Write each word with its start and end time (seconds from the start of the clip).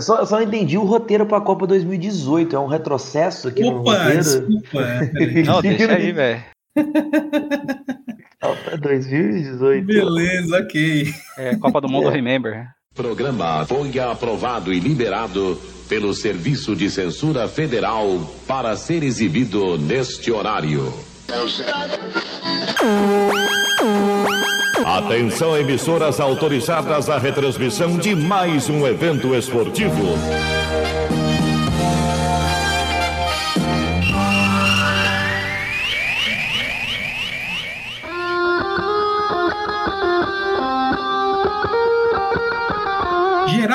Eu 0.00 0.02
só, 0.02 0.18
eu 0.20 0.26
só 0.26 0.40
entendi 0.40 0.78
o 0.78 0.84
roteiro 0.84 1.26
pra 1.26 1.42
Copa 1.42 1.66
2018. 1.66 2.56
É 2.56 2.58
um 2.58 2.66
retrocesso 2.66 3.48
aqui 3.48 3.60
no 3.60 3.80
Opa, 3.80 3.98
roteiro. 3.98 4.18
desculpa. 4.18 4.80
Não, 5.44 5.60
deixa 5.60 5.92
aí, 5.92 6.10
velho. 6.10 6.42
Copa 8.40 8.78
2018. 8.78 9.86
Beleza, 9.86 10.56
ok. 10.58 11.14
É 11.36 11.54
Copa 11.56 11.82
do 11.82 11.88
Mundo 11.90 12.08
Remember. 12.08 12.68
Programa 12.94 13.66
foi 13.66 13.98
aprovado 13.98 14.72
e 14.72 14.80
liberado 14.80 15.60
pelo 15.86 16.14
Serviço 16.14 16.74
de 16.74 16.88
Censura 16.88 17.46
Federal 17.46 18.26
para 18.46 18.74
ser 18.78 19.02
exibido 19.02 19.76
neste 19.76 20.32
horário. 20.32 21.09
Atenção, 24.84 25.56
emissoras 25.56 26.18
autorizadas 26.18 27.08
à 27.08 27.18
retransmissão 27.18 27.96
de 27.96 28.14
mais 28.14 28.68
um 28.68 28.86
evento 28.86 29.34
esportivo. 29.34 30.16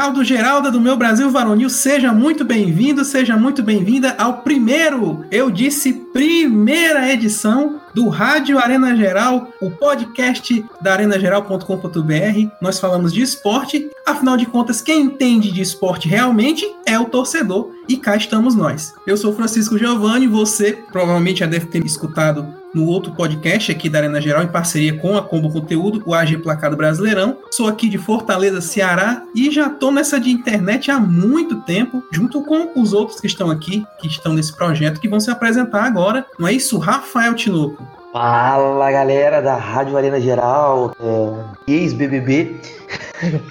Geraldo 0.05 0.23
Geralda 0.23 0.69
do 0.69 0.79
meu 0.79 0.95
Brasil 0.95 1.31
Varonil, 1.31 1.67
seja 1.67 2.13
muito 2.13 2.45
bem-vindo, 2.45 3.03
seja 3.03 3.35
muito 3.35 3.63
bem-vinda 3.63 4.13
ao 4.19 4.43
primeiro, 4.43 5.25
eu 5.31 5.49
disse 5.49 5.93
primeira 6.13 7.11
edição 7.11 7.81
do 7.91 8.07
Rádio 8.07 8.59
Arena 8.59 8.95
Geral, 8.95 9.49
o 9.59 9.71
podcast 9.71 10.63
da 10.79 10.93
arenageral.com.br. 10.93 12.49
Nós 12.61 12.79
falamos 12.79 13.11
de 13.11 13.23
esporte, 13.23 13.89
afinal 14.05 14.37
de 14.37 14.45
contas, 14.45 14.79
quem 14.79 15.01
entende 15.01 15.51
de 15.51 15.63
esporte 15.63 16.07
realmente 16.07 16.71
é 16.85 16.99
o 16.99 17.05
torcedor, 17.05 17.71
e 17.87 17.97
cá 17.97 18.15
estamos 18.15 18.53
nós. 18.53 18.93
Eu 19.07 19.17
sou 19.17 19.33
Francisco 19.33 19.75
Giovanni, 19.75 20.27
você 20.27 20.73
provavelmente 20.91 21.39
já 21.39 21.47
deve 21.47 21.65
ter 21.65 21.83
escutado 21.83 22.63
no 22.75 22.85
outro 22.87 23.13
podcast 23.13 23.71
aqui 23.71 23.87
da 23.87 23.99
Arena 23.99 24.19
Geral, 24.19 24.43
em 24.43 24.47
parceria 24.47 24.99
com 24.99 25.17
a 25.17 25.21
Combo 25.21 25.49
Conteúdo, 25.49 26.03
o 26.05 26.13
AG 26.13 26.37
Placado 26.39 26.75
Brasileirão. 26.75 27.37
Sou 27.49 27.67
aqui 27.67 27.87
de 27.87 27.97
Fortaleza, 27.97 28.59
Ceará, 28.59 29.23
e 29.33 29.49
já 29.49 29.69
tô 29.69 29.91
nessa 29.91 30.19
de 30.19 30.29
internet 30.29 30.91
há 30.91 30.99
muito 30.99 31.61
tempo, 31.61 32.03
junto 32.11 32.43
com 32.43 32.69
os 32.75 32.91
outros 32.91 33.21
que 33.21 33.27
estão 33.27 33.49
aqui, 33.49 33.85
que 33.97 34.07
estão 34.07 34.33
nesse 34.33 34.53
projeto, 34.53 34.99
que 34.99 35.07
vão 35.07 35.21
se 35.21 35.31
apresentar 35.31 35.85
agora. 35.85 36.25
Não 36.37 36.49
é 36.49 36.51
isso, 36.51 36.77
Rafael 36.77 37.33
Tinoco? 37.33 37.81
Fala 38.11 38.91
galera 38.91 39.41
da 39.41 39.55
Rádio 39.55 39.95
Arena 39.95 40.19
Geral, 40.19 40.93
é, 40.99 41.71
ex-BBB. 41.71 42.59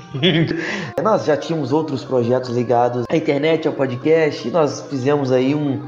nós 1.02 1.24
já 1.24 1.34
tínhamos 1.34 1.72
outros 1.72 2.04
projetos 2.04 2.50
ligados 2.50 3.06
à 3.08 3.16
internet, 3.16 3.66
ao 3.66 3.72
podcast, 3.72 4.46
e 4.46 4.50
nós 4.50 4.82
fizemos 4.90 5.32
aí 5.32 5.54
um 5.54 5.80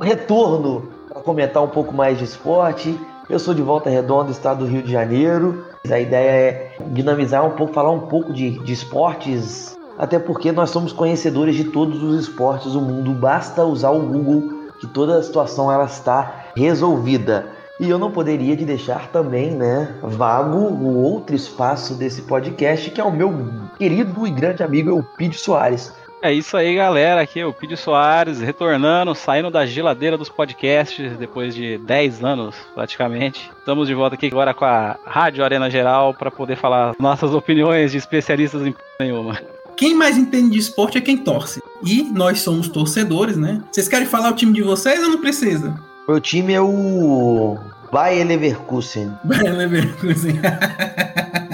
retorno 0.00 0.99
comentar 1.22 1.62
um 1.62 1.68
pouco 1.68 1.94
mais 1.94 2.18
de 2.18 2.24
esporte. 2.24 2.98
Eu 3.28 3.38
sou 3.38 3.54
de 3.54 3.62
Volta 3.62 3.88
Redonda, 3.88 4.30
estado 4.30 4.64
do 4.64 4.70
Rio 4.70 4.82
de 4.82 4.90
Janeiro. 4.90 5.64
A 5.88 5.98
ideia 5.98 6.30
é 6.30 6.76
dinamizar 6.88 7.46
um 7.46 7.50
pouco, 7.50 7.72
falar 7.72 7.90
um 7.90 8.00
pouco 8.00 8.32
de, 8.32 8.58
de 8.58 8.72
esportes, 8.72 9.78
até 9.96 10.18
porque 10.18 10.50
nós 10.50 10.70
somos 10.70 10.92
conhecedores 10.92 11.54
de 11.54 11.64
todos 11.64 12.02
os 12.02 12.20
esportes 12.22 12.72
do 12.72 12.80
mundo. 12.80 13.12
Basta 13.12 13.64
usar 13.64 13.90
o 13.90 14.00
Google 14.00 14.60
que 14.80 14.86
toda 14.86 15.18
a 15.18 15.22
situação 15.22 15.70
ela 15.70 15.84
está 15.84 16.46
resolvida. 16.56 17.46
E 17.78 17.88
eu 17.88 17.98
não 17.98 18.10
poderia 18.10 18.54
de 18.54 18.64
deixar 18.66 19.08
também, 19.08 19.52
né, 19.52 19.94
vago 20.02 20.58
o 20.58 21.02
outro 21.02 21.34
espaço 21.34 21.94
desse 21.94 22.22
podcast, 22.22 22.90
que 22.90 23.00
é 23.00 23.04
o 23.04 23.10
meu 23.10 23.32
querido 23.78 24.26
e 24.26 24.30
grande 24.30 24.62
amigo 24.62 24.90
Eupídio 24.90 25.38
Soares. 25.38 25.90
É 26.22 26.32
isso 26.32 26.54
aí, 26.54 26.74
galera. 26.74 27.22
Aqui 27.22 27.40
é 27.40 27.46
o 27.46 27.52
Pídio 27.52 27.78
Soares, 27.78 28.40
retornando, 28.40 29.14
saindo 29.14 29.50
da 29.50 29.64
geladeira 29.64 30.18
dos 30.18 30.28
podcasts 30.28 31.16
depois 31.16 31.54
de 31.54 31.78
10 31.78 32.22
anos, 32.22 32.54
praticamente. 32.74 33.50
Estamos 33.58 33.88
de 33.88 33.94
volta 33.94 34.16
aqui 34.16 34.26
agora 34.26 34.52
com 34.52 34.66
a 34.66 34.98
Rádio 35.06 35.42
Arena 35.42 35.70
Geral 35.70 36.12
para 36.12 36.30
poder 36.30 36.56
falar 36.56 36.94
nossas 36.98 37.32
opiniões 37.32 37.92
de 37.92 37.96
especialistas 37.96 38.66
em 38.66 38.72
p 38.72 38.78
nenhuma. 39.00 39.40
Quem 39.78 39.94
mais 39.94 40.18
entende 40.18 40.50
de 40.50 40.58
esporte 40.58 40.98
é 40.98 41.00
quem 41.00 41.16
torce. 41.16 41.62
E 41.82 42.02
nós 42.02 42.40
somos 42.40 42.68
torcedores, 42.68 43.38
né? 43.38 43.62
Vocês 43.72 43.88
querem 43.88 44.06
falar 44.06 44.30
o 44.30 44.36
time 44.36 44.52
de 44.52 44.62
vocês 44.62 45.02
ou 45.02 45.08
não 45.08 45.20
precisa? 45.22 45.74
Meu 46.06 46.20
time 46.20 46.52
é 46.52 46.60
o 46.60 47.56
Bayer 47.90 48.26
Leverkusen. 48.26 49.10
Bayer 49.24 49.56
Leverkusen. 49.56 50.38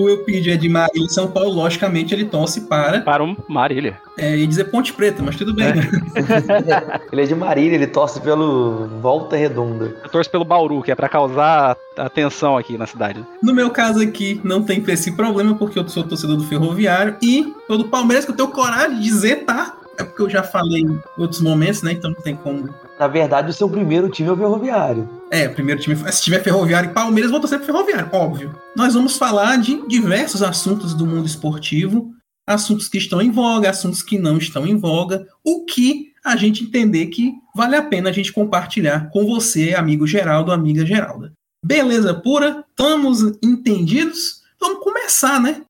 o 0.00 0.08
Eupídio 0.08 0.52
é 0.52 0.56
de 0.56 0.68
Marília, 0.68 1.08
São 1.08 1.30
Paulo. 1.30 1.50
Logicamente, 1.50 2.14
ele 2.14 2.24
torce 2.24 2.62
para. 2.62 3.00
Para 3.00 3.24
o 3.24 3.36
Marília. 3.48 3.98
É, 4.16 4.36
ia 4.36 4.46
dizer 4.46 4.64
Ponte 4.64 4.92
Preta, 4.92 5.22
mas 5.22 5.36
tudo 5.36 5.54
bem. 5.54 5.68
É. 5.68 5.74
né? 5.74 7.00
ele 7.10 7.22
é 7.22 7.24
de 7.24 7.34
Marília, 7.34 7.74
ele 7.74 7.86
torce 7.86 8.20
pelo 8.20 8.88
Volta 9.00 9.36
Redonda. 9.36 9.96
Eu 10.02 10.10
torço 10.10 10.30
pelo 10.30 10.44
Bauru, 10.44 10.82
que 10.82 10.90
é 10.90 10.94
para 10.94 11.08
causar 11.08 11.76
atenção 11.96 12.56
aqui 12.56 12.76
na 12.76 12.86
cidade. 12.86 13.24
No 13.42 13.54
meu 13.54 13.70
caso 13.70 14.00
aqui, 14.00 14.40
não 14.44 14.62
tem 14.62 14.82
esse 14.88 15.12
problema, 15.12 15.54
porque 15.54 15.78
eu 15.78 15.88
sou 15.88 16.04
torcedor 16.04 16.36
do 16.36 16.44
Ferroviário. 16.44 17.16
E 17.22 17.54
eu 17.68 17.78
do 17.78 17.88
Palmeiras, 17.88 18.24
que 18.24 18.30
eu 18.30 18.36
tenho 18.36 18.48
coragem 18.48 18.96
de 18.96 19.02
dizer, 19.02 19.44
tá? 19.44 19.76
É 19.98 20.04
porque 20.04 20.22
eu 20.22 20.30
já 20.30 20.42
falei 20.42 20.80
em 20.80 20.98
outros 21.18 21.40
momentos, 21.40 21.82
né? 21.82 21.92
Então 21.92 22.10
não 22.10 22.20
tem 22.20 22.34
como. 22.34 22.68
Na 22.98 23.06
verdade, 23.06 23.50
o 23.50 23.54
seu 23.54 23.68
primeiro 23.68 24.08
time 24.08 24.28
é 24.28 24.32
o 24.32 24.36
Ferroviário. 24.36 25.19
É, 25.30 25.46
o 25.46 25.54
primeiro 25.54 25.80
time. 25.80 25.96
Se 26.12 26.22
tiver 26.22 26.42
Ferroviário 26.42 26.90
e 26.90 26.92
Palmeiras, 26.92 27.30
vou 27.30 27.38
torcer 27.38 27.58
pro 27.58 27.66
Ferroviário, 27.66 28.10
óbvio. 28.12 28.58
Nós 28.76 28.94
vamos 28.94 29.16
falar 29.16 29.56
de 29.58 29.86
diversos 29.86 30.42
assuntos 30.42 30.92
do 30.92 31.06
mundo 31.06 31.26
esportivo, 31.26 32.12
assuntos 32.46 32.88
que 32.88 32.98
estão 32.98 33.22
em 33.22 33.30
voga, 33.30 33.70
assuntos 33.70 34.02
que 34.02 34.18
não 34.18 34.38
estão 34.38 34.66
em 34.66 34.76
voga, 34.76 35.24
o 35.44 35.64
que 35.64 36.10
a 36.24 36.34
gente 36.36 36.64
entender 36.64 37.06
que 37.06 37.32
vale 37.54 37.76
a 37.76 37.82
pena 37.82 38.10
a 38.10 38.12
gente 38.12 38.32
compartilhar 38.32 39.08
com 39.10 39.24
você, 39.24 39.72
amigo 39.74 40.06
Geraldo, 40.06 40.50
amiga 40.50 40.84
Geralda. 40.84 41.32
Beleza 41.64 42.12
pura? 42.12 42.64
Estamos 42.68 43.22
entendidos? 43.42 44.42
Vamos 44.60 44.82
começar, 44.82 45.40
né? 45.40 45.62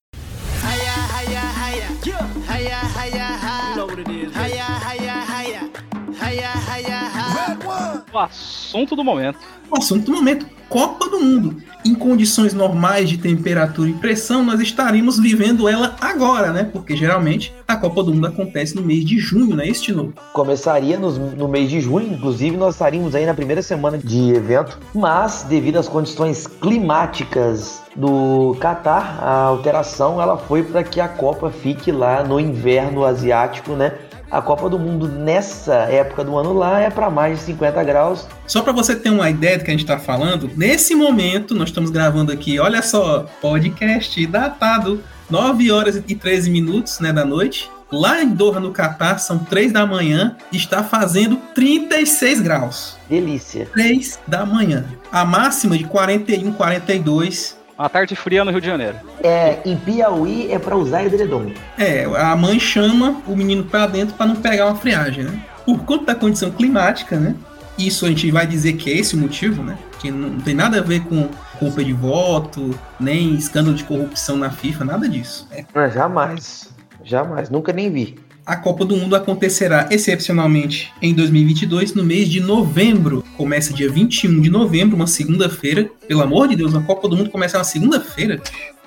O 8.12 8.18
assunto 8.18 8.96
do 8.96 9.04
momento. 9.04 9.38
O 9.70 9.78
assunto 9.78 10.06
do 10.06 10.12
momento, 10.12 10.46
Copa 10.68 11.08
do 11.08 11.20
Mundo. 11.20 11.56
Em 11.84 11.94
condições 11.94 12.52
normais 12.52 13.08
de 13.08 13.16
temperatura 13.18 13.88
e 13.88 13.92
pressão, 13.94 14.44
nós 14.44 14.60
estaríamos 14.60 15.18
vivendo 15.18 15.68
ela 15.68 15.96
agora, 16.00 16.52
né? 16.52 16.64
Porque 16.64 16.96
geralmente 16.96 17.54
a 17.66 17.76
Copa 17.76 18.02
do 18.02 18.12
Mundo 18.12 18.26
acontece 18.26 18.74
no 18.76 18.82
mês 18.82 19.04
de 19.04 19.18
junho, 19.18 19.54
né? 19.56 19.66
Este 19.66 19.92
novo. 19.92 20.12
Começaria 20.32 20.98
nos- 20.98 21.16
no 21.18 21.48
mês 21.48 21.70
de 21.70 21.80
junho, 21.80 22.12
inclusive 22.12 22.56
nós 22.56 22.74
estaríamos 22.74 23.14
aí 23.14 23.24
na 23.24 23.32
primeira 23.34 23.62
semana 23.62 23.96
de 23.96 24.30
evento, 24.32 24.78
mas 24.94 25.44
devido 25.48 25.78
às 25.78 25.88
condições 25.88 26.46
climáticas 26.46 27.82
do 27.96 28.56
Catar, 28.60 29.18
a 29.22 29.42
alteração 29.44 30.20
ela 30.20 30.36
foi 30.36 30.62
para 30.62 30.82
que 30.84 31.00
a 31.00 31.08
Copa 31.08 31.50
fique 31.50 31.90
lá 31.90 32.22
no 32.22 32.38
inverno 32.38 33.04
asiático, 33.04 33.72
né? 33.72 33.94
A 34.30 34.40
Copa 34.40 34.68
do 34.68 34.78
Mundo 34.78 35.08
nessa 35.08 35.74
época 35.74 36.22
do 36.22 36.38
ano 36.38 36.52
lá 36.52 36.80
é 36.80 36.88
para 36.88 37.10
mais 37.10 37.40
de 37.40 37.44
50 37.46 37.82
graus. 37.82 38.28
Só 38.46 38.62
para 38.62 38.72
você 38.72 38.94
ter 38.94 39.10
uma 39.10 39.28
ideia 39.28 39.58
do 39.58 39.64
que 39.64 39.70
a 39.70 39.74
gente 39.74 39.82
está 39.82 39.98
falando, 39.98 40.50
nesse 40.56 40.94
momento 40.94 41.54
nós 41.54 41.70
estamos 41.70 41.90
gravando 41.90 42.30
aqui, 42.30 42.58
olha 42.60 42.80
só, 42.80 43.26
podcast 43.40 44.24
datado, 44.26 45.02
9 45.28 45.72
horas 45.72 46.02
e 46.06 46.14
13 46.14 46.50
minutos 46.50 47.00
né, 47.00 47.12
da 47.12 47.24
noite. 47.24 47.70
Lá 47.92 48.22
em 48.22 48.28
Doha, 48.28 48.60
no 48.60 48.70
Catar, 48.70 49.18
são 49.18 49.40
3 49.40 49.72
da 49.72 49.84
manhã, 49.84 50.36
está 50.52 50.84
fazendo 50.84 51.36
36 51.56 52.40
graus. 52.40 52.96
Delícia. 53.08 53.66
3 53.72 54.20
da 54.28 54.46
manhã. 54.46 54.84
A 55.10 55.24
máxima 55.24 55.76
de 55.76 55.82
41, 55.84 56.52
42. 56.52 57.58
Uma 57.80 57.88
tarde 57.88 58.14
fria 58.14 58.44
no 58.44 58.50
Rio 58.50 58.60
de 58.60 58.66
Janeiro. 58.66 58.98
É, 59.24 59.58
em 59.64 59.74
Piauí 59.74 60.52
é 60.52 60.58
para 60.58 60.76
usar 60.76 61.02
edredom. 61.02 61.50
É, 61.78 62.04
a 62.04 62.36
mãe 62.36 62.60
chama 62.60 63.22
o 63.26 63.34
menino 63.34 63.64
para 63.64 63.86
dentro 63.86 64.14
para 64.16 64.26
não 64.26 64.36
pegar 64.36 64.66
uma 64.66 64.76
friagem, 64.76 65.24
né? 65.24 65.42
Por 65.64 65.82
conta 65.84 66.04
da 66.04 66.14
condição 66.14 66.50
climática, 66.50 67.16
né? 67.18 67.34
Isso 67.78 68.04
a 68.04 68.10
gente 68.10 68.30
vai 68.30 68.46
dizer 68.46 68.74
que 68.74 68.90
é 68.90 68.98
esse 68.98 69.14
o 69.14 69.18
motivo, 69.18 69.62
né? 69.62 69.78
Que 69.98 70.10
não 70.10 70.38
tem 70.40 70.52
nada 70.52 70.80
a 70.80 70.82
ver 70.82 71.00
com 71.04 71.26
culpa 71.58 71.82
de 71.82 71.94
voto, 71.94 72.78
nem 73.00 73.34
escândalo 73.34 73.74
de 73.74 73.84
corrupção 73.84 74.36
na 74.36 74.50
FIFA, 74.50 74.84
nada 74.84 75.08
disso. 75.08 75.48
É, 75.50 75.64
Ah, 75.74 75.88
jamais. 75.88 76.68
Jamais. 77.02 77.48
Nunca 77.48 77.72
nem 77.72 77.90
vi. 77.90 78.18
A 78.44 78.56
Copa 78.56 78.84
do 78.84 78.96
Mundo 78.96 79.14
acontecerá 79.14 79.88
excepcionalmente 79.90 80.92
em 81.00 81.14
2022, 81.14 81.94
no 81.94 82.02
mês 82.02 82.28
de 82.28 82.40
novembro. 82.40 83.22
Começa 83.36 83.72
dia 83.72 83.90
21 83.90 84.40
de 84.40 84.50
novembro, 84.50 84.96
uma 84.96 85.06
segunda-feira. 85.06 85.90
Pelo 86.08 86.22
amor 86.22 86.48
de 86.48 86.56
Deus, 86.56 86.74
a 86.74 86.80
Copa 86.80 87.08
do 87.08 87.16
Mundo 87.16 87.30
começa 87.30 87.58
na 87.58 87.64
segunda-feira. 87.64 88.40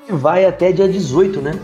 Vai 0.09 0.45
até 0.45 0.71
dia 0.71 0.87
18, 0.87 1.41
né? 1.41 1.57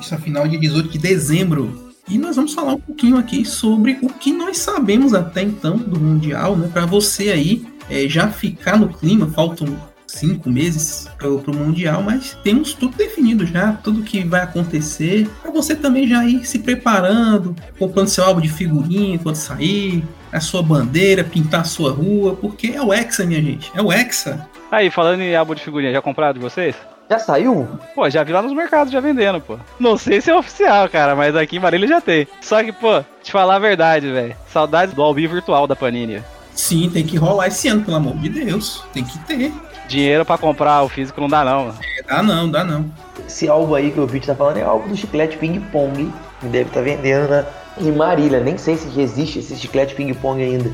Isso, 0.00 0.14
afinal 0.14 0.48
de 0.48 0.58
18 0.58 0.88
de 0.88 0.98
dezembro. 0.98 1.92
E 2.08 2.18
nós 2.18 2.36
vamos 2.36 2.52
falar 2.54 2.74
um 2.74 2.80
pouquinho 2.80 3.16
aqui 3.16 3.44
sobre 3.44 3.98
o 4.02 4.08
que 4.08 4.32
nós 4.32 4.58
sabemos 4.58 5.14
até 5.14 5.42
então 5.42 5.76
do 5.76 5.98
Mundial, 5.98 6.56
né? 6.56 6.68
Para 6.72 6.86
você 6.86 7.30
aí 7.30 7.64
é, 7.88 8.08
já 8.08 8.28
ficar 8.28 8.78
no 8.78 8.88
clima, 8.88 9.26
faltam 9.28 9.78
cinco 10.14 10.50
meses 10.50 11.08
para 11.18 11.28
o 11.28 11.54
Mundial, 11.54 12.02
mas 12.02 12.36
temos 12.42 12.72
tudo 12.72 12.96
definido 12.96 13.44
já, 13.46 13.72
tudo 13.72 14.02
que 14.02 14.24
vai 14.24 14.42
acontecer, 14.42 15.28
para 15.42 15.50
você 15.50 15.74
também 15.74 16.06
já 16.06 16.24
ir 16.24 16.44
se 16.44 16.58
preparando, 16.58 17.54
comprando 17.78 18.08
seu 18.08 18.24
álbum 18.24 18.40
de 18.40 18.48
figurinha 18.48 19.18
quando 19.18 19.36
sair, 19.36 20.04
a 20.32 20.40
sua 20.40 20.62
bandeira, 20.62 21.22
pintar 21.22 21.60
a 21.60 21.64
sua 21.64 21.92
rua, 21.92 22.36
porque 22.36 22.68
é 22.68 22.82
o 22.82 22.92
Hexa, 22.92 23.24
minha 23.24 23.42
gente, 23.42 23.70
é 23.74 23.82
o 23.82 23.92
Hexa. 23.92 24.48
Aí, 24.70 24.90
falando 24.90 25.20
em 25.20 25.36
álbum 25.36 25.54
de 25.54 25.62
figurinha, 25.62 25.92
já 25.92 26.02
compraram 26.02 26.34
de 26.34 26.40
vocês? 26.40 26.74
Já 27.08 27.18
saiu? 27.18 27.68
Pô, 27.94 28.08
já 28.08 28.24
vi 28.24 28.32
lá 28.32 28.40
nos 28.40 28.54
mercados 28.54 28.92
já 28.92 28.98
vendendo, 28.98 29.40
pô. 29.40 29.58
Não 29.78 29.96
sei 29.96 30.20
se 30.20 30.30
é 30.30 30.36
oficial, 30.36 30.88
cara, 30.88 31.14
mas 31.14 31.36
aqui 31.36 31.56
em 31.56 31.60
Marília 31.60 31.86
já 31.86 32.00
tem. 32.00 32.26
Só 32.40 32.62
que, 32.64 32.72
pô, 32.72 33.04
te 33.22 33.30
falar 33.30 33.56
a 33.56 33.58
verdade, 33.58 34.10
velho. 34.10 34.34
Saudades 34.48 34.94
do 34.94 35.02
Albi 35.02 35.26
virtual 35.26 35.66
da 35.66 35.76
Panini. 35.76 36.22
Sim, 36.54 36.88
tem 36.88 37.04
que 37.04 37.16
rolar 37.16 37.48
esse 37.48 37.68
ano, 37.68 37.84
pelo 37.84 37.96
amor 37.96 38.16
de 38.16 38.28
Deus. 38.28 38.82
Tem 38.92 39.04
que 39.04 39.18
ter. 39.20 39.52
Dinheiro 39.88 40.24
para 40.24 40.38
comprar 40.38 40.82
o 40.82 40.88
físico 40.88 41.20
não 41.20 41.28
dá, 41.28 41.44
não. 41.44 41.66
Mano. 41.66 41.78
É, 41.98 42.02
dá 42.02 42.22
não, 42.22 42.50
dá 42.50 42.64
não. 42.64 42.90
Esse 43.26 43.48
álbum 43.48 43.74
aí 43.74 43.90
que 43.90 44.00
o 44.00 44.06
vídeo 44.06 44.26
tá 44.26 44.34
falando 44.34 44.58
é 44.58 44.62
álbum 44.62 44.88
do 44.88 44.96
chiclete 44.96 45.36
ping-pong. 45.36 46.12
Que 46.40 46.46
deve 46.46 46.68
estar 46.68 46.80
tá 46.80 46.84
vendendo 46.84 47.28
na, 47.28 47.44
em 47.78 47.92
Marília. 47.92 48.40
Nem 48.40 48.56
sei 48.56 48.76
se 48.76 49.00
existe 49.00 49.38
esse 49.38 49.56
chiclete 49.56 49.94
ping-pong 49.94 50.42
ainda. 50.42 50.70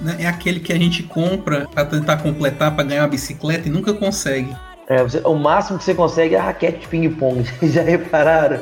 Né, 0.00 0.16
é 0.20 0.26
aquele 0.26 0.60
que 0.60 0.72
a 0.72 0.78
gente 0.78 1.02
compra 1.02 1.66
para 1.72 1.84
tentar 1.84 2.18
completar 2.18 2.74
para 2.74 2.84
ganhar 2.84 3.02
uma 3.02 3.08
bicicleta 3.08 3.68
e 3.68 3.70
nunca 3.70 3.92
consegue. 3.92 4.54
É, 4.86 5.02
você, 5.02 5.20
o 5.24 5.34
máximo 5.34 5.78
que 5.78 5.84
você 5.84 5.94
consegue 5.94 6.34
é 6.34 6.38
a 6.38 6.42
raquete 6.42 6.80
de 6.80 6.88
ping-pong. 6.88 7.44
Já 7.62 7.82
repararam? 7.82 8.60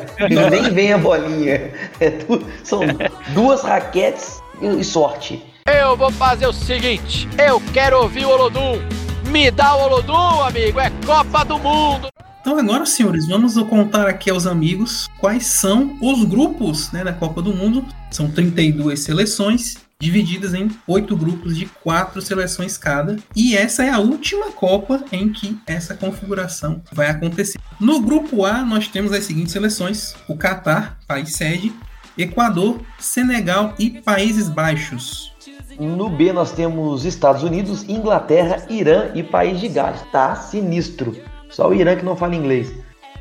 Nem 0.51 0.71
vem 0.73 0.93
a 0.93 0.99
bolinha. 0.99 1.73
É 1.99 2.11
tu, 2.11 2.45
são 2.63 2.83
duas 3.29 3.63
raquetes 3.63 4.41
e, 4.61 4.81
e 4.81 4.85
sorte. 4.85 5.45
Eu 5.67 5.97
vou 5.97 6.11
fazer 6.13 6.47
o 6.47 6.53
seguinte: 6.53 7.29
eu 7.39 7.61
quero 7.73 8.01
ouvir 8.01 8.25
o 8.25 8.31
Olodum. 8.31 8.81
Me 9.31 9.51
dá 9.51 9.75
o 9.77 9.83
Olodum, 9.83 10.43
amigo. 10.43 10.81
É 10.81 10.91
Copa 11.07 11.45
do 11.45 11.59
Mundo. 11.59 12.09
Então 12.41 12.59
agora, 12.59 12.85
senhores, 12.85 13.29
vamos 13.29 13.55
contar 13.69 14.09
aqui 14.09 14.29
aos 14.29 14.47
amigos 14.47 15.09
quais 15.21 15.47
são 15.47 15.97
os 16.03 16.25
grupos 16.25 16.91
né, 16.91 17.05
da 17.05 17.13
Copa 17.13 17.41
do 17.41 17.55
Mundo. 17.55 17.87
São 18.11 18.29
32 18.29 18.99
seleções 18.99 19.77
divididas 20.01 20.53
em 20.53 20.69
oito 20.89 21.17
grupos 21.17 21.57
de 21.57 21.67
quatro 21.67 22.21
seleções 22.21 22.77
cada. 22.77 23.17
E 23.37 23.57
essa 23.57 23.85
é 23.85 23.91
a 23.91 24.01
última 24.01 24.51
Copa 24.51 25.05
em 25.13 25.33
que 25.33 25.57
essa 25.65 25.95
configuração 25.95 26.83
vai 26.93 27.09
acontecer. 27.09 27.61
No 27.79 28.01
grupo 28.01 28.45
A, 28.45 28.65
nós 28.65 28.89
temos 28.89 29.13
as 29.13 29.23
seguintes 29.23 29.53
seleções: 29.53 30.17
o 30.27 30.37
Catar, 30.37 30.99
país 31.07 31.33
sede, 31.35 31.73
Equador, 32.19 32.83
Senegal 32.99 33.75
e 33.79 33.91
Países 33.91 34.49
Baixos. 34.49 35.33
No 35.79 36.09
B 36.09 36.33
nós 36.33 36.53
temos 36.53 37.05
Estados 37.05 37.43
Unidos, 37.43 37.89
Inglaterra, 37.89 38.65
Irã 38.69 39.11
e 39.15 39.23
País 39.23 39.61
de 39.61 39.69
Gales. 39.69 40.03
Tá 40.13 40.35
sinistro. 40.37 41.17
Só 41.49 41.69
o 41.69 41.75
Irã 41.75 41.97
que 41.97 42.05
não 42.05 42.17
fala 42.17 42.35
inglês. 42.35 42.73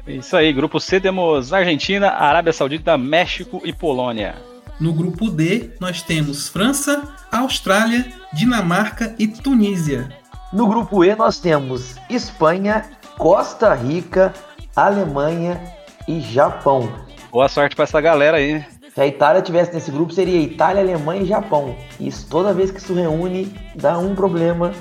Isso 0.07 0.35
aí, 0.35 0.51
grupo 0.51 0.79
C 0.79 0.99
temos 0.99 1.53
Argentina, 1.53 2.09
Arábia 2.09 2.51
Saudita, 2.51 2.97
México 2.97 3.61
e 3.63 3.71
Polônia. 3.71 4.35
No 4.79 4.93
grupo 4.93 5.29
D, 5.29 5.69
nós 5.79 6.01
temos 6.01 6.49
França, 6.49 7.13
Austrália, 7.31 8.11
Dinamarca 8.33 9.15
e 9.19 9.27
Tunísia. 9.27 10.09
No 10.51 10.67
grupo 10.67 11.05
E, 11.05 11.15
nós 11.15 11.39
temos 11.39 11.95
Espanha, 12.09 12.89
Costa 13.17 13.75
Rica, 13.75 14.33
Alemanha 14.75 15.61
e 16.07 16.19
Japão. 16.19 16.91
Boa 17.31 17.47
sorte 17.47 17.75
para 17.75 17.83
essa 17.83 18.01
galera 18.01 18.37
aí. 18.37 18.65
Se 18.93 18.99
a 18.99 19.07
Itália 19.07 19.41
tivesse 19.41 19.73
nesse 19.73 19.89
grupo, 19.89 20.11
seria 20.11 20.41
Itália, 20.41 20.81
Alemanha 20.81 21.21
e 21.21 21.25
Japão. 21.25 21.75
Isso 21.97 22.27
toda 22.29 22.53
vez 22.53 22.71
que 22.71 22.79
isso 22.79 22.93
reúne, 22.93 23.53
dá 23.73 23.97
um 23.97 24.13
problema. 24.13 24.73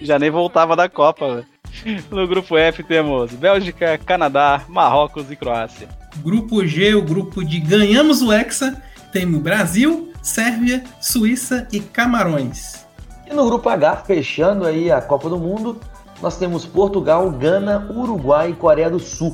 Já 0.00 0.18
nem 0.18 0.28
voltava 0.28 0.74
da 0.74 0.88
Copa. 0.88 1.44
No 2.10 2.26
grupo 2.26 2.56
F 2.56 2.82
temos 2.82 3.32
Bélgica, 3.32 3.96
Canadá, 3.98 4.62
Marrocos 4.68 5.30
e 5.30 5.36
Croácia. 5.36 5.88
Grupo 6.16 6.66
G, 6.66 6.94
o 6.94 7.02
grupo 7.02 7.44
de 7.44 7.60
ganhamos 7.60 8.22
o 8.22 8.32
Hexa, 8.32 8.82
temos 9.12 9.40
Brasil, 9.40 10.12
Sérvia, 10.20 10.82
Suíça 11.00 11.68
e 11.72 11.78
Camarões. 11.78 12.86
E 13.28 13.32
no 13.32 13.44
grupo 13.46 13.68
H, 13.68 13.96
fechando 14.04 14.66
aí 14.66 14.90
a 14.90 15.00
Copa 15.00 15.28
do 15.28 15.38
Mundo, 15.38 15.78
nós 16.20 16.36
temos 16.36 16.66
Portugal, 16.66 17.30
Gana, 17.30 17.86
Uruguai 17.90 18.50
e 18.50 18.54
Coreia 18.54 18.90
do 18.90 18.98
Sul. 18.98 19.32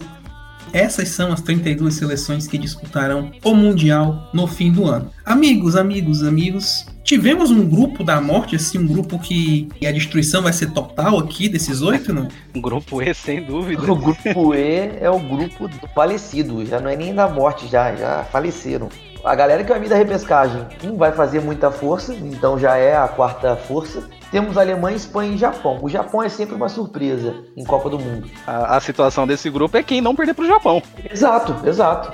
Essas 0.72 1.08
são 1.08 1.32
as 1.32 1.40
32 1.40 1.94
seleções 1.94 2.46
que 2.46 2.58
disputarão 2.58 3.32
o 3.44 3.55
Mundial 3.55 4.31
no 4.32 4.46
fim 4.46 4.72
do 4.72 4.87
ano. 4.87 5.11
Amigos, 5.25 5.76
amigos, 5.76 6.22
amigos, 6.22 6.87
tivemos 7.02 7.50
um 7.50 7.69
grupo 7.69 8.05
da 8.05 8.20
morte, 8.20 8.56
assim, 8.56 8.78
um 8.78 8.87
grupo 8.87 9.19
que 9.19 9.69
a 9.84 9.90
destruição 9.90 10.43
vai 10.43 10.52
ser 10.52 10.70
total 10.70 11.19
aqui 11.19 11.49
desses 11.49 11.82
oito, 11.82 12.12
não? 12.12 12.28
Um 12.55 12.61
grupo 12.62 13.02
E, 13.02 13.12
sem 13.14 13.43
dúvida. 13.43 13.82
O 13.82 13.96
grupo 13.96 14.55
E 14.55 14.90
é 15.00 15.11
o 15.11 15.19
grupo 15.19 15.69
do 15.69 15.88
falecido, 15.94 16.64
já 16.64 16.81
não 16.81 16.88
é 16.88 16.96
nem 16.96 17.14
da 17.14 17.28
morte, 17.28 17.67
já, 17.67 17.94
já 17.94 18.25
faleceram. 18.25 18.88
A 19.25 19.34
galera 19.34 19.62
que 19.62 19.70
vai 19.70 19.78
vir 19.78 19.88
da 19.88 19.96
repescagem 19.96 20.67
não 20.82 20.96
vai 20.96 21.12
fazer 21.12 21.40
muita 21.40 21.70
força, 21.70 22.14
então 22.14 22.58
já 22.58 22.76
é 22.76 22.96
a 22.96 23.06
quarta 23.06 23.55
força. 23.55 24.02
Temos 24.31 24.56
Alemanha, 24.56 24.96
Espanha 24.96 25.34
e 25.34 25.38
Japão. 25.38 25.78
O 25.82 25.88
Japão 25.88 26.22
é 26.22 26.28
sempre 26.28 26.55
uma 26.55 26.69
surpresa 26.69 27.34
em 27.56 27.64
Copa 27.64 27.90
do 27.90 27.99
Mundo. 27.99 28.28
A, 28.46 28.76
a 28.76 28.81
situação 28.81 29.26
desse 29.26 29.50
grupo 29.50 29.76
é 29.76 29.82
quem 29.82 30.00
não 30.00 30.14
perder 30.14 30.34
pro 30.34 30.46
Japão. 30.46 30.82
Exato, 31.11 31.56
exato. 31.69 32.12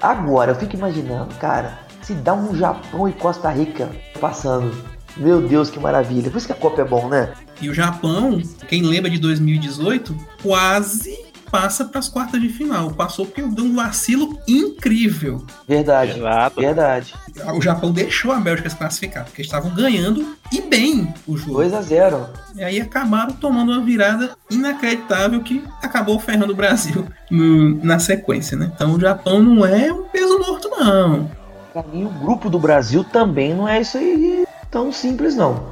Agora, 0.00 0.52
eu 0.52 0.54
fico 0.54 0.76
imaginando, 0.76 1.34
cara, 1.34 1.80
se 2.00 2.14
dá 2.14 2.32
um 2.32 2.54
Japão 2.54 3.08
e 3.08 3.12
Costa 3.12 3.50
Rica 3.50 3.90
passando. 4.20 4.72
Meu 5.16 5.40
Deus, 5.40 5.68
que 5.68 5.80
maravilha. 5.80 6.30
Por 6.30 6.38
isso 6.38 6.46
que 6.46 6.52
a 6.52 6.56
Copa 6.56 6.80
é 6.80 6.84
bom, 6.84 7.08
né? 7.08 7.32
E 7.60 7.68
o 7.68 7.74
Japão, 7.74 8.40
quem 8.68 8.82
lembra 8.82 9.10
de 9.10 9.18
2018, 9.18 10.16
quase 10.42 11.27
passa 11.50 11.84
para 11.84 11.98
as 11.98 12.08
quartas 12.08 12.40
de 12.40 12.48
final. 12.48 12.90
Passou 12.90 13.26
porque 13.26 13.42
deu 13.42 13.64
um 13.64 13.74
vacilo 13.74 14.38
incrível. 14.46 15.44
Verdade. 15.66 16.18
Exato. 16.18 16.60
Verdade. 16.60 17.14
O 17.54 17.60
Japão 17.60 17.92
deixou 17.92 18.32
a 18.32 18.40
Bélgica 18.40 18.70
se 18.70 18.76
classificar, 18.76 19.24
porque 19.24 19.42
estavam 19.42 19.74
ganhando 19.74 20.36
e 20.52 20.60
bem 20.60 21.12
o 21.26 21.36
jogo. 21.36 21.54
2 21.54 21.74
a 21.74 21.82
0 21.82 22.26
E 22.56 22.62
aí 22.62 22.80
acabaram 22.80 23.32
tomando 23.32 23.72
uma 23.72 23.84
virada 23.84 24.36
inacreditável 24.50 25.40
que 25.42 25.64
acabou 25.82 26.18
ferrando 26.18 26.52
o 26.52 26.56
Brasil 26.56 27.06
no, 27.30 27.82
na 27.84 27.98
sequência, 27.98 28.56
né? 28.56 28.70
Então 28.74 28.94
o 28.94 29.00
Japão 29.00 29.42
não 29.42 29.64
é 29.64 29.92
um 29.92 30.04
peso 30.04 30.38
morto, 30.38 30.68
não. 30.68 31.30
Pra 31.72 31.82
mim, 31.82 32.04
o 32.04 32.10
grupo 32.10 32.48
do 32.48 32.58
Brasil 32.58 33.04
também 33.04 33.54
não 33.54 33.68
é 33.68 33.80
isso 33.80 33.98
aí 33.98 34.46
tão 34.70 34.92
simples, 34.92 35.36
não. 35.36 35.66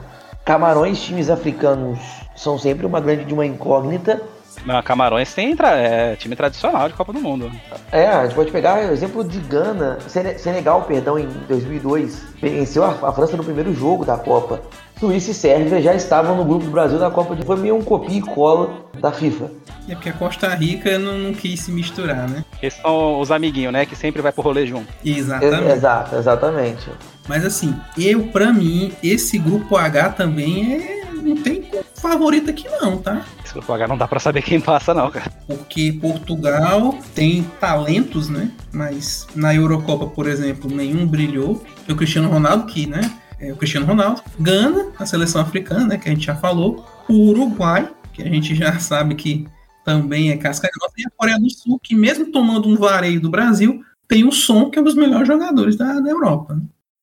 Camarões, 0.44 1.02
times 1.02 1.28
africanos, 1.28 1.98
são 2.36 2.58
sempre 2.58 2.86
uma 2.86 3.00
grande 3.00 3.24
de 3.24 3.34
uma 3.34 3.44
incógnita. 3.44 4.22
Não, 4.64 4.82
Camarões 4.82 5.32
tem 5.34 5.54
é, 5.60 6.16
time 6.16 6.34
tradicional 6.34 6.88
de 6.88 6.94
Copa 6.94 7.12
do 7.12 7.20
Mundo. 7.20 7.50
É, 7.92 8.06
a 8.06 8.24
gente 8.24 8.34
pode 8.34 8.50
pegar 8.50 8.78
o 8.78 8.92
exemplo 8.92 9.22
de 9.22 9.38
Gana, 9.40 9.98
Senegal, 10.08 10.82
perdão, 10.82 11.18
em 11.18 11.28
2002, 11.48 12.22
venceu 12.40 12.84
a, 12.84 12.90
a 12.90 13.12
França 13.12 13.36
no 13.36 13.44
primeiro 13.44 13.72
jogo 13.74 14.04
da 14.04 14.16
Copa. 14.16 14.60
Suíça 14.98 15.30
e 15.30 15.34
Sérvia 15.34 15.82
já 15.82 15.94
estavam 15.94 16.36
no 16.36 16.44
grupo 16.44 16.64
do 16.64 16.70
Brasil 16.70 16.98
da 16.98 17.10
Copa 17.10 17.36
de 17.36 17.44
Foi 17.44 17.56
meio 17.56 17.76
um 17.76 17.82
copia 17.82 18.18
e 18.18 18.22
cola 18.22 18.86
da 18.98 19.12
FIFA. 19.12 19.50
É 19.88 19.94
porque 19.94 20.08
a 20.08 20.12
Costa 20.12 20.48
Rica 20.48 20.98
não, 20.98 21.18
não 21.18 21.34
quis 21.34 21.60
se 21.60 21.70
misturar, 21.70 22.28
né? 22.28 22.44
Esses 22.62 22.80
são 22.80 23.20
os 23.20 23.30
amiguinhos, 23.30 23.72
né? 23.72 23.84
Que 23.84 23.94
sempre 23.94 24.22
vai 24.22 24.32
pro 24.32 24.42
rolê 24.42 24.66
junto. 24.66 24.88
Exatamente. 25.04 25.70
Exato, 25.70 26.16
exatamente. 26.16 26.90
Mas 27.28 27.44
assim, 27.44 27.74
eu, 27.98 28.28
para 28.28 28.52
mim, 28.52 28.92
esse 29.02 29.38
grupo 29.38 29.76
H 29.76 30.10
também 30.10 30.74
é. 30.74 31.06
Não 31.26 31.36
tem 31.36 31.62
favorito 32.00 32.50
aqui, 32.50 32.66
não, 32.80 32.98
tá? 32.98 33.24
Esse 33.44 33.52
grupo 33.52 33.72
H 33.72 33.88
não 33.88 33.96
dá 33.96 34.06
para 34.06 34.20
saber 34.20 34.42
quem 34.42 34.60
passa, 34.60 34.94
não, 34.94 35.10
cara. 35.10 35.30
Porque 35.46 35.92
Portugal 35.92 36.98
tem 37.14 37.42
talentos, 37.60 38.28
né? 38.28 38.50
Mas 38.72 39.26
na 39.34 39.54
Eurocopa, 39.54 40.06
por 40.06 40.26
exemplo, 40.28 40.70
nenhum 40.70 41.06
brilhou. 41.06 41.62
O 41.88 41.94
Cristiano 41.94 42.28
Ronaldo, 42.28 42.66
que, 42.66 42.86
né? 42.86 43.00
É 43.38 43.52
o 43.52 43.56
Cristiano 43.56 43.86
Ronaldo. 43.86 44.22
Gana, 44.38 44.92
a 44.98 45.06
seleção 45.06 45.40
africana, 45.40 45.86
né? 45.86 45.98
Que 45.98 46.08
a 46.08 46.12
gente 46.12 46.26
já 46.26 46.34
falou. 46.34 46.84
O 47.08 47.30
Uruguai, 47.30 47.88
que 48.12 48.22
a 48.22 48.26
gente 48.26 48.54
já 48.54 48.78
sabe 48.78 49.14
que 49.14 49.46
também 49.84 50.30
é 50.30 50.36
casca 50.36 50.68
grossa. 50.74 50.94
E 50.98 51.06
a 51.06 51.10
Coreia 51.16 51.38
do 51.38 51.50
Sul, 51.50 51.78
que 51.82 51.94
mesmo 51.94 52.32
tomando 52.32 52.68
um 52.68 52.76
vareio 52.76 53.20
do 53.20 53.30
Brasil, 53.30 53.82
tem 54.08 54.26
o 54.26 54.32
Som, 54.32 54.70
que 54.70 54.78
é 54.78 54.82
um 54.82 54.84
dos 54.84 54.94
melhores 54.94 55.28
jogadores 55.28 55.76
da, 55.76 56.00
da 56.00 56.10
Europa. 56.10 56.54
Né? 56.54 56.62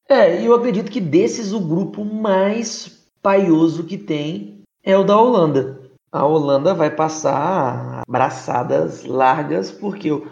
É, 0.09 0.41
e 0.41 0.45
eu 0.45 0.53
acredito 0.53 0.91
que 0.91 0.99
desses 0.99 1.53
o 1.53 1.59
grupo 1.59 2.03
mais 2.03 2.91
paioso 3.21 3.85
que 3.85 3.97
tem 3.97 4.52
é 4.83 4.97
o 4.97 5.03
da 5.03 5.17
Holanda. 5.17 5.79
A 6.11 6.25
Holanda 6.25 6.73
vai 6.73 6.91
passar 6.91 8.03
braçadas 8.07 9.03
largas, 9.03 9.71
porque 9.71 10.11
o 10.11 10.27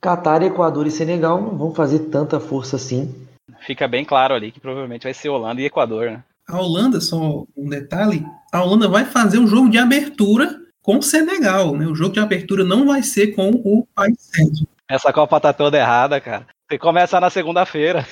Catar, 0.00 0.42
Equador 0.42 0.86
e 0.86 0.90
Senegal 0.90 1.40
não 1.42 1.58
vão 1.58 1.74
fazer 1.74 1.98
tanta 2.10 2.38
força 2.38 2.76
assim. 2.76 3.14
Fica 3.60 3.88
bem 3.88 4.04
claro 4.04 4.34
ali 4.34 4.52
que 4.52 4.60
provavelmente 4.60 5.04
vai 5.04 5.14
ser 5.14 5.28
Holanda 5.28 5.60
e 5.60 5.66
Equador, 5.66 6.06
né? 6.06 6.22
A 6.48 6.60
Holanda, 6.60 7.00
só 7.00 7.44
um 7.56 7.68
detalhe, 7.68 8.24
a 8.52 8.62
Holanda 8.62 8.88
vai 8.88 9.04
fazer 9.04 9.38
um 9.38 9.48
jogo 9.48 9.68
de 9.68 9.78
abertura 9.78 10.60
com 10.80 10.98
o 10.98 11.02
Senegal, 11.02 11.74
né? 11.76 11.86
O 11.86 11.94
jogo 11.94 12.14
de 12.14 12.20
abertura 12.20 12.62
não 12.62 12.86
vai 12.86 13.02
ser 13.02 13.34
com 13.34 13.50
o 13.50 13.86
país 13.94 14.16
sede. 14.20 14.66
Essa 14.88 15.12
Copa 15.12 15.40
tá 15.40 15.52
toda 15.52 15.76
errada, 15.76 16.20
cara. 16.20 16.46
Você 16.68 16.78
começa 16.78 17.18
na 17.18 17.28
segunda-feira. 17.28 18.06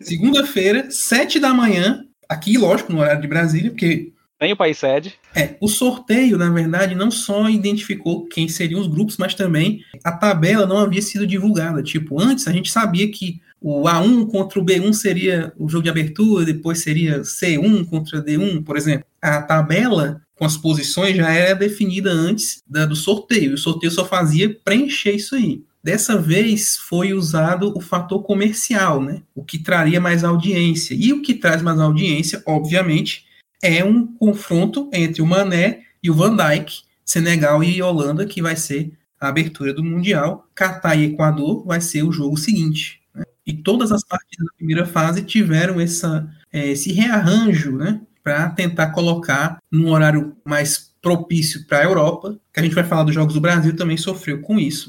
Segunda-feira, 0.00 0.90
sete 0.90 1.40
da 1.40 1.52
manhã, 1.52 2.04
aqui, 2.28 2.56
lógico, 2.56 2.92
no 2.92 3.00
horário 3.00 3.20
de 3.20 3.28
Brasília, 3.28 3.70
porque 3.70 4.12
Tem 4.40 4.54
o 4.54 4.56
país 4.56 4.78
sede. 4.78 5.12
É, 5.36 5.54
o 5.60 5.68
sorteio, 5.68 6.38
na 6.38 6.48
verdade, 6.48 6.94
não 6.94 7.10
só 7.10 7.46
identificou 7.50 8.26
quem 8.26 8.48
seriam 8.48 8.80
os 8.80 8.86
grupos, 8.86 9.18
mas 9.18 9.34
também 9.34 9.84
a 10.02 10.10
tabela 10.10 10.66
não 10.66 10.78
havia 10.78 11.02
sido 11.02 11.26
divulgada. 11.26 11.82
Tipo, 11.82 12.18
antes 12.18 12.48
a 12.48 12.52
gente 12.52 12.72
sabia 12.72 13.10
que 13.12 13.38
o 13.60 13.82
A1 13.82 14.30
contra 14.30 14.58
o 14.58 14.64
B1 14.64 14.94
seria 14.94 15.52
o 15.58 15.68
jogo 15.68 15.84
de 15.84 15.90
abertura, 15.90 16.46
depois 16.46 16.78
seria 16.78 17.20
C1 17.20 17.84
contra 17.84 18.24
D1, 18.24 18.64
por 18.64 18.78
exemplo. 18.78 19.04
A 19.20 19.42
tabela 19.42 20.22
com 20.34 20.46
as 20.46 20.56
posições 20.56 21.14
já 21.14 21.30
era 21.30 21.54
definida 21.54 22.10
antes 22.10 22.62
da, 22.66 22.86
do 22.86 22.96
sorteio. 22.96 23.52
O 23.52 23.58
sorteio 23.58 23.92
só 23.92 24.06
fazia 24.06 24.56
preencher 24.64 25.12
isso 25.12 25.34
aí. 25.34 25.62
Dessa 25.84 26.16
vez 26.16 26.78
foi 26.78 27.12
usado 27.12 27.76
o 27.76 27.80
fator 27.82 28.22
comercial, 28.22 29.02
né? 29.02 29.20
O 29.34 29.44
que 29.44 29.58
traria 29.58 30.00
mais 30.00 30.24
audiência. 30.24 30.94
E 30.98 31.12
o 31.12 31.20
que 31.20 31.34
traz 31.34 31.60
mais 31.60 31.78
audiência, 31.78 32.42
obviamente, 32.46 33.28
é 33.62 33.84
um 33.84 34.06
confronto 34.06 34.88
entre 34.92 35.22
o 35.22 35.26
Mané 35.26 35.82
e 36.02 36.10
o 36.10 36.14
Van 36.14 36.34
Dijk, 36.34 36.82
Senegal 37.04 37.62
e 37.62 37.82
Holanda, 37.82 38.24
que 38.24 38.40
vai 38.40 38.56
ser 38.56 38.92
a 39.20 39.28
abertura 39.28 39.74
do 39.74 39.84
Mundial. 39.84 40.48
Catar 40.54 40.96
e 40.96 41.04
Equador 41.04 41.64
vai 41.66 41.80
ser 41.80 42.02
o 42.02 42.12
jogo 42.12 42.36
seguinte. 42.36 43.00
Né? 43.14 43.24
E 43.46 43.52
todas 43.52 43.92
as 43.92 44.02
partidas 44.02 44.46
da 44.46 44.56
primeira 44.56 44.86
fase 44.86 45.22
tiveram 45.22 45.80
essa, 45.80 46.28
é, 46.52 46.68
esse 46.68 46.92
rearranjo, 46.92 47.76
né? 47.76 48.00
Para 48.22 48.50
tentar 48.50 48.88
colocar 48.88 49.58
num 49.70 49.90
horário 49.90 50.36
mais 50.44 50.90
propício 51.00 51.66
para 51.66 51.78
a 51.78 51.84
Europa, 51.84 52.38
que 52.52 52.60
a 52.60 52.62
gente 52.62 52.74
vai 52.74 52.84
falar 52.84 53.04
dos 53.04 53.14
Jogos 53.14 53.32
do 53.32 53.40
Brasil, 53.40 53.74
também 53.74 53.96
sofreu 53.96 54.40
com 54.42 54.58
isso. 54.58 54.86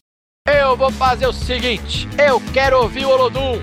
Eu 0.48 0.76
vou 0.76 0.92
fazer 0.92 1.28
o 1.28 1.34
seguinte: 1.34 2.08
eu 2.18 2.42
quero 2.54 2.82
ouvir 2.82 3.06
o 3.06 3.10
Olodum. 3.10 3.60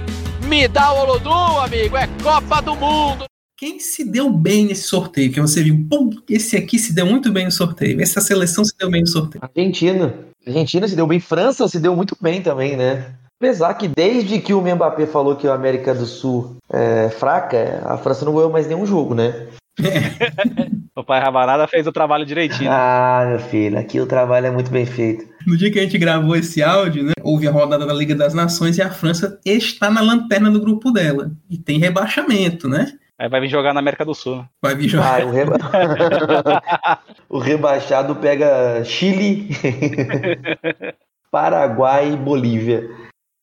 Me 0.47 0.67
dá 0.67 0.93
o 0.93 1.01
Olodum, 1.01 1.61
amigo. 1.61 1.97
É 1.97 2.07
Copa 2.23 2.63
do 2.63 2.75
Mundo. 2.75 3.27
Quem 3.59 3.81
se 3.81 4.05
deu 4.05 4.31
bem 4.31 4.67
nesse 4.67 4.85
sorteio? 4.85 5.33
Que 5.33 5.41
você 5.41 5.65
viu, 5.65 5.85
pum, 5.91 6.11
esse 6.31 6.57
aqui 6.57 6.79
se 6.79 6.95
deu 6.95 7.05
muito 7.05 7.33
bem 7.33 7.45
no 7.45 7.51
sorteio. 7.51 8.01
Essa 8.01 8.21
seleção 8.21 8.65
se 8.65 8.73
deu 8.79 8.89
bem 8.89 9.01
no 9.01 9.09
sorteio. 9.09 9.43
Argentina. 9.43 10.15
Argentina 10.47 10.87
se 10.87 10.95
deu 10.95 11.09
bem. 11.09 11.19
França 11.19 11.67
se 11.67 11.81
deu 11.81 11.97
muito 11.97 12.17
bem 12.21 12.41
também, 12.41 12.77
né? 12.77 13.15
Apesar 13.37 13.75
que 13.75 13.89
desde 13.89 14.39
que 14.39 14.55
o 14.55 14.61
Mbappé 14.61 15.07
falou 15.07 15.35
que 15.35 15.49
a 15.49 15.55
América 15.55 15.93
do 15.93 16.07
Sul 16.07 16.55
é 16.73 17.09
fraca, 17.09 17.83
a 17.85 17.99
França 17.99 18.25
não 18.25 18.33
ganhou 18.33 18.49
mais 18.49 18.69
nenhum 18.69 18.87
jogo, 18.87 19.13
né? 19.13 19.49
o 20.95 21.03
pai 21.03 21.21
Rabanada 21.21 21.67
fez 21.67 21.85
o 21.89 21.93
trabalho 21.93 22.25
direitinho. 22.25 22.71
Ah, 22.73 23.27
meu 23.29 23.41
filho, 23.41 23.77
aqui 23.77 24.01
o 24.01 24.07
trabalho 24.07 24.47
é 24.47 24.51
muito 24.53 24.71
bem 24.71 24.87
feito. 24.87 25.27
No 25.45 25.57
dia 25.57 25.71
que 25.73 25.81
a 25.81 25.83
gente 25.83 25.99
gravou 25.99 26.37
esse 26.37 26.63
áudio, 26.63 27.03
né, 27.03 27.13
houve 27.25 27.49
a 27.49 27.51
rodada 27.51 27.85
da 27.85 27.93
Liga 27.93 28.15
das 28.15 28.35
Nações 28.35 28.79
e 28.79 28.83
a 28.83 28.91
França 28.91 29.41
está 29.45 29.91
na 29.91 30.01
lanterna 30.01 30.49
do 30.49 30.61
grupo 30.61 30.93
dela. 30.93 31.33
E 31.51 31.59
tem 31.59 31.81
rebaixamento, 31.81 32.69
né? 32.69 32.93
Aí 33.19 33.29
vai 33.29 33.41
vir 33.41 33.49
jogar 33.49 33.75
na 33.75 33.81
América 33.81 34.05
do 34.05 34.15
Sul. 34.15 34.45
Vai 34.63 34.77
vir 34.77 34.89
jogar. 34.89 35.21
Ah, 35.21 35.27
o, 35.27 35.31
reba... 35.33 35.59
o 37.29 37.39
rebaixado 37.39 38.15
pega 38.15 38.85
Chile, 38.85 39.49
Paraguai 41.29 42.13
e 42.13 42.17
Bolívia. 42.17 42.89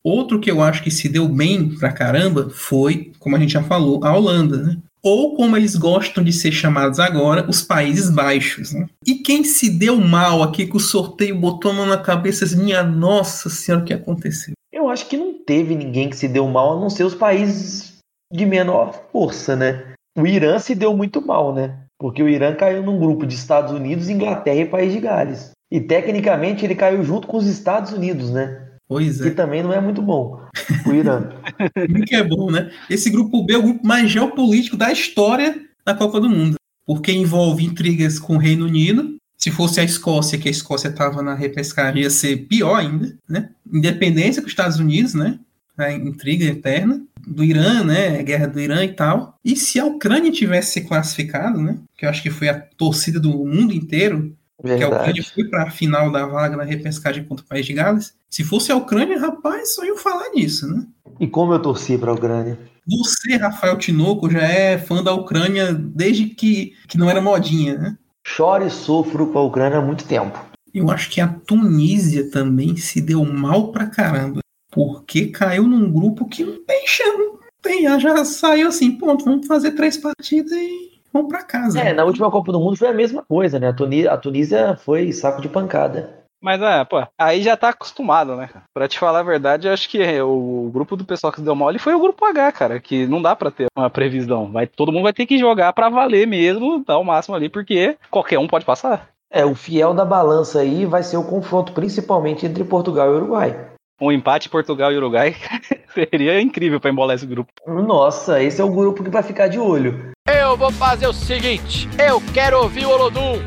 Outro 0.02 0.40
que 0.40 0.50
eu 0.50 0.62
acho 0.62 0.82
que 0.82 0.90
se 0.90 1.10
deu 1.10 1.28
bem 1.28 1.76
pra 1.76 1.92
caramba 1.92 2.48
foi, 2.48 3.12
como 3.18 3.36
a 3.36 3.38
gente 3.38 3.52
já 3.52 3.62
falou, 3.62 4.02
a 4.02 4.16
Holanda, 4.16 4.56
né? 4.56 4.78
Ou 5.02 5.36
como 5.36 5.56
eles 5.56 5.76
gostam 5.76 6.24
de 6.24 6.32
ser 6.32 6.52
chamados 6.52 6.98
agora, 6.98 7.44
os 7.48 7.60
Países 7.60 8.08
Baixos. 8.08 8.72
Né? 8.72 8.86
E 9.06 9.16
quem 9.16 9.44
se 9.44 9.68
deu 9.68 10.00
mal 10.00 10.42
aqui 10.42 10.66
que 10.66 10.76
o 10.76 10.80
sorteio 10.80 11.38
botou 11.38 11.70
a 11.70 11.74
mão 11.74 11.86
na 11.86 11.98
cabeça, 11.98 12.56
minha 12.56 12.82
nossa 12.82 13.50
senhora, 13.50 13.84
o 13.84 13.86
que 13.86 13.92
aconteceu? 13.92 14.54
Eu 14.72 14.88
acho 14.88 15.06
que 15.06 15.16
não 15.16 15.34
teve 15.34 15.74
ninguém 15.74 16.08
que 16.08 16.16
se 16.16 16.26
deu 16.26 16.48
mal, 16.48 16.76
a 16.76 16.80
não 16.80 16.88
ser 16.88 17.04
os 17.04 17.14
países 17.14 17.95
de 18.32 18.46
menor 18.46 18.92
força, 19.12 19.54
né? 19.56 19.94
O 20.16 20.26
Irã 20.26 20.58
se 20.58 20.74
deu 20.74 20.96
muito 20.96 21.24
mal, 21.24 21.54
né? 21.54 21.78
Porque 21.98 22.22
o 22.22 22.28
Irã 22.28 22.54
caiu 22.54 22.82
num 22.82 22.98
grupo 22.98 23.26
de 23.26 23.34
Estados 23.34 23.72
Unidos, 23.72 24.08
Inglaterra 24.08 24.60
e 24.60 24.66
País 24.66 24.92
de 24.92 25.00
Gales. 25.00 25.50
E 25.70 25.80
tecnicamente 25.80 26.64
ele 26.64 26.74
caiu 26.74 27.02
junto 27.02 27.26
com 27.26 27.36
os 27.36 27.46
Estados 27.46 27.92
Unidos, 27.92 28.30
né? 28.30 28.66
Pois 28.88 29.20
Que 29.20 29.28
é. 29.28 29.32
também 29.32 29.62
não 29.62 29.72
é 29.72 29.80
muito 29.80 30.00
bom. 30.00 30.40
O 30.86 30.92
Irã. 30.92 31.28
que 32.06 32.14
é 32.14 32.22
bom, 32.22 32.50
né? 32.50 32.70
Esse 32.88 33.10
grupo 33.10 33.44
B 33.44 33.54
é 33.54 33.58
o 33.58 33.62
grupo 33.62 33.86
mais 33.86 34.10
geopolítico 34.10 34.76
da 34.76 34.92
história 34.92 35.60
da 35.84 35.94
Copa 35.94 36.20
do 36.20 36.30
Mundo. 36.30 36.56
Porque 36.86 37.10
envolve 37.10 37.64
intrigas 37.64 38.18
com 38.18 38.36
o 38.36 38.38
Reino 38.38 38.66
Unido. 38.66 39.16
Se 39.36 39.50
fosse 39.50 39.80
a 39.80 39.84
Escócia, 39.84 40.38
que 40.38 40.48
a 40.48 40.50
Escócia 40.50 40.88
estava 40.88 41.20
na 41.20 41.34
repescagem, 41.34 42.02
ia 42.02 42.10
ser 42.10 42.46
pior 42.46 42.76
ainda, 42.76 43.16
né? 43.28 43.50
Independência 43.70 44.40
com 44.40 44.46
os 44.46 44.52
Estados 44.52 44.78
Unidos, 44.78 45.14
né? 45.14 45.38
A 45.76 45.92
intriga 45.92 46.44
eterna. 46.44 47.02
Do 47.26 47.42
Irã, 47.42 47.82
né? 47.82 48.18
A 48.18 48.22
guerra 48.22 48.46
do 48.46 48.60
Irã 48.60 48.84
e 48.84 48.92
tal. 48.92 49.34
E 49.44 49.56
se 49.56 49.80
a 49.80 49.84
Ucrânia 49.84 50.30
tivesse 50.30 50.72
se 50.72 50.80
classificado, 50.82 51.60
né? 51.60 51.78
Que 51.96 52.06
eu 52.06 52.10
acho 52.10 52.22
que 52.22 52.30
foi 52.30 52.48
a 52.48 52.60
torcida 52.60 53.18
do 53.18 53.30
mundo 53.30 53.72
inteiro, 53.72 54.34
que 54.62 54.70
a 54.82 54.88
Ucrânia 54.88 55.22
Verdade. 55.22 55.32
foi 55.34 55.44
para 55.44 55.64
a 55.64 55.70
final 55.70 56.10
da 56.10 56.26
vaga 56.26 56.56
na 56.56 56.64
repescagem 56.64 57.24
contra 57.24 57.44
o 57.44 57.48
País 57.48 57.66
de 57.66 57.72
Gales. 57.72 58.14
Se 58.30 58.44
fosse 58.44 58.72
a 58.72 58.76
Ucrânia, 58.76 59.18
rapaz, 59.18 59.74
só 59.74 59.84
iam 59.84 59.96
falar 59.96 60.30
nisso, 60.30 60.68
né? 60.68 60.86
E 61.20 61.26
como 61.26 61.52
eu 61.52 61.60
torci 61.60 61.98
pra 61.98 62.12
Ucrânia. 62.12 62.58
Você, 62.88 63.36
Rafael 63.36 63.76
Tinoco, 63.76 64.30
já 64.30 64.42
é 64.42 64.78
fã 64.78 65.02
da 65.02 65.12
Ucrânia 65.12 65.72
desde 65.74 66.26
que, 66.26 66.74
que 66.86 66.96
não 66.96 67.10
era 67.10 67.20
modinha, 67.20 67.76
né? 67.76 67.98
Choro 68.24 68.66
e 68.66 68.70
sofro 68.70 69.26
com 69.28 69.38
a 69.38 69.42
Ucrânia 69.42 69.78
há 69.78 69.82
muito 69.82 70.04
tempo. 70.04 70.38
Eu 70.72 70.90
acho 70.90 71.10
que 71.10 71.20
a 71.20 71.28
Tunísia 71.28 72.30
também 72.30 72.76
se 72.76 73.00
deu 73.00 73.24
mal 73.24 73.72
pra 73.72 73.86
caramba. 73.86 74.40
Porque 74.76 75.28
caiu 75.28 75.62
num 75.62 75.90
grupo 75.90 76.28
que 76.28 76.44
não 76.44 76.62
tem 76.66 76.86
chão. 76.86 77.16
Não 77.16 77.38
tem, 77.62 77.98
já 77.98 78.22
saiu 78.26 78.68
assim, 78.68 78.90
ponto, 78.92 79.24
vamos 79.24 79.46
fazer 79.46 79.70
três 79.70 79.96
partidas 79.96 80.52
e 80.52 81.00
vamos 81.10 81.30
pra 81.30 81.42
casa. 81.42 81.80
É, 81.80 81.94
na 81.94 82.04
última 82.04 82.30
Copa 82.30 82.52
do 82.52 82.60
Mundo 82.60 82.76
foi 82.76 82.88
a 82.88 82.92
mesma 82.92 83.22
coisa, 83.22 83.58
né? 83.58 83.68
A 83.68 83.72
Tunísia, 83.72 84.12
a 84.12 84.18
Tunísia 84.18 84.76
foi 84.76 85.10
saco 85.12 85.40
de 85.40 85.48
pancada. 85.48 86.26
Mas 86.42 86.60
é, 86.60 86.84
pô, 86.84 87.02
aí 87.18 87.42
já 87.42 87.56
tá 87.56 87.70
acostumado, 87.70 88.36
né? 88.36 88.50
Pra 88.74 88.86
te 88.86 88.98
falar 88.98 89.20
a 89.20 89.22
verdade, 89.22 89.66
eu 89.66 89.72
acho 89.72 89.88
que 89.88 90.20
o 90.20 90.70
grupo 90.70 90.94
do 90.94 91.06
pessoal 91.06 91.32
que 91.32 91.38
se 91.38 91.44
deu 91.44 91.54
mal 91.54 91.70
ele 91.70 91.78
foi 91.78 91.94
o 91.94 91.98
grupo 91.98 92.22
H, 92.26 92.52
cara, 92.52 92.78
que 92.78 93.06
não 93.06 93.22
dá 93.22 93.34
pra 93.34 93.50
ter 93.50 93.68
uma 93.74 93.88
previsão. 93.88 94.52
Vai, 94.52 94.66
todo 94.66 94.92
mundo 94.92 95.04
vai 95.04 95.14
ter 95.14 95.24
que 95.24 95.38
jogar 95.38 95.72
pra 95.72 95.88
valer 95.88 96.26
mesmo, 96.26 96.84
dar 96.86 96.98
o 96.98 97.04
máximo 97.04 97.34
ali, 97.34 97.48
porque 97.48 97.96
qualquer 98.10 98.38
um 98.38 98.46
pode 98.46 98.66
passar. 98.66 99.08
É, 99.30 99.44
o 99.44 99.54
fiel 99.54 99.94
da 99.94 100.04
balança 100.04 100.60
aí 100.60 100.84
vai 100.84 101.02
ser 101.02 101.16
o 101.16 101.24
confronto 101.24 101.72
principalmente 101.72 102.44
entre 102.44 102.62
Portugal 102.62 103.10
e 103.10 103.16
Uruguai. 103.16 103.70
Um 104.00 104.12
empate 104.12 104.48
Portugal 104.50 104.92
e 104.92 104.96
Uruguai 104.96 105.34
seria 105.94 106.40
incrível 106.40 106.78
pra 106.78 106.90
embolar 106.90 107.16
esse 107.16 107.26
grupo. 107.26 107.50
Nossa, 107.66 108.42
esse 108.42 108.60
é 108.60 108.64
o 108.64 108.70
grupo 108.70 109.02
que 109.02 109.08
vai 109.10 109.22
ficar 109.22 109.48
de 109.48 109.58
olho. 109.58 110.10
Eu 110.28 110.56
vou 110.56 110.70
fazer 110.70 111.06
o 111.06 111.12
seguinte: 111.14 111.88
eu 111.98 112.22
quero 112.34 112.58
ouvir 112.62 112.84
o 112.84 112.90
Olodum. 112.90 113.40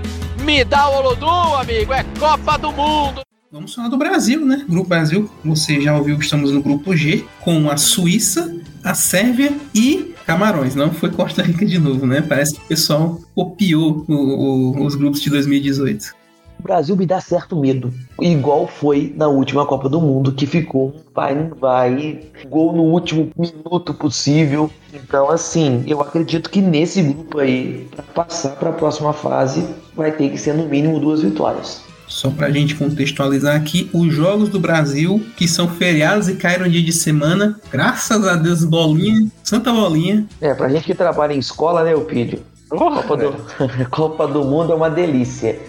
Me 0.44 0.64
dá 0.64 0.90
o 0.90 0.96
Olodum, 0.98 1.56
amigo. 1.56 1.94
É 1.94 2.04
Copa 2.20 2.58
do 2.58 2.72
Mundo. 2.72 3.22
Vamos 3.52 3.74
falar 3.74 3.90
do 3.90 3.98
Brasil, 3.98 4.44
né? 4.46 4.64
Grupo 4.70 4.90
Brasil, 4.90 5.30
você 5.44 5.82
já 5.82 5.96
ouviu, 5.98 6.18
estamos 6.20 6.52
no 6.52 6.62
grupo 6.62 6.96
G, 6.96 7.26
com 7.42 7.68
a 7.70 7.78
Suíça, 7.78 8.56
a 8.84 8.94
Sérvia 8.94 9.52
e 9.74 10.14
Camarões. 10.26 10.76
Não 10.76 10.92
foi 10.92 11.10
Costa 11.12 11.42
Rica 11.42 11.66
de 11.66 11.80
novo, 11.80 12.06
né? 12.06 12.22
Parece 12.22 12.56
que 12.56 12.62
o 12.64 12.68
pessoal 12.68 13.20
copiou 13.34 14.06
o- 14.08 14.14
o- 14.14 14.86
os 14.86 14.94
grupos 14.96 15.20
de 15.22 15.32
2018. 15.32 16.14
O 16.60 16.64
Brasil 16.64 16.96
me 16.96 17.06
dá 17.06 17.22
certo 17.22 17.56
medo. 17.56 17.94
Igual 18.22 18.68
foi 18.68 19.14
na 19.16 19.28
última 19.28 19.66
Copa 19.66 19.88
do 19.88 20.02
Mundo, 20.02 20.34
que 20.34 20.46
ficou 20.46 20.90
um 20.90 21.14
vai, 21.16 21.34
não 21.34 21.56
vai, 21.56 22.20
gol 22.50 22.74
no 22.74 22.84
último 22.84 23.32
minuto 23.38 23.94
possível. 23.94 24.70
Então, 24.94 25.30
assim, 25.30 25.84
eu 25.88 26.02
acredito 26.02 26.50
que 26.50 26.62
nesse 26.62 27.02
grupo 27.02 27.40
aí, 27.40 27.88
para 27.96 28.04
passar 28.04 28.56
para 28.58 28.70
a 28.70 28.74
próxima 28.74 29.14
fase, 29.14 29.66
vai 29.96 30.12
ter 30.12 30.30
que 30.30 30.38
ser 30.38 30.54
no 30.54 30.68
mínimo 30.68 31.00
duas 31.00 31.22
vitórias. 31.22 31.82
Só 32.08 32.30
pra 32.30 32.50
gente 32.50 32.76
contextualizar 32.76 33.56
aqui, 33.56 33.90
os 33.94 34.14
jogos 34.14 34.50
do 34.50 34.60
Brasil, 34.60 35.24
que 35.38 35.48
são 35.48 35.68
feriados 35.68 36.28
e 36.28 36.36
caem 36.36 36.60
no 36.60 36.70
dia 36.70 36.82
de 36.82 36.92
semana, 36.92 37.60
graças 37.72 38.28
a 38.28 38.36
Deus, 38.36 38.66
bolinha, 38.66 39.28
santa 39.44 39.72
bolinha. 39.72 40.26
É, 40.42 40.54
pra 40.54 40.68
gente 40.68 40.86
que 40.86 40.96
trabalha 40.96 41.34
em 41.34 41.40
escola, 41.40 41.84
né, 41.84 41.94
Eupídio? 41.94 42.40
Copa 42.70 43.16
do, 43.16 43.36
Copa 43.90 44.28
do 44.28 44.44
Mundo 44.44 44.74
é 44.74 44.76
uma 44.76 44.90
delícia. 44.90 45.60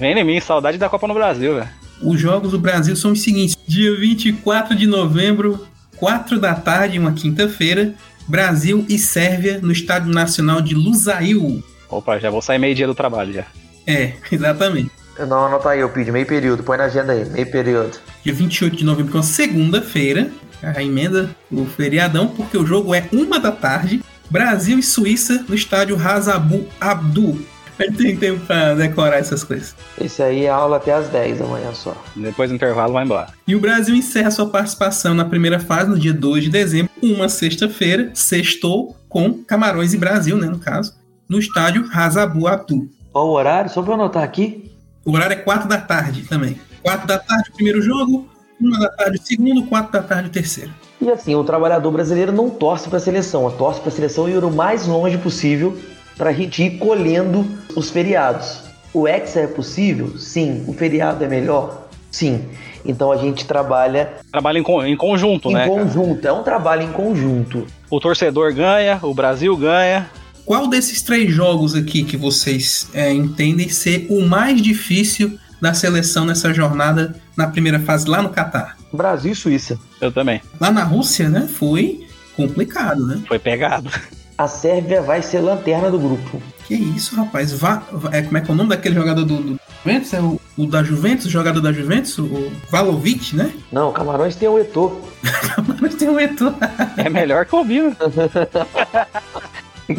Vem 0.00 0.18
em 0.18 0.24
mim, 0.24 0.40
saudade 0.40 0.78
da 0.78 0.88
Copa 0.88 1.06
no 1.06 1.12
Brasil, 1.12 1.56
velho. 1.56 1.68
Os 2.02 2.18
jogos 2.18 2.52
do 2.52 2.58
Brasil 2.58 2.96
são 2.96 3.12
os 3.12 3.20
seguintes: 3.20 3.54
dia 3.68 3.94
24 3.94 4.74
de 4.74 4.86
novembro, 4.86 5.66
4 5.98 6.40
da 6.40 6.54
tarde, 6.54 6.98
uma 6.98 7.12
quinta-feira, 7.12 7.92
Brasil 8.26 8.86
e 8.88 8.98
Sérvia 8.98 9.60
no 9.62 9.70
Estádio 9.70 10.10
Nacional 10.10 10.62
de 10.62 10.74
Lusail. 10.74 11.62
Opa, 11.90 12.18
já 12.18 12.30
vou 12.30 12.40
sair 12.40 12.58
meio-dia 12.58 12.86
do 12.86 12.94
trabalho 12.94 13.34
já. 13.34 13.44
É, 13.86 14.14
exatamente. 14.32 14.90
Não, 15.18 15.44
anota 15.44 15.68
aí, 15.68 15.80
Eupídio, 15.80 16.14
meio 16.14 16.24
período, 16.24 16.62
põe 16.62 16.78
na 16.78 16.84
agenda 16.84 17.12
aí, 17.12 17.28
meio 17.28 17.50
período. 17.50 17.98
Dia 18.24 18.32
28 18.32 18.76
de 18.76 18.84
novembro, 18.86 19.10
que 19.10 19.18
é 19.18 19.20
uma 19.20 19.22
segunda-feira, 19.22 20.30
a 20.62 20.82
emenda 20.82 21.28
o 21.52 21.66
feriadão, 21.66 22.28
porque 22.28 22.56
o 22.56 22.64
jogo 22.64 22.94
é 22.94 23.06
uma 23.12 23.38
da 23.38 23.52
tarde. 23.52 24.02
Brasil 24.30 24.78
e 24.78 24.82
Suíça 24.82 25.44
no 25.46 25.54
estádio 25.54 25.94
Razabu 25.94 26.66
Abdu. 26.80 27.38
A 27.80 27.84
gente 27.84 27.96
tem 27.96 28.14
tempo 28.14 28.44
pra 28.44 28.74
decorar 28.74 29.16
essas 29.16 29.42
coisas. 29.42 29.74
Esse 29.98 30.22
aí 30.22 30.44
é 30.44 30.50
aula 30.50 30.76
até 30.76 30.92
às 30.92 31.08
10 31.08 31.38
da 31.38 31.46
manhã 31.46 31.72
só. 31.72 31.96
Depois 32.14 32.50
do 32.50 32.56
intervalo 32.56 32.92
vai 32.92 33.04
embora. 33.06 33.28
E 33.48 33.56
o 33.56 33.60
Brasil 33.60 33.94
encerra 33.94 34.30
sua 34.30 34.46
participação 34.50 35.14
na 35.14 35.24
primeira 35.24 35.58
fase 35.58 35.88
no 35.88 35.98
dia 35.98 36.12
2 36.12 36.44
de 36.44 36.50
dezembro, 36.50 36.92
uma 37.02 37.26
sexta-feira, 37.30 38.10
sextou 38.12 38.94
com 39.08 39.32
Camarões 39.32 39.94
e 39.94 39.96
Brasil, 39.96 40.36
né, 40.36 40.46
no 40.46 40.58
caso. 40.58 40.94
no 41.26 41.38
estádio 41.38 41.86
Razabu 41.86 42.46
Atu. 42.48 42.86
Qual 43.12 43.28
o 43.28 43.30
horário? 43.30 43.70
Só 43.70 43.80
pra 43.80 43.92
eu 43.92 43.94
anotar 43.94 44.22
aqui. 44.24 44.70
O 45.04 45.12
horário 45.12 45.34
é 45.34 45.36
4 45.36 45.68
da 45.68 45.78
tarde 45.78 46.22
também. 46.24 46.60
4 46.82 47.06
da 47.06 47.18
tarde 47.18 47.50
o 47.50 47.54
primeiro 47.54 47.80
jogo, 47.80 48.28
1 48.60 48.70
da 48.78 48.88
tarde 48.90 49.18
o 49.18 49.26
segundo, 49.26 49.62
4 49.62 49.92
da 49.92 50.02
tarde 50.02 50.28
o 50.28 50.32
terceiro. 50.32 50.70
E 51.00 51.08
assim, 51.08 51.34
o 51.34 51.44
trabalhador 51.44 51.90
brasileiro 51.92 52.30
não 52.30 52.50
torce 52.50 52.88
para 52.88 52.98
a 52.98 53.00
seleção, 53.00 53.46
a 53.46 53.50
torce 53.52 53.80
para 53.80 53.88
a 53.88 53.92
seleção 53.92 54.28
ir 54.28 54.44
o 54.44 54.50
mais 54.50 54.86
longe 54.86 55.16
possível 55.16 55.78
para 56.16 56.30
a 56.30 56.32
gente 56.32 56.62
ir 56.62 56.78
colhendo 56.78 57.46
os 57.74 57.90
feriados. 57.90 58.62
O 58.92 59.06
Hexa 59.06 59.40
é 59.40 59.46
possível? 59.46 60.18
Sim. 60.18 60.64
O 60.66 60.72
feriado 60.72 61.24
é 61.24 61.28
melhor? 61.28 61.88
Sim. 62.10 62.44
Então 62.84 63.12
a 63.12 63.16
gente 63.16 63.44
trabalha 63.44 64.14
Trabalha 64.32 64.58
em, 64.58 64.64
em 64.86 64.96
conjunto, 64.96 65.50
em 65.50 65.54
né? 65.54 65.68
cara? 65.68 65.82
conjunto, 65.82 66.26
é 66.26 66.32
um 66.32 66.42
trabalho 66.42 66.82
em 66.82 66.92
conjunto. 66.92 67.66
O 67.90 68.00
torcedor 68.00 68.52
ganha, 68.54 68.98
o 69.02 69.12
Brasil 69.14 69.56
ganha. 69.56 70.10
Qual 70.44 70.66
desses 70.66 71.02
três 71.02 71.32
jogos 71.32 71.74
aqui 71.74 72.02
que 72.02 72.16
vocês 72.16 72.88
é, 72.94 73.12
entendem 73.12 73.68
ser 73.68 74.06
o 74.10 74.22
mais 74.26 74.60
difícil 74.60 75.38
da 75.60 75.74
seleção 75.74 76.24
nessa 76.24 76.52
jornada 76.52 77.14
na 77.36 77.46
primeira 77.46 77.78
fase 77.78 78.08
lá 78.08 78.22
no 78.22 78.30
Catar? 78.30 78.76
Brasil 78.92 79.32
e 79.32 79.36
Suíça. 79.36 79.78
Eu 80.00 80.10
também. 80.10 80.40
Lá 80.60 80.72
na 80.72 80.82
Rússia, 80.82 81.28
né? 81.28 81.46
Foi 81.46 82.06
complicado, 82.34 83.06
né? 83.06 83.22
Foi 83.28 83.38
pegado. 83.38 83.90
A 84.40 84.48
Sérvia 84.48 85.02
vai 85.02 85.20
ser 85.20 85.40
lanterna 85.40 85.90
do 85.90 85.98
grupo. 85.98 86.40
Que 86.66 86.74
isso, 86.74 87.14
rapaz? 87.14 87.52
Va- 87.52 87.82
va- 87.92 88.08
é, 88.16 88.22
como 88.22 88.38
é 88.38 88.40
que 88.40 88.50
é 88.50 88.54
o 88.54 88.56
nome 88.56 88.70
daquele 88.70 88.94
jogador 88.94 89.22
do, 89.24 89.36
do 89.36 89.60
Juventus? 89.84 90.14
É 90.14 90.20
o, 90.22 90.40
o 90.56 90.66
da 90.66 90.82
Juventus, 90.82 91.26
o 91.26 91.30
jogador 91.30 91.60
da 91.60 91.70
Juventus? 91.72 92.16
O 92.18 92.50
Valovic, 92.70 93.36
né? 93.36 93.52
Não, 93.70 93.92
Camarões 93.92 94.34
tem 94.36 94.48
o 94.48 94.58
Eto'o. 94.58 94.98
Mas 95.78 95.94
tem 95.96 96.08
um 96.08 96.18
Eto'o. 96.18 96.54
É 96.96 97.10
melhor 97.10 97.44
que 97.44 97.54
o 97.54 97.62
Bino. 97.64 97.94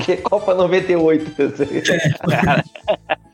Que 0.03 0.13
é 0.13 0.17
Copa 0.17 0.53
98. 0.55 1.31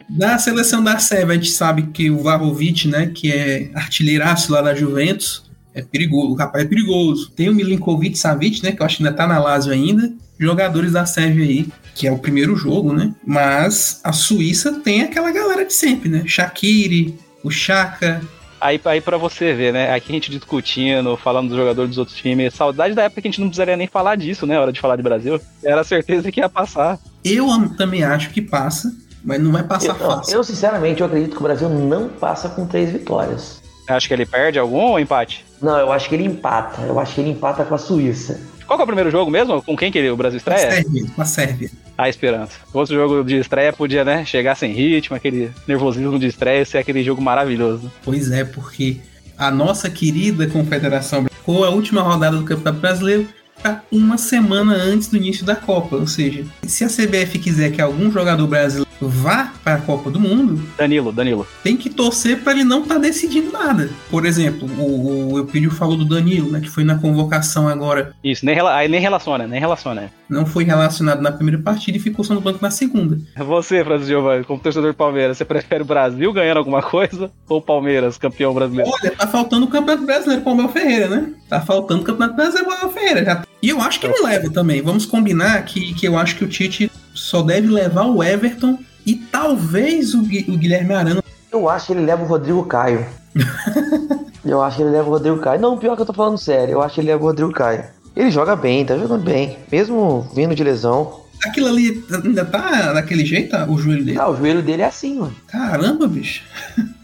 Da 0.10 0.38
seleção 0.40 0.84
da 0.84 0.98
Sérvia, 0.98 1.34
a 1.34 1.36
gente 1.36 1.52
sabe 1.52 1.84
que 1.84 2.10
o 2.10 2.18
Vlahovic, 2.18 2.88
né, 2.88 3.12
que 3.14 3.32
é 3.32 3.70
artilheiraço 3.76 4.52
lá 4.52 4.62
da 4.62 4.74
Juventus, 4.74 5.44
é 5.76 5.82
perigoso, 5.84 6.32
o 6.32 6.36
rapaz 6.36 6.66
é 6.66 6.68
perigoso. 6.68 7.30
Tem 7.32 7.48
o 7.48 7.54
Milinkovic 7.54 8.18
Savic, 8.18 8.64
né, 8.64 8.72
que 8.72 8.82
eu 8.82 8.86
acho 8.86 8.98
que 8.98 9.04
ainda 9.06 9.16
tá 9.16 9.28
na 9.28 9.38
Lazio 9.40 9.72
ainda, 9.72 10.12
jogadores 10.40 10.92
da 10.92 11.06
Sérvia 11.06 11.46
aí, 11.46 11.68
que 11.96 12.08
é 12.08 12.12
o 12.12 12.18
primeiro 12.20 12.56
jogo, 12.56 12.94
né? 12.94 13.14
Mas 13.26 14.00
a 14.04 14.14
Suíça 14.14 14.80
tem 14.82 15.02
aquela 15.04 15.32
galera 15.32 15.66
de 15.66 15.74
sempre, 15.74 16.10
né? 16.10 16.24
Shaqiri, 16.26 17.18
o 17.44 17.50
Chaka, 17.52 18.22
Aí, 18.60 18.82
aí 18.86 19.00
pra 19.00 19.18
você 19.18 19.54
ver, 19.54 19.72
né? 19.72 19.94
Aqui 19.94 20.12
a 20.12 20.16
gente 20.16 20.32
discutindo, 20.32 21.16
falando 21.16 21.50
dos 21.50 21.56
jogadores 21.58 21.90
dos 21.90 22.00
outros 22.00 22.18
times. 22.18 22.56
Saudade 22.56 22.96
da 22.96 23.04
época 23.04 23.22
que 23.22 23.28
a 23.28 23.32
gente 23.32 23.40
não 23.40 23.50
precisaria 23.50 23.78
nem 23.78 23.86
falar 23.86 24.16
disso, 24.16 24.48
né? 24.48 24.60
Hora 24.60 24.74
de 24.74 24.80
falar 24.82 24.96
de 24.96 25.04
Brasil. 25.04 25.40
Era 25.64 25.84
certeza 25.84 26.32
que 26.32 26.40
ia 26.40 26.50
passar. 26.50 26.98
eu 27.24 27.52
am- 27.52 27.70
também 27.70 28.04
acho 28.04 28.32
que 28.32 28.42
passa, 28.42 28.92
mas 29.24 29.40
não 29.40 29.52
vai 29.52 29.62
passar 29.62 29.90
Eu, 29.90 29.96
fácil. 29.96 30.34
eu, 30.34 30.44
sinceramente, 30.44 31.02
eu 31.02 31.06
acredito 31.06 31.34
que 31.36 31.40
o 31.40 31.44
Brasil 31.44 31.70
não 31.70 32.10
passa 32.10 32.50
com 32.50 32.66
três 32.66 32.90
vitórias. 32.90 33.62
Acho 33.88 34.08
que 34.08 34.14
ele 34.16 34.26
perde 34.26 34.58
algum 34.58 34.80
ou 34.82 35.00
empate? 35.00 35.46
Não, 35.62 35.78
eu 35.78 35.92
acho 35.92 36.10
que 36.10 36.16
ele 36.16 36.26
empata. 36.26 36.82
Eu 36.82 37.00
acho 37.00 37.14
que 37.14 37.22
ele 37.22 37.30
empata 37.30 37.64
com 37.64 37.76
a 37.76 37.78
Suíça. 37.78 38.42
Qual 38.68 38.78
que 38.78 38.82
é 38.82 38.84
o 38.84 38.88
primeiro 38.88 39.10
jogo 39.10 39.32
mesmo? 39.32 39.62
Com 39.64 39.76
quem 39.78 39.92
que 39.92 39.98
ele- 39.98 40.10
o 40.10 40.18
Brasil 40.18 40.40
Com 40.44 40.50
a 40.52 40.56
estreia? 40.56 40.76
Sérvia, 40.84 41.06
com 41.16 41.22
a 41.22 41.26
Sérvia. 41.26 41.72
A 41.98 42.10
esperança. 42.10 42.54
Outro 42.74 42.94
jogo 42.94 43.24
de 43.24 43.38
estreia 43.38 43.72
podia, 43.74 44.04
né? 44.04 44.26
Chegar 44.26 44.56
sem 44.56 44.72
ritmo, 44.74 45.16
aquele 45.16 45.50
nervosismo 45.68 46.20
de 46.20 46.28
estreia, 46.28 46.64
ser 46.66 46.78
aquele 46.78 47.04
jogo 47.04 47.22
maravilhoso. 47.22 47.92
Pois 48.04 48.30
é, 48.30 48.44
porque 48.44 48.98
a 49.38 49.50
nossa 49.50 49.90
querida 49.90 50.46
Confederação 50.48 51.26
ficou 51.26 51.64
a 51.64 51.70
última 51.70 52.02
rodada 52.02 52.36
do 52.38 52.44
Campeonato 52.44 52.80
Brasileiro 52.82 53.28
para 53.64 53.82
uma 53.92 54.18
semana 54.18 54.74
antes 54.76 55.08
do 55.08 55.18
início 55.18 55.46
da 55.46 55.56
Copa. 55.56 55.96
Ou 55.96 56.06
seja, 56.06 56.44
se 56.68 56.84
a 56.84 56.88
CBF 56.90 57.40
quiser 57.40 57.72
que 57.72 57.82
algum 57.82 58.12
jogador 58.12 58.46
brasileiro 58.48 58.87
vá 59.02 59.52
para 59.64 59.76
a 59.76 59.82
Copa 59.82 60.10
do 60.10 60.20
Mundo, 60.20 60.62
Danilo, 60.78 61.12
Danilo. 61.12 61.48
tem 61.64 61.78
que 61.78 61.90
torcer 61.90 62.40
para 62.44 62.54
ele 62.54 62.64
não 62.64 62.82
estar 62.84 62.98
decidindo 62.98 63.52
nada. 63.52 63.90
Por 64.10 64.26
exemplo, 64.26 64.68
o, 64.80 65.34
o 65.34 65.38
Eupídio 65.38 65.70
falou 65.72 65.96
do 65.98 66.06
Danilo, 66.06 66.50
né, 66.52 66.60
que 66.60 66.70
foi 66.70 66.84
na 66.84 66.96
convocação 66.98 67.68
agora, 67.68 68.14
Isso, 68.24 68.46
nem, 68.46 68.56
rela- 68.56 68.76
aí 68.76 68.88
nem 68.88 69.00
relaciona, 69.00 69.46
nem 69.48 69.60
relaciona. 69.60 70.12
não 70.30 70.46
foi 70.46 70.64
relacionado 70.64 71.22
na 71.22 71.32
primeira 71.32 71.62
partida 71.62 71.98
e 71.98 72.02
ficou 72.02 72.24
só 72.26 72.34
no 72.34 72.42
banco 72.42 72.60
na 72.62 72.72
segunda. 72.72 73.18
Você, 73.38 73.84
Francisco 73.84 74.08
Giovanni, 74.12 74.44
como 74.44 74.60
torcedor 74.60 74.92
do 74.92 74.98
Palmeiras, 74.98 75.38
você 75.38 75.46
prefere 75.46 75.84
o 75.84 75.86
Brasil 75.86 76.32
ganhando 76.34 76.58
alguma 76.58 76.82
coisa 76.82 77.32
ou 77.48 77.58
o 77.60 77.62
Palmeiras, 77.62 78.18
campeão 78.18 78.54
brasileiro? 78.54 78.90
Olha, 78.92 79.12
tá 79.12 79.28
faltando 79.28 79.66
o 79.66 79.70
Campeonato 79.70 80.06
Brasileiro 80.06 80.42
para 80.44 80.52
o 80.52 80.54
Abel 80.56 80.70
Ferreira, 80.70 81.08
né? 81.08 81.30
Tá 81.50 81.62
faltando 81.62 82.02
o 82.02 82.04
Campeonato 82.06 82.36
Brasileiro 82.36 82.66
para 82.68 82.76
o 82.76 82.78
Abel 82.80 82.92
Ferreira. 82.94 83.26
Já- 83.26 83.44
E 83.62 83.70
eu 83.70 83.82
acho 83.82 84.00
que 84.00 84.06
ele 84.08 84.22
leva 84.24 84.50
também. 84.50 84.82
Vamos 84.82 85.06
combinar 85.06 85.64
que, 85.66 85.94
que 85.94 86.08
eu 86.08 86.18
acho 86.18 86.36
que 86.36 86.44
o 86.44 86.48
Tite 86.48 86.92
só 87.28 87.42
deve 87.42 87.68
levar 87.68 88.06
o 88.06 88.24
Everton 88.24 88.80
e 89.06 89.16
talvez 89.16 90.14
o, 90.14 90.22
Gui- 90.22 90.46
o 90.48 90.58
Guilherme 90.58 90.94
Arana. 90.94 91.22
Eu 91.52 91.70
acho 91.70 91.88
que 91.88 91.92
ele 91.92 92.06
leva 92.06 92.24
o 92.24 92.26
Rodrigo 92.26 92.64
Caio. 92.66 93.06
eu 94.46 94.62
acho 94.62 94.78
que 94.78 94.84
ele 94.84 94.92
leva 94.92 95.08
o 95.10 95.12
Rodrigo 95.12 95.38
Caio. 95.40 95.60
Não, 95.60 95.78
pior 95.78 95.96
que 95.98 96.02
eu 96.04 96.06
tô 96.06 96.14
falando 96.14 96.38
sério. 96.38 96.72
Eu 96.74 96.82
acho 96.82 96.96
que 96.96 97.02
ele 97.02 97.10
leva 97.10 97.22
o 97.22 97.26
Rodrigo 97.28 97.52
Caio. 97.52 97.84
Ele 98.16 98.32
joga 98.32 98.56
bem, 98.56 98.86
tá 98.86 98.98
jogando 98.98 99.24
bem. 99.26 99.58
Mesmo 99.70 100.22
vindo 100.34 100.56
de 100.56 100.64
lesão. 100.64 101.22
Aquilo 101.46 101.68
ali 101.68 102.02
ainda 102.24 102.46
tá 102.46 102.94
daquele 102.94 103.26
jeito, 103.26 103.56
o 103.70 103.78
joelho 103.78 104.06
dele? 104.06 104.18
Ah, 104.20 104.30
o 104.30 104.36
joelho 104.38 104.62
dele 104.62 104.82
é 104.82 104.86
assim, 104.86 105.20
mano. 105.20 105.36
Caramba, 105.48 106.08
bicho. 106.08 106.44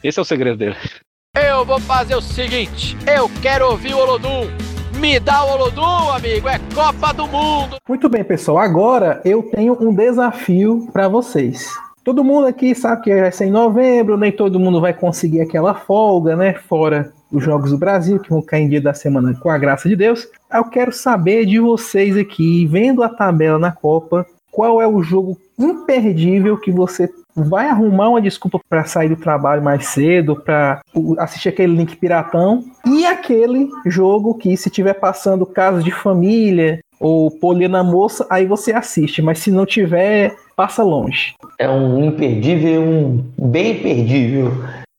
Esse 0.02 0.20
é 0.20 0.22
o 0.22 0.26
segredo 0.26 0.58
dele. 0.58 0.76
Eu 1.36 1.66
vou 1.66 1.80
fazer 1.82 2.16
o 2.16 2.22
seguinte: 2.22 2.98
eu 3.06 3.30
quero 3.42 3.70
ouvir 3.70 3.94
o 3.94 3.98
Olodum. 3.98 4.48
Me 5.00 5.20
dá 5.20 5.44
o 5.44 5.52
Olodum, 5.52 6.10
amigo. 6.12 6.48
É 6.48 6.58
Copa 6.74 7.14
do 7.14 7.28
Mundo. 7.28 7.78
Muito 7.88 8.10
bem, 8.10 8.24
pessoal. 8.24 8.58
Agora 8.58 9.22
eu 9.24 9.44
tenho 9.44 9.78
um 9.80 9.94
desafio 9.94 10.88
para 10.92 11.08
vocês. 11.08 11.72
Todo 12.04 12.24
mundo 12.24 12.48
aqui 12.48 12.74
sabe 12.74 13.04
que 13.04 13.22
vai 13.22 13.32
ser 13.32 13.46
em 13.46 13.52
novembro, 13.52 14.18
nem 14.18 14.32
todo 14.32 14.60
mundo 14.60 14.82
vai 14.82 14.92
conseguir 14.92 15.42
aquela 15.42 15.76
folga, 15.76 16.36
né? 16.36 16.56
Fora 16.56 17.14
os 17.32 17.44
Jogos 17.44 17.70
do 17.70 17.78
Brasil, 17.78 18.20
que 18.20 18.30
vão 18.30 18.42
cair 18.42 18.64
em 18.64 18.70
dia 18.70 18.82
da 18.82 18.94
semana 18.94 19.38
com 19.40 19.52
a 19.52 19.58
graça 19.58 19.88
de 19.88 19.96
Deus. 19.96 20.28
Eu 20.52 20.66
quero 20.66 20.92
saber 20.92 21.46
de 21.46 21.60
vocês 21.60 22.18
aqui, 22.18 22.66
vendo 22.66 23.04
a 23.04 23.10
tabela 23.10 23.60
na 23.60 23.72
Copa, 23.72 24.26
qual 24.52 24.82
é 24.82 24.88
o 24.88 25.04
jogo 25.04 25.38
imperdível 25.60 26.58
que 26.58 26.72
você 26.72 27.08
vai 27.36 27.68
arrumar 27.70 28.10
uma 28.10 28.22
desculpa 28.22 28.60
para 28.70 28.86
sair 28.86 29.10
do 29.10 29.16
trabalho 29.16 29.64
mais 29.64 29.88
cedo, 29.88 30.36
para 30.36 30.82
assistir 31.18 31.50
aquele 31.50 31.76
link 31.76 31.96
piratão, 31.96 32.64
e 32.86 33.06
aquele 33.06 33.70
jogo 33.86 34.36
que 34.36 34.56
se 34.56 34.70
tiver 34.70 34.94
passando 34.94 35.46
casos 35.46 35.84
de 35.84 35.92
família 35.92 36.80
ou 37.00 37.30
polê 37.32 37.68
na 37.68 37.84
moça, 37.84 38.26
aí 38.30 38.46
você 38.46 38.72
assiste, 38.72 39.22
mas 39.22 39.40
se 39.40 39.52
não 39.52 39.66
tiver, 39.66 40.36
passa 40.56 40.84
longe. 40.84 41.34
É 41.60 41.70
um 41.70 42.06
imperdível, 42.06 42.82
um 42.82 43.26
bem 43.38 43.80
imperdível. 43.80 44.52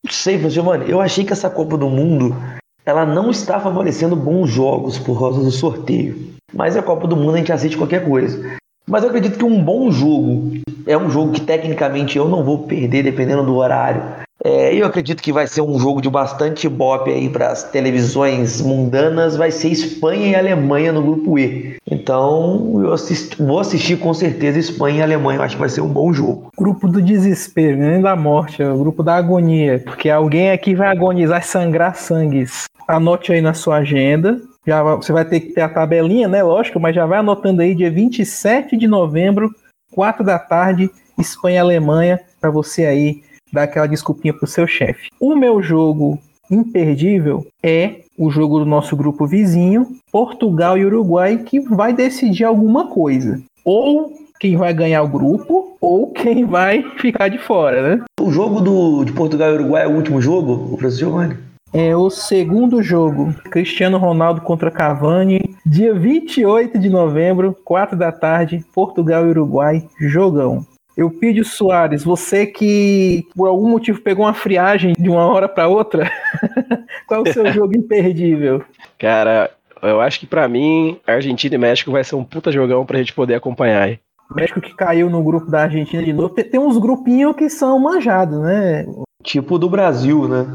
Não 0.04 0.12
sei, 0.12 0.38
Giovanni, 0.50 0.90
eu 0.90 1.00
achei 1.00 1.24
que 1.24 1.32
essa 1.32 1.48
Copa 1.48 1.78
do 1.78 1.88
Mundo 1.88 2.36
ela 2.84 3.06
não 3.06 3.30
está 3.30 3.58
favorecendo 3.58 4.14
bons 4.14 4.50
jogos 4.50 4.98
por 4.98 5.18
causa 5.18 5.40
do 5.40 5.50
sorteio. 5.50 6.34
Mas 6.52 6.76
a 6.76 6.82
Copa 6.82 7.06
do 7.06 7.16
Mundo 7.16 7.34
a 7.34 7.38
gente 7.38 7.52
assiste 7.52 7.78
qualquer 7.78 8.04
coisa. 8.04 8.56
Mas 8.86 9.02
eu 9.02 9.08
acredito 9.08 9.38
que 9.38 9.44
um 9.44 9.62
bom 9.62 9.90
jogo 9.90 10.52
é 10.86 10.96
um 10.96 11.10
jogo 11.10 11.32
que 11.32 11.40
tecnicamente 11.40 12.18
eu 12.18 12.28
não 12.28 12.44
vou 12.44 12.60
perder 12.66 13.02
dependendo 13.02 13.42
do 13.42 13.56
horário. 13.56 14.02
É, 14.46 14.74
eu 14.74 14.84
acredito 14.86 15.22
que 15.22 15.32
vai 15.32 15.46
ser 15.46 15.62
um 15.62 15.78
jogo 15.78 16.02
de 16.02 16.10
bastante 16.10 16.68
bop 16.68 17.10
aí 17.10 17.30
para 17.30 17.48
as 17.48 17.62
televisões 17.62 18.60
mundanas. 18.60 19.36
Vai 19.36 19.50
ser 19.50 19.68
Espanha 19.68 20.26
e 20.28 20.34
Alemanha 20.36 20.92
no 20.92 21.00
grupo 21.00 21.38
E. 21.38 21.76
Então 21.90 22.82
eu 22.82 22.92
assisti- 22.92 23.42
vou 23.42 23.58
assistir 23.58 23.96
com 23.96 24.12
certeza 24.12 24.58
Espanha 24.58 24.98
e 24.98 25.02
Alemanha. 25.02 25.38
Eu 25.38 25.44
acho 25.44 25.56
que 25.56 25.60
vai 25.60 25.70
ser 25.70 25.80
um 25.80 25.88
bom 25.88 26.12
jogo. 26.12 26.48
Grupo 26.58 26.86
do 26.88 27.00
desespero, 27.00 27.78
nem 27.78 28.02
da 28.02 28.14
morte, 28.14 28.62
é 28.62 28.70
o 28.70 28.76
grupo 28.76 29.02
da 29.02 29.14
agonia, 29.14 29.80
porque 29.82 30.10
alguém 30.10 30.50
aqui 30.50 30.74
vai 30.74 30.88
agonizar 30.88 31.40
e 31.40 31.46
sangrar 31.46 31.96
sangues. 31.96 32.64
Anote 32.86 33.32
aí 33.32 33.40
na 33.40 33.54
sua 33.54 33.76
agenda. 33.76 34.38
Já 34.66 34.82
você 34.82 35.12
vai 35.12 35.24
ter 35.24 35.40
que 35.40 35.52
ter 35.52 35.60
a 35.60 35.68
tabelinha, 35.68 36.28
né? 36.28 36.42
Lógico, 36.42 36.80
mas 36.80 36.94
já 36.94 37.06
vai 37.06 37.18
anotando 37.18 37.62
aí 37.62 37.74
dia 37.74 37.90
27 37.90 38.76
de 38.76 38.86
novembro, 38.86 39.50
4 39.92 40.24
da 40.24 40.38
tarde, 40.38 40.90
Espanha 41.18 41.56
e 41.56 41.58
Alemanha, 41.58 42.20
para 42.40 42.50
você 42.50 42.86
aí 42.86 43.22
dar 43.52 43.64
aquela 43.64 43.86
desculpinha 43.86 44.34
pro 44.34 44.46
seu 44.46 44.66
chefe. 44.66 45.08
O 45.20 45.36
meu 45.36 45.62
jogo 45.62 46.18
imperdível 46.50 47.46
é 47.62 48.00
o 48.18 48.30
jogo 48.30 48.58
do 48.58 48.66
nosso 48.66 48.96
grupo 48.96 49.26
vizinho, 49.26 49.88
Portugal 50.10 50.76
e 50.78 50.84
Uruguai, 50.84 51.38
que 51.38 51.60
vai 51.60 51.92
decidir 51.92 52.44
alguma 52.44 52.88
coisa. 52.88 53.40
Ou 53.64 54.12
quem 54.38 54.56
vai 54.56 54.74
ganhar 54.74 55.02
o 55.02 55.08
grupo, 55.08 55.76
ou 55.80 56.10
quem 56.12 56.44
vai 56.44 56.82
ficar 56.98 57.28
de 57.28 57.38
fora, 57.38 57.96
né? 57.96 58.04
O 58.20 58.30
jogo 58.30 58.60
do, 58.60 59.04
de 59.04 59.12
Portugal 59.12 59.50
e 59.50 59.54
Uruguai 59.54 59.84
é 59.84 59.88
o 59.88 59.96
último 59.96 60.20
jogo, 60.20 60.72
o 60.72 60.76
Francisco 60.76 61.06
Giovanni? 61.06 61.36
É 61.74 61.96
o 61.96 62.08
segundo 62.08 62.80
jogo, 62.84 63.34
Cristiano 63.50 63.98
Ronaldo 63.98 64.40
contra 64.42 64.70
Cavani, 64.70 65.56
dia 65.66 65.92
28 65.92 66.78
de 66.78 66.88
novembro, 66.88 67.52
4 67.64 67.98
da 67.98 68.12
tarde, 68.12 68.64
Portugal 68.72 69.26
e 69.26 69.30
Uruguai, 69.30 69.84
jogão. 69.98 70.64
Eupídio 70.96 71.44
Soares, 71.44 72.04
você 72.04 72.46
que 72.46 73.24
por 73.34 73.48
algum 73.48 73.68
motivo 73.68 74.00
pegou 74.00 74.24
uma 74.24 74.32
friagem 74.32 74.94
de 74.96 75.10
uma 75.10 75.26
hora 75.26 75.48
para 75.48 75.66
outra, 75.66 76.08
qual 77.08 77.26
é 77.26 77.28
o 77.28 77.32
seu 77.32 77.52
jogo 77.52 77.76
imperdível? 77.76 78.62
Cara, 78.96 79.50
eu 79.82 80.00
acho 80.00 80.20
que 80.20 80.26
pra 80.28 80.46
mim, 80.46 80.96
Argentina 81.04 81.56
e 81.56 81.58
México 81.58 81.90
vai 81.90 82.04
ser 82.04 82.14
um 82.14 82.22
puta 82.22 82.52
jogão 82.52 82.86
pra 82.86 82.98
gente 82.98 83.12
poder 83.12 83.34
acompanhar 83.34 83.82
aí. 83.82 83.98
O 84.30 84.34
México 84.36 84.60
que 84.60 84.76
caiu 84.76 85.10
no 85.10 85.24
grupo 85.24 85.50
da 85.50 85.62
Argentina 85.62 86.04
de 86.04 86.12
novo. 86.12 86.28
Tem, 86.28 86.44
tem 86.44 86.60
uns 86.60 86.78
grupinhos 86.78 87.34
que 87.34 87.50
são 87.50 87.80
manjados, 87.80 88.38
né? 88.38 88.86
Tipo 89.24 89.58
do 89.58 89.68
Brasil, 89.68 90.28
né? 90.28 90.46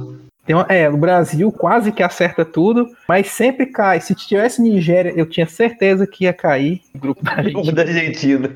Tem 0.50 0.56
uma, 0.56 0.66
é, 0.68 0.90
o 0.90 0.98
Brasil 0.98 1.52
quase 1.52 1.92
que 1.92 2.02
acerta 2.02 2.44
tudo, 2.44 2.90
mas 3.08 3.28
sempre 3.28 3.68
cai. 3.68 4.02
Se 4.02 4.16
tivesse 4.16 4.60
Nigéria, 4.60 5.14
eu 5.16 5.28
tinha 5.28 5.46
certeza 5.46 6.08
que 6.08 6.24
ia 6.24 6.34
cair 6.34 6.82
o 6.96 6.98
grupo 6.98 7.24
da 7.24 7.36
Grupo 7.44 7.60
Argentina. 7.60 7.72
da 7.72 7.82
Argentina. 7.84 8.50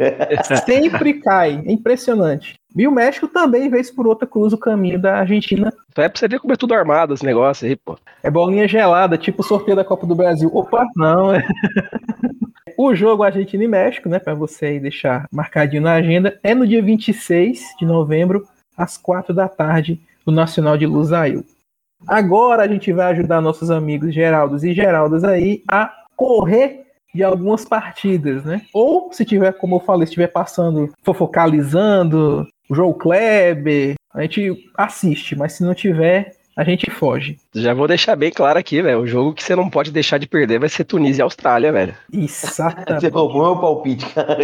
sempre 0.66 1.14
cai. 1.22 1.62
É 1.64 1.72
impressionante. 1.72 2.56
E 2.76 2.88
o 2.88 2.92
México 2.92 3.28
também, 3.28 3.70
vez 3.70 3.92
por 3.92 4.08
outra, 4.08 4.26
cruza 4.26 4.56
o 4.56 4.60
caminho 4.60 5.00
da 5.00 5.20
Argentina. 5.20 5.72
É 5.96 6.10
pra 6.10 6.20
você 6.20 6.28
ver 6.28 6.40
como 6.40 6.52
é 6.52 6.56
tudo 6.56 6.74
armado 6.74 7.14
esse 7.14 7.24
negócio 7.24 7.68
aí, 7.68 7.76
pô. 7.76 7.96
É 8.24 8.32
bolinha 8.32 8.68
gelada, 8.68 9.16
tipo 9.16 9.44
o 9.44 9.46
sorteio 9.46 9.78
da 9.78 9.86
Copa 9.86 10.08
do 10.08 10.16
Brasil. 10.16 10.50
Opa, 10.52 10.88
não, 10.96 11.32
é. 11.32 11.46
O 12.76 12.96
jogo 12.96 13.22
Argentina 13.22 13.64
e 13.64 13.68
México, 13.68 14.10
né, 14.10 14.18
para 14.18 14.34
você 14.34 14.66
aí 14.66 14.80
deixar 14.80 15.28
marcadinho 15.32 15.84
na 15.84 15.94
agenda, 15.94 16.40
é 16.42 16.56
no 16.56 16.66
dia 16.66 16.82
26 16.82 17.62
de 17.80 17.86
novembro, 17.86 18.48
às 18.76 18.98
4 18.98 19.32
da 19.32 19.48
tarde, 19.48 20.02
no 20.26 20.34
Nacional 20.34 20.76
de 20.76 20.88
Lusail. 20.88 21.46
Agora 22.08 22.64
a 22.64 22.68
gente 22.68 22.92
vai 22.92 23.12
ajudar 23.12 23.42
nossos 23.42 23.72
amigos 23.72 24.14
Geraldos 24.14 24.64
e 24.64 24.74
Geraldas 24.74 25.24
aí 25.24 25.64
a 25.70 25.92
correr 26.16 26.84
de 27.14 27.24
algumas 27.24 27.64
partidas, 27.66 28.44
né? 28.44 28.62
Ou 28.74 29.12
se 29.12 29.24
tiver, 29.24 29.54
como 29.54 29.76
eu 29.76 29.80
falei, 29.80 30.04
estiver 30.04 30.28
passando, 30.28 30.92
fofocalizando, 31.04 32.48
João 32.70 32.94
Kleber, 32.94 33.96
a 34.14 34.22
gente 34.22 34.70
assiste, 34.76 35.36
mas 35.36 35.54
se 35.54 35.64
não 35.64 35.74
tiver, 35.74 36.32
a 36.56 36.64
gente 36.64 36.90
foge. 36.90 37.38
Já 37.54 37.74
vou 37.74 37.88
deixar 37.88 38.16
bem 38.16 38.32
claro 38.32 38.60
aqui, 38.60 38.82
velho. 38.82 39.00
O 39.00 39.08
jogo 39.08 39.34
que 39.34 39.44
você 39.44 39.56
não 39.56 39.70
pode 39.70 39.92
deixar 39.92 40.18
de 40.18 40.28
perder 40.28 40.60
vai 40.60 40.70
ser 40.70 40.84
Tunísia 40.84 41.22
e 41.22 41.24
Austrália, 41.24 41.72
velho. 41.72 41.96
Você 42.14 42.48
Exatamente. 42.48 43.08
roubou 43.08 43.44
meu 43.44 43.58
palpite, 43.60 44.06
cara. 44.14 44.38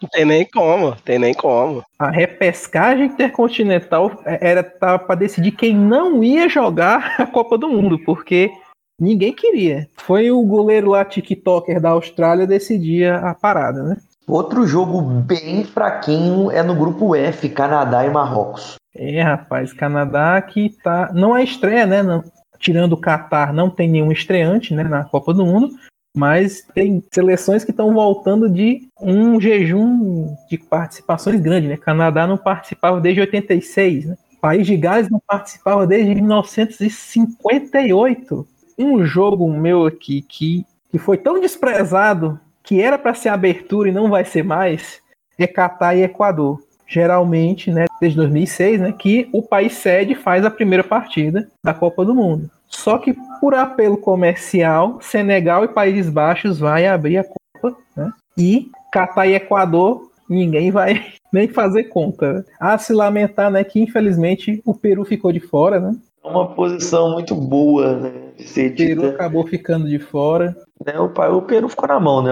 Não 0.00 0.08
tem 0.10 0.24
nem 0.24 0.44
como, 0.44 0.96
tem 1.04 1.18
nem 1.18 1.34
como. 1.34 1.82
A 1.98 2.10
repescagem 2.10 3.06
intercontinental 3.06 4.20
era 4.24 4.62
para 4.62 5.14
decidir 5.14 5.52
quem 5.52 5.76
não 5.76 6.22
ia 6.22 6.48
jogar 6.48 7.16
a 7.20 7.26
Copa 7.26 7.56
do 7.56 7.68
Mundo, 7.68 7.98
porque 8.04 8.50
ninguém 8.98 9.32
queria. 9.32 9.88
Foi 9.94 10.30
o 10.30 10.42
goleiro 10.42 10.90
lá 10.90 11.04
TikToker 11.04 11.80
da 11.80 11.90
Austrália 11.90 12.46
decidir 12.46 13.12
a 13.12 13.34
parada, 13.34 13.82
né? 13.82 13.96
Outro 14.26 14.66
jogo 14.66 15.00
bem 15.00 15.64
fraquinho 15.64 16.50
é 16.50 16.62
no 16.62 16.74
grupo 16.74 17.14
F, 17.14 17.48
Canadá 17.48 18.06
e 18.06 18.10
Marrocos. 18.10 18.76
É, 18.94 19.22
rapaz, 19.22 19.72
Canadá 19.72 20.40
que 20.42 20.70
tá. 20.82 21.10
Não 21.12 21.36
é 21.36 21.42
estreia, 21.42 21.86
né? 21.86 22.02
Não- 22.02 22.22
tirando 22.58 22.92
o 22.92 22.96
Catar, 22.96 23.52
não 23.52 23.68
tem 23.68 23.90
nenhum 23.90 24.12
estreante 24.12 24.72
né, 24.72 24.84
na 24.84 25.04
Copa 25.04 25.34
do 25.34 25.44
Mundo, 25.44 25.74
mas 26.16 26.62
tem 26.72 27.02
seleções 27.12 27.64
que 27.64 27.72
estão 27.72 27.92
voltando 27.92 28.48
de 28.48 28.88
um 29.00 29.40
jejum 29.40 30.32
de 30.48 30.56
participações 30.58 31.40
grande, 31.40 31.66
né? 31.66 31.76
Canadá 31.76 32.24
não 32.26 32.38
participava 32.38 33.00
desde 33.00 33.20
86, 33.20 34.04
né? 34.06 34.16
País 34.40 34.64
de 34.66 34.76
Gales 34.76 35.10
não 35.10 35.20
participava 35.26 35.84
desde 35.86 36.14
1958. 36.14 38.46
Um 38.78 39.04
jogo 39.04 39.50
meu 39.50 39.86
aqui 39.86 40.22
que, 40.22 40.64
que 40.90 40.98
foi 40.98 41.16
tão 41.16 41.40
desprezado 41.40 42.38
que 42.62 42.80
era 42.80 42.96
para 42.98 43.14
ser 43.14 43.30
abertura 43.30 43.88
e 43.88 43.92
não 43.92 44.08
vai 44.08 44.24
ser 44.24 44.44
mais 44.44 45.02
é 45.38 45.46
Catar 45.46 45.96
e 45.96 46.02
Equador 46.02 46.60
geralmente, 46.92 47.70
né, 47.70 47.86
desde 47.98 48.18
2006, 48.18 48.80
né, 48.80 48.92
que 48.92 49.28
o 49.32 49.42
país 49.42 49.72
sede 49.72 50.14
faz 50.14 50.44
a 50.44 50.50
primeira 50.50 50.84
partida 50.84 51.48
da 51.64 51.72
Copa 51.72 52.04
do 52.04 52.14
Mundo. 52.14 52.50
Só 52.68 52.98
que 52.98 53.14
por 53.40 53.54
apelo 53.54 53.96
comercial, 53.96 54.98
Senegal 55.00 55.64
e 55.64 55.68
Países 55.68 56.10
Baixos 56.10 56.58
vai 56.58 56.86
abrir 56.86 57.18
a 57.18 57.24
Copa, 57.24 57.76
né? 57.96 58.12
E 58.36 58.70
Catar 58.92 59.26
e 59.26 59.34
Equador, 59.34 60.10
ninguém 60.28 60.70
vai 60.70 61.06
nem 61.32 61.48
fazer 61.48 61.84
conta. 61.84 62.44
A 62.60 62.76
se 62.76 62.92
lamentar, 62.92 63.50
né, 63.50 63.64
que 63.64 63.80
infelizmente 63.80 64.60
o 64.64 64.74
Peru 64.74 65.04
ficou 65.04 65.32
de 65.32 65.40
fora, 65.40 65.80
né? 65.80 65.96
É 66.22 66.28
uma 66.28 66.54
posição 66.54 67.12
muito 67.12 67.34
boa, 67.34 67.96
né? 67.96 68.12
De 68.36 68.46
ser 68.46 68.72
O 68.72 68.76
Peru 68.76 69.02
dita. 69.02 69.14
acabou 69.14 69.46
ficando 69.46 69.88
de 69.88 69.98
fora. 69.98 70.54
Né? 70.84 70.92
O, 70.98 71.06
o 71.06 71.42
Peru 71.42 71.68
ficou 71.68 71.88
na 71.88 71.98
mão, 71.98 72.22
né? 72.22 72.30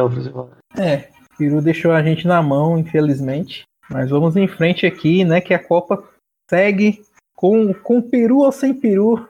É, 0.78 1.08
o 1.34 1.38
Peru 1.38 1.60
deixou 1.60 1.92
a 1.92 2.02
gente 2.02 2.26
na 2.26 2.42
mão, 2.42 2.78
infelizmente. 2.78 3.64
Mas 3.90 4.10
vamos 4.10 4.36
em 4.36 4.46
frente 4.46 4.86
aqui, 4.86 5.24
né, 5.24 5.40
que 5.40 5.52
a 5.52 5.58
Copa 5.58 6.02
segue 6.48 7.02
com, 7.34 7.72
com 7.74 8.00
Peru 8.00 8.38
ou 8.38 8.52
sem 8.52 8.72
Peru. 8.72 9.26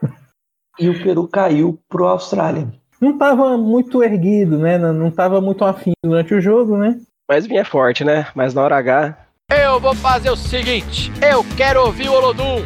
E 0.79 0.89
o 0.89 1.03
Peru 1.03 1.27
caiu 1.27 1.79
pro 1.89 2.07
Austrália. 2.07 2.67
não 2.99 3.11
estava 3.11 3.57
muito 3.57 4.03
erguido, 4.03 4.57
né? 4.57 4.77
Não 4.77 5.07
estava 5.07 5.41
muito 5.41 5.65
afim 5.65 5.93
durante 6.03 6.33
o 6.33 6.41
jogo, 6.41 6.77
né? 6.77 6.99
Mas 7.29 7.47
vinha 7.47 7.65
forte, 7.65 8.03
né? 8.03 8.27
Mas 8.35 8.53
na 8.53 8.61
hora 8.61 8.77
H, 8.77 9.17
Eu 9.49 9.79
vou 9.79 9.95
fazer 9.95 10.29
o 10.29 10.35
seguinte: 10.35 11.11
eu 11.21 11.43
quero 11.55 11.85
ouvir 11.85 12.09
o 12.09 12.13
Olodum. 12.13 12.61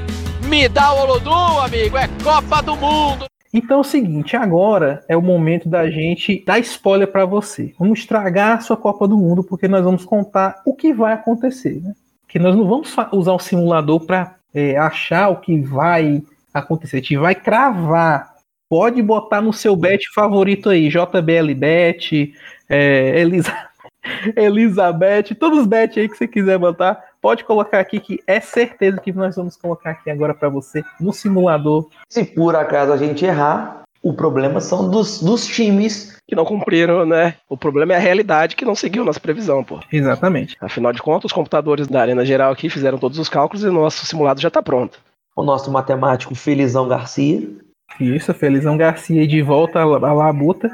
Me 0.47 0.67
dá 0.69 0.93
o 0.93 1.01
Olodum, 1.01 1.59
amigo. 1.59 1.97
É 1.97 2.07
Copa 2.23 2.61
do 2.61 2.75
Mundo. 2.75 3.25
Então 3.57 3.77
é 3.77 3.79
o 3.79 3.85
seguinte, 3.85 4.35
agora 4.35 5.01
é 5.07 5.15
o 5.15 5.21
momento 5.21 5.69
da 5.69 5.89
gente 5.89 6.43
dar 6.45 6.59
spoiler 6.59 7.07
para 7.07 7.23
você. 7.25 7.73
Vamos 7.79 7.99
estragar 7.99 8.57
a 8.57 8.59
sua 8.59 8.75
Copa 8.75 9.07
do 9.07 9.15
Mundo 9.15 9.45
porque 9.45 9.65
nós 9.65 9.81
vamos 9.81 10.03
contar 10.03 10.61
o 10.65 10.75
que 10.75 10.93
vai 10.93 11.13
acontecer, 11.13 11.81
né? 11.81 11.93
Que 12.27 12.37
nós 12.37 12.53
não 12.53 12.67
vamos 12.67 12.93
usar 13.13 13.31
o 13.31 13.39
simulador 13.39 14.05
para 14.05 14.35
achar 14.77 15.29
o 15.29 15.37
que 15.37 15.61
vai 15.61 16.21
acontecer. 16.53 16.97
A 16.97 16.99
gente 16.99 17.15
vai 17.15 17.33
cravar. 17.33 18.35
Pode 18.69 19.01
botar 19.01 19.41
no 19.41 19.53
seu 19.53 19.73
bet 19.73 20.05
favorito 20.13 20.69
aí, 20.69 20.89
JBL 20.89 21.53
Bet, 21.55 22.33
é, 22.67 23.21
Elisa, 23.21 23.53
Elizabeth, 24.35 25.33
todos 25.39 25.59
os 25.59 25.67
bets 25.67 25.97
aí 25.97 26.09
que 26.09 26.17
você 26.17 26.27
quiser 26.27 26.57
botar, 26.57 27.01
pode 27.25 27.43
colocar 27.43 27.79
aqui 27.79 27.99
que 27.99 28.19
é 28.27 28.39
certeza 28.39 29.01
que 29.01 29.11
nós 29.11 29.35
vamos 29.35 29.57
colocar 29.57 29.89
aqui 29.89 30.11
agora 30.11 30.31
para 30.31 30.47
você 30.47 30.83
no 30.99 31.11
simulador 31.11 31.89
Se 32.07 32.23
por 32.23 32.55
acaso 32.55 32.93
a 32.93 32.97
gente 32.97 33.25
errar, 33.25 33.81
o 34.03 34.13
problema 34.13 34.61
são 34.61 34.87
dos, 34.91 35.23
dos 35.23 35.47
times. 35.47 36.19
que 36.27 36.35
não 36.35 36.45
cumpriram, 36.45 37.03
né? 37.03 37.33
O 37.49 37.57
problema 37.57 37.93
é 37.93 37.95
a 37.95 37.99
realidade 37.99 38.55
que 38.55 38.63
não 38.63 38.75
seguiu 38.75 39.03
nossa 39.03 39.19
previsão, 39.19 39.63
pô. 39.63 39.79
Exatamente. 39.91 40.55
Afinal 40.61 40.93
de 40.93 41.01
contas, 41.01 41.25
os 41.25 41.33
computadores 41.33 41.87
da 41.87 41.99
Arena 41.99 42.23
Geral 42.23 42.51
aqui 42.51 42.69
fizeram 42.69 42.99
todos 42.99 43.17
os 43.17 43.27
cálculos 43.27 43.63
e 43.63 43.69
o 43.69 43.73
nosso 43.73 44.05
simulado 44.05 44.39
já 44.39 44.51
tá 44.51 44.61
pronto. 44.61 44.99
O 45.35 45.41
nosso 45.41 45.71
matemático 45.71 46.35
Felizão 46.35 46.87
Garcia. 46.87 47.41
Isso, 47.99 48.31
Felizão 48.35 48.77
Garcia 48.77 49.25
de 49.25 49.41
volta 49.41 49.79
à 49.79 49.81
à 49.81 50.13
labuta. 50.13 50.73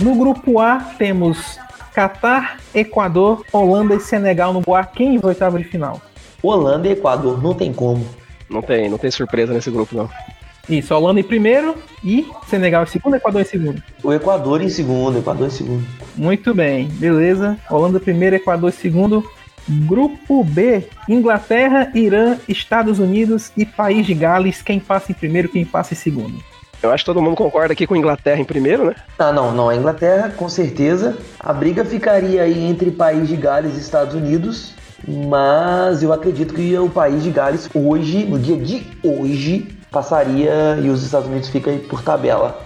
No 0.00 0.16
grupo 0.16 0.58
A 0.58 0.78
temos 0.98 1.58
Catar, 1.94 2.58
Equador, 2.74 3.44
Holanda 3.52 3.94
e 3.94 4.00
Senegal 4.00 4.52
no 4.52 4.74
A. 4.74 4.84
Quem 4.84 5.18
vai 5.18 5.28
oitava 5.28 5.58
de 5.58 5.64
final? 5.64 6.02
Holanda 6.42 6.88
e 6.88 6.92
Equador, 6.92 7.40
não 7.40 7.54
tem 7.54 7.72
como. 7.72 8.04
Não 8.50 8.60
tem, 8.60 8.88
não 8.88 8.98
tem 8.98 9.10
surpresa 9.10 9.52
nesse 9.52 9.70
grupo, 9.70 9.96
não. 9.96 10.10
Isso, 10.68 10.94
Holanda 10.94 11.20
em 11.20 11.24
primeiro 11.24 11.76
e 12.02 12.26
Senegal 12.48 12.82
em 12.82 12.86
segundo, 12.86 13.14
Equador 13.14 13.42
em 13.42 13.44
segundo. 13.44 13.82
O 14.02 14.12
Equador 14.12 14.60
em 14.60 14.68
segundo, 14.68 15.18
Equador 15.18 15.46
em 15.46 15.50
segundo. 15.50 15.86
Muito 16.16 16.52
bem, 16.52 16.88
beleza. 16.88 17.56
Holanda 17.70 18.00
primeiro, 18.00 18.34
Equador 18.34 18.72
segundo. 18.72 19.24
Grupo 19.68 20.42
B, 20.44 20.88
Inglaterra, 21.08 21.90
Irã, 21.94 22.36
Estados 22.48 22.98
Unidos 22.98 23.52
e 23.56 23.64
País 23.64 24.06
de 24.06 24.12
Gales. 24.12 24.60
Quem 24.60 24.80
passa 24.80 25.12
em 25.12 25.14
primeiro, 25.14 25.48
quem 25.48 25.64
passa 25.64 25.94
em 25.94 25.96
segundo. 25.96 26.42
Eu 26.84 26.92
acho 26.92 27.02
que 27.02 27.10
todo 27.10 27.22
mundo 27.22 27.34
concorda 27.34 27.72
aqui 27.72 27.86
com 27.86 27.94
a 27.94 27.98
Inglaterra 27.98 28.38
em 28.38 28.44
primeiro, 28.44 28.84
né? 28.84 28.94
Ah, 29.18 29.32
não, 29.32 29.52
não. 29.52 29.70
A 29.70 29.74
Inglaterra, 29.74 30.30
com 30.36 30.50
certeza. 30.50 31.16
A 31.40 31.50
briga 31.50 31.82
ficaria 31.82 32.42
aí 32.42 32.62
entre 32.62 32.90
País 32.90 33.26
de 33.26 33.36
Gales 33.36 33.74
e 33.74 33.80
Estados 33.80 34.14
Unidos. 34.14 34.74
Mas 35.08 36.02
eu 36.02 36.12
acredito 36.12 36.52
que 36.52 36.76
o 36.78 36.90
País 36.90 37.22
de 37.22 37.30
Gales 37.30 37.70
hoje, 37.74 38.24
no 38.24 38.38
dia 38.38 38.58
de 38.58 38.86
hoje, 39.02 39.66
passaria 39.90 40.78
e 40.82 40.90
os 40.90 41.02
Estados 41.02 41.26
Unidos 41.26 41.48
ficam 41.48 41.72
aí 41.72 41.78
por 41.78 42.02
tabela. 42.02 42.60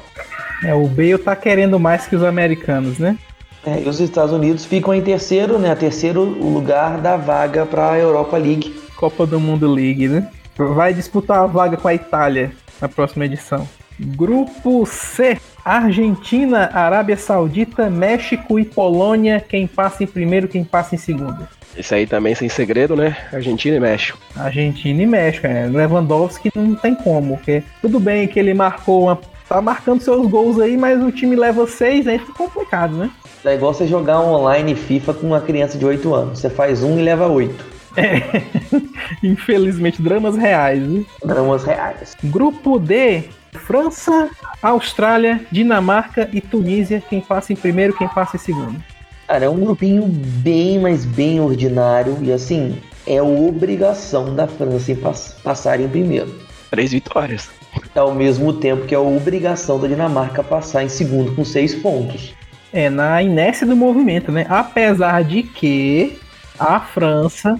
É, 0.64 0.74
o 0.74 0.88
Bale 0.88 1.18
tá 1.18 1.36
querendo 1.36 1.78
mais 1.78 2.08
que 2.08 2.16
os 2.16 2.24
americanos, 2.24 2.98
né? 2.98 3.16
É, 3.64 3.82
e 3.82 3.88
os 3.88 4.00
Estados 4.00 4.32
Unidos 4.32 4.64
ficam 4.64 4.92
em 4.92 5.00
terceiro, 5.00 5.60
né? 5.60 5.76
Terceiro 5.76 6.24
lugar 6.24 6.98
da 6.98 7.16
vaga 7.16 7.64
para 7.64 7.92
a 7.92 7.98
Europa 7.98 8.36
League. 8.36 8.74
Copa 8.96 9.24
do 9.24 9.38
Mundo 9.38 9.72
League, 9.72 10.08
né? 10.08 10.28
Vai 10.56 10.92
disputar 10.92 11.38
a 11.38 11.46
vaga 11.46 11.76
com 11.76 11.86
a 11.86 11.94
Itália 11.94 12.50
na 12.80 12.88
próxima 12.88 13.24
edição. 13.24 13.77
Grupo 13.98 14.86
C, 14.86 15.38
Argentina, 15.64 16.70
Arábia 16.72 17.16
Saudita, 17.16 17.90
México 17.90 18.58
e 18.58 18.64
Polônia. 18.64 19.44
Quem 19.46 19.66
passa 19.66 20.04
em 20.04 20.06
primeiro, 20.06 20.48
quem 20.48 20.64
passa 20.64 20.94
em 20.94 20.98
segundo. 20.98 21.48
Esse 21.76 21.94
aí 21.94 22.06
também 22.06 22.34
sem 22.34 22.48
segredo, 22.48 22.96
né? 22.96 23.16
Argentina 23.32 23.76
e 23.76 23.80
México. 23.80 24.18
Argentina 24.34 25.02
e 25.02 25.06
México, 25.06 25.46
é. 25.46 25.66
Lewandowski 25.66 26.50
não 26.54 26.74
tem 26.74 26.94
como, 26.94 27.36
porque 27.36 27.62
tudo 27.80 28.00
bem 28.00 28.26
que 28.26 28.38
ele 28.38 28.54
marcou 28.54 29.04
uma. 29.04 29.20
Tá 29.48 29.62
marcando 29.62 30.02
seus 30.02 30.26
gols 30.28 30.60
aí, 30.60 30.76
mas 30.76 31.02
o 31.02 31.10
time 31.10 31.34
leva 31.34 31.66
seis, 31.66 32.06
aí 32.06 32.18
fica 32.18 32.34
complicado, 32.34 32.94
né? 32.96 33.10
É 33.44 33.54
igual 33.54 33.72
você 33.72 33.86
jogar 33.86 34.20
online 34.20 34.74
FIFA 34.74 35.14
com 35.14 35.28
uma 35.28 35.40
criança 35.40 35.78
de 35.78 35.86
8 35.86 36.14
anos. 36.14 36.38
Você 36.40 36.50
faz 36.50 36.82
um 36.82 36.98
e 36.98 37.02
leva 37.02 37.28
8. 37.28 37.78
Infelizmente, 39.22 40.02
dramas 40.02 40.36
reais, 40.36 40.82
né? 40.82 41.04
Dramas 41.24 41.64
reais. 41.64 42.14
Grupo 42.24 42.78
D, 42.78 43.24
França, 43.52 44.30
Austrália, 44.62 45.40
Dinamarca 45.50 46.28
e 46.32 46.40
Tunísia. 46.40 47.02
Quem 47.08 47.20
passa 47.20 47.52
em 47.52 47.56
primeiro, 47.56 47.96
quem 47.96 48.08
passa 48.08 48.36
em 48.36 48.40
segundo. 48.40 48.82
Cara, 49.26 49.44
é 49.44 49.48
um 49.48 49.60
grupinho 49.60 50.06
bem, 50.06 50.78
mas 50.78 51.04
bem 51.04 51.40
ordinário. 51.40 52.16
E 52.22 52.32
assim, 52.32 52.80
é 53.06 53.22
obrigação 53.22 54.34
da 54.34 54.46
França 54.46 54.92
em 54.92 54.96
pass 54.96 55.36
passar 55.42 55.80
em 55.80 55.88
primeiro. 55.88 56.34
Três 56.70 56.92
vitórias. 56.92 57.50
Ao 57.94 58.14
mesmo 58.14 58.52
tempo 58.52 58.86
que 58.86 58.94
é 58.94 58.98
obrigação 58.98 59.78
da 59.78 59.88
Dinamarca 59.88 60.42
passar 60.42 60.84
em 60.84 60.88
segundo 60.88 61.34
com 61.34 61.44
seis 61.44 61.74
pontos. 61.74 62.34
É, 62.72 62.90
na 62.90 63.22
inércia 63.22 63.66
do 63.66 63.76
movimento, 63.76 64.30
né? 64.30 64.46
Apesar 64.48 65.24
de 65.24 65.42
que 65.42 66.18
a 66.58 66.80
França 66.80 67.58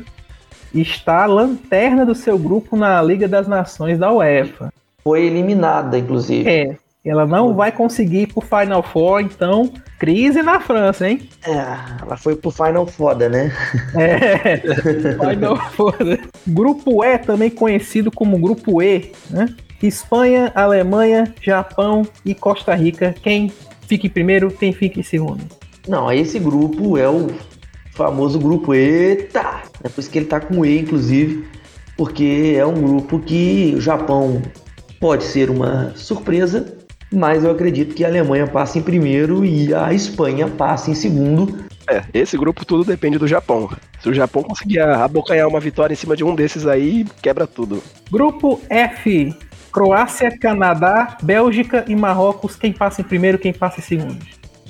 está 0.74 1.24
lanterna 1.27 2.05
do 2.05 2.14
seu 2.14 2.38
grupo 2.38 2.77
na 2.77 3.01
Liga 3.03 3.27
das 3.27 3.48
Nações 3.48 3.98
da 3.98 4.12
UEFA. 4.12 4.72
Foi 5.09 5.25
eliminada, 5.25 5.97
inclusive. 5.97 6.47
É, 6.47 6.77
ela 7.03 7.27
não 7.27 7.55
vai 7.55 7.73
conseguir 7.73 8.25
ir 8.25 8.27
pro 8.27 8.42
Final 8.42 8.83
Four, 8.83 9.23
então 9.23 9.73
crise 9.99 10.42
na 10.42 10.61
França, 10.61 11.09
hein? 11.09 11.27
É, 11.47 11.64
ela 12.03 12.14
foi 12.18 12.37
pro 12.37 12.51
Final 12.51 12.87
Foda, 12.87 13.27
né? 13.27 13.51
É, 13.94 14.59
Final 15.16 15.57
Foda. 15.71 16.18
Grupo 16.47 17.03
E, 17.03 17.16
também 17.16 17.49
conhecido 17.49 18.11
como 18.11 18.38
Grupo 18.38 18.83
E, 18.83 19.12
né? 19.31 19.47
Espanha, 19.83 20.53
Alemanha, 20.55 21.33
Japão 21.40 22.07
e 22.23 22.35
Costa 22.35 22.75
Rica. 22.75 23.14
Quem 23.23 23.51
fica 23.87 24.07
em 24.07 24.11
primeiro, 24.11 24.51
quem 24.51 24.75
fica 24.75 25.01
em 25.01 25.03
segundo? 25.03 25.42
Não, 25.88 26.12
esse 26.12 26.38
grupo 26.38 26.99
é 26.99 27.09
o 27.09 27.29
famoso 27.94 28.38
grupo 28.38 28.75
ETA. 28.75 29.62
É 29.83 29.88
por 29.88 30.01
isso 30.01 30.11
que 30.11 30.18
ele 30.18 30.27
tá 30.27 30.38
com 30.38 30.66
E, 30.66 30.81
inclusive, 30.81 31.49
porque 31.97 32.57
é 32.59 32.66
um 32.66 32.75
grupo 32.75 33.18
que 33.21 33.73
o 33.75 33.81
Japão 33.81 34.42
pode 35.00 35.24
ser 35.24 35.50
uma 35.50 35.92
surpresa, 35.96 36.76
mas 37.12 37.44
eu 37.44 37.50
acredito 37.50 37.94
que 37.94 38.04
a 38.04 38.08
Alemanha 38.08 38.46
passe 38.46 38.78
em 38.78 38.82
primeiro 38.82 39.44
e 39.44 39.72
a 39.74 39.92
Espanha 39.92 40.48
passe 40.48 40.90
em 40.90 40.94
segundo. 40.94 41.64
É, 41.88 42.02
esse 42.12 42.37
grupo 42.37 42.64
tudo 42.64 42.84
depende 42.84 43.18
do 43.18 43.26
Japão. 43.26 43.70
Se 44.00 44.08
o 44.08 44.14
Japão 44.14 44.42
conseguir 44.42 44.80
abocanhar 44.80 45.48
uma 45.48 45.61
vitória 45.61 45.94
em 45.94 45.96
cima 45.96 46.16
de 46.16 46.22
um 46.22 46.34
desses 46.34 46.66
aí, 46.66 47.06
quebra 47.22 47.46
tudo. 47.46 47.82
Grupo 48.11 48.61
F. 48.68 49.34
Croácia, 49.72 50.37
Canadá, 50.38 51.16
Bélgica 51.22 51.84
e 51.87 51.94
Marrocos. 51.94 52.56
Quem 52.56 52.72
passa 52.72 53.00
em 53.00 53.04
primeiro, 53.04 53.38
quem 53.38 53.52
passa 53.52 53.80
em 53.80 53.82
segundo? 53.82 54.18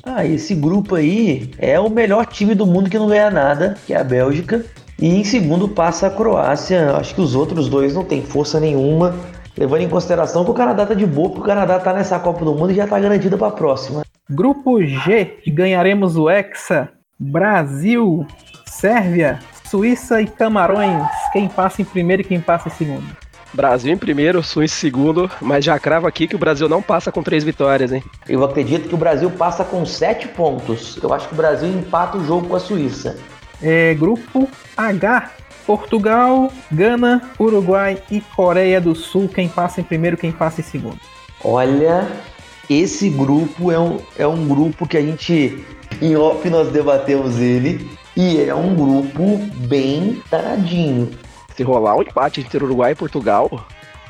Ah, 0.04 0.24
esse 0.24 0.54
grupo 0.54 0.94
aí 0.94 1.50
é 1.58 1.78
o 1.78 1.90
melhor 1.90 2.26
time 2.26 2.54
do 2.54 2.66
mundo 2.66 2.88
que 2.88 2.98
não 2.98 3.08
ganha 3.08 3.30
nada, 3.30 3.76
que 3.86 3.92
é 3.92 3.96
a 3.96 4.04
Bélgica. 4.04 4.64
E 4.98 5.08
em 5.08 5.24
segundo 5.24 5.68
passa 5.68 6.06
a 6.06 6.10
Croácia. 6.10 6.96
Acho 6.96 7.14
que 7.14 7.20
os 7.20 7.34
outros 7.34 7.68
dois 7.68 7.94
não 7.94 8.04
tem 8.04 8.22
força 8.22 8.58
nenhuma. 8.58 9.14
Levando 9.58 9.80
em 9.80 9.88
consideração 9.88 10.44
que 10.44 10.52
o 10.52 10.54
Canadá 10.54 10.86
tá 10.86 10.94
de 10.94 11.04
boa, 11.04 11.30
porque 11.30 11.42
o 11.42 11.46
Canadá 11.46 11.80
tá 11.80 11.92
nessa 11.92 12.16
Copa 12.20 12.44
do 12.44 12.54
Mundo 12.54 12.70
e 12.70 12.76
já 12.76 12.86
tá 12.86 12.96
garantido 13.00 13.36
para 13.36 13.48
a 13.48 13.50
próxima. 13.50 14.02
Grupo 14.30 14.80
G, 14.84 15.38
ganharemos 15.48 16.16
o 16.16 16.30
Hexa, 16.30 16.90
Brasil, 17.18 18.24
Sérvia, 18.66 19.40
Suíça 19.64 20.22
e 20.22 20.28
Camarões. 20.28 21.08
Quem 21.32 21.48
passa 21.48 21.82
em 21.82 21.84
primeiro 21.84 22.22
e 22.22 22.24
quem 22.24 22.40
passa 22.40 22.68
em 22.68 22.72
segundo? 22.72 23.04
Brasil 23.52 23.92
em 23.92 23.98
primeiro, 23.98 24.44
Suíça 24.44 24.76
em 24.76 24.78
segundo, 24.78 25.28
mas 25.40 25.64
já 25.64 25.76
cravo 25.76 26.06
aqui 26.06 26.28
que 26.28 26.36
o 26.36 26.38
Brasil 26.38 26.68
não 26.68 26.80
passa 26.80 27.10
com 27.10 27.20
três 27.20 27.42
vitórias, 27.42 27.90
hein? 27.90 28.04
Eu 28.28 28.44
acredito 28.44 28.88
que 28.88 28.94
o 28.94 28.98
Brasil 28.98 29.28
passa 29.28 29.64
com 29.64 29.84
sete 29.84 30.28
pontos. 30.28 30.96
Eu 31.02 31.12
acho 31.12 31.26
que 31.26 31.34
o 31.34 31.36
Brasil 31.36 31.68
empata 31.68 32.16
o 32.16 32.24
jogo 32.24 32.46
com 32.46 32.54
a 32.54 32.60
Suíça. 32.60 33.16
É, 33.60 33.92
grupo 33.94 34.48
H, 34.76 35.32
Portugal, 35.68 36.50
Gana, 36.72 37.30
Uruguai 37.38 38.02
e 38.10 38.22
Coreia 38.22 38.80
do 38.80 38.94
Sul. 38.94 39.28
Quem 39.28 39.50
passa 39.50 39.82
em 39.82 39.84
primeiro, 39.84 40.16
quem 40.16 40.32
passa 40.32 40.62
em 40.62 40.64
segundo? 40.64 40.98
Olha, 41.44 42.08
esse 42.70 43.10
grupo 43.10 43.70
é 43.70 43.78
um, 43.78 43.98
é 44.16 44.26
um 44.26 44.48
grupo 44.48 44.88
que 44.88 44.96
a 44.96 45.02
gente, 45.02 45.62
em 46.00 46.16
off, 46.16 46.48
nós 46.48 46.68
debatemos 46.68 47.38
ele. 47.38 47.86
E 48.16 48.40
é 48.40 48.54
um 48.54 48.74
grupo 48.74 49.36
bem 49.68 50.22
taradinho. 50.30 51.10
Se 51.54 51.62
rolar 51.62 51.96
um 51.96 52.02
empate 52.02 52.40
entre 52.40 52.64
Uruguai 52.64 52.92
e 52.92 52.94
Portugal, 52.94 53.66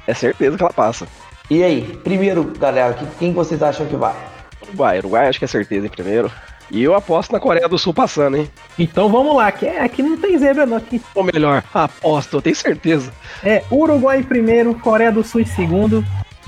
é 0.06 0.14
certeza 0.14 0.56
que 0.56 0.62
ela 0.62 0.72
passa. 0.72 1.08
E 1.50 1.64
aí, 1.64 1.82
primeiro, 2.04 2.52
galera, 2.56 2.96
quem 3.18 3.32
vocês 3.32 3.60
acham 3.64 3.84
que 3.84 3.96
vai? 3.96 4.14
Uruguai, 4.62 5.00
Uruguai 5.00 5.26
acho 5.26 5.40
que 5.40 5.44
é 5.44 5.48
certeza 5.48 5.86
em 5.86 5.90
primeiro. 5.90 6.30
E 6.70 6.82
eu 6.82 6.94
aposto 6.94 7.32
na 7.32 7.40
Coreia 7.40 7.68
do 7.68 7.78
Sul 7.78 7.94
passando, 7.94 8.36
hein? 8.36 8.50
Então 8.78 9.08
vamos 9.08 9.34
lá, 9.34 9.50
que 9.50 9.66
é, 9.66 9.80
aqui 9.80 10.02
não 10.02 10.16
tem 10.18 10.36
zebra 10.38 10.66
não. 10.66 10.76
Aqui. 10.76 11.00
Ou 11.14 11.24
melhor, 11.24 11.64
aposto, 11.72 12.36
eu 12.36 12.42
tenho 12.42 12.56
certeza. 12.56 13.12
É 13.42 13.62
Uruguai 13.70 14.18
em 14.18 14.22
primeiro, 14.22 14.74
Coreia 14.74 15.10
do 15.10 15.24
Sul 15.24 15.40
em 15.40 15.46
segundo. 15.46 16.04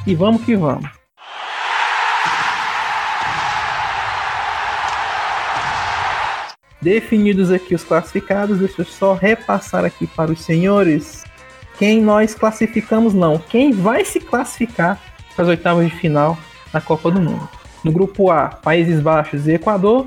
E 0.07 0.15
vamos 0.15 0.45
que 0.45 0.57
vamos. 0.57 0.89
Definidos 6.83 7.51
aqui 7.51 7.75
os 7.75 7.85
classificados, 7.85 8.59
deixa 8.59 8.81
eu 8.81 8.87
só 8.87 9.13
repassar 9.13 9.85
aqui 9.85 10.07
para 10.07 10.33
os 10.33 10.41
senhores 10.41 11.25
quem 11.79 12.01
nós 12.01 12.35
classificamos 12.35 13.15
não, 13.15 13.39
quem 13.39 13.73
vai 13.73 14.05
se 14.05 14.21
classificar 14.21 15.01
para 15.35 15.45
as 15.45 15.49
oitavas 15.49 15.87
de 15.87 15.97
final 15.97 16.37
na 16.73 16.81
Copa 16.81 17.11
do 17.11 17.21
Mundo. 17.21 17.60
No 17.83 17.93
grupo 17.93 18.31
A, 18.31 18.49
Países 18.49 19.01
Baixos 19.01 19.47
e 19.47 19.53
Equador. 19.53 20.07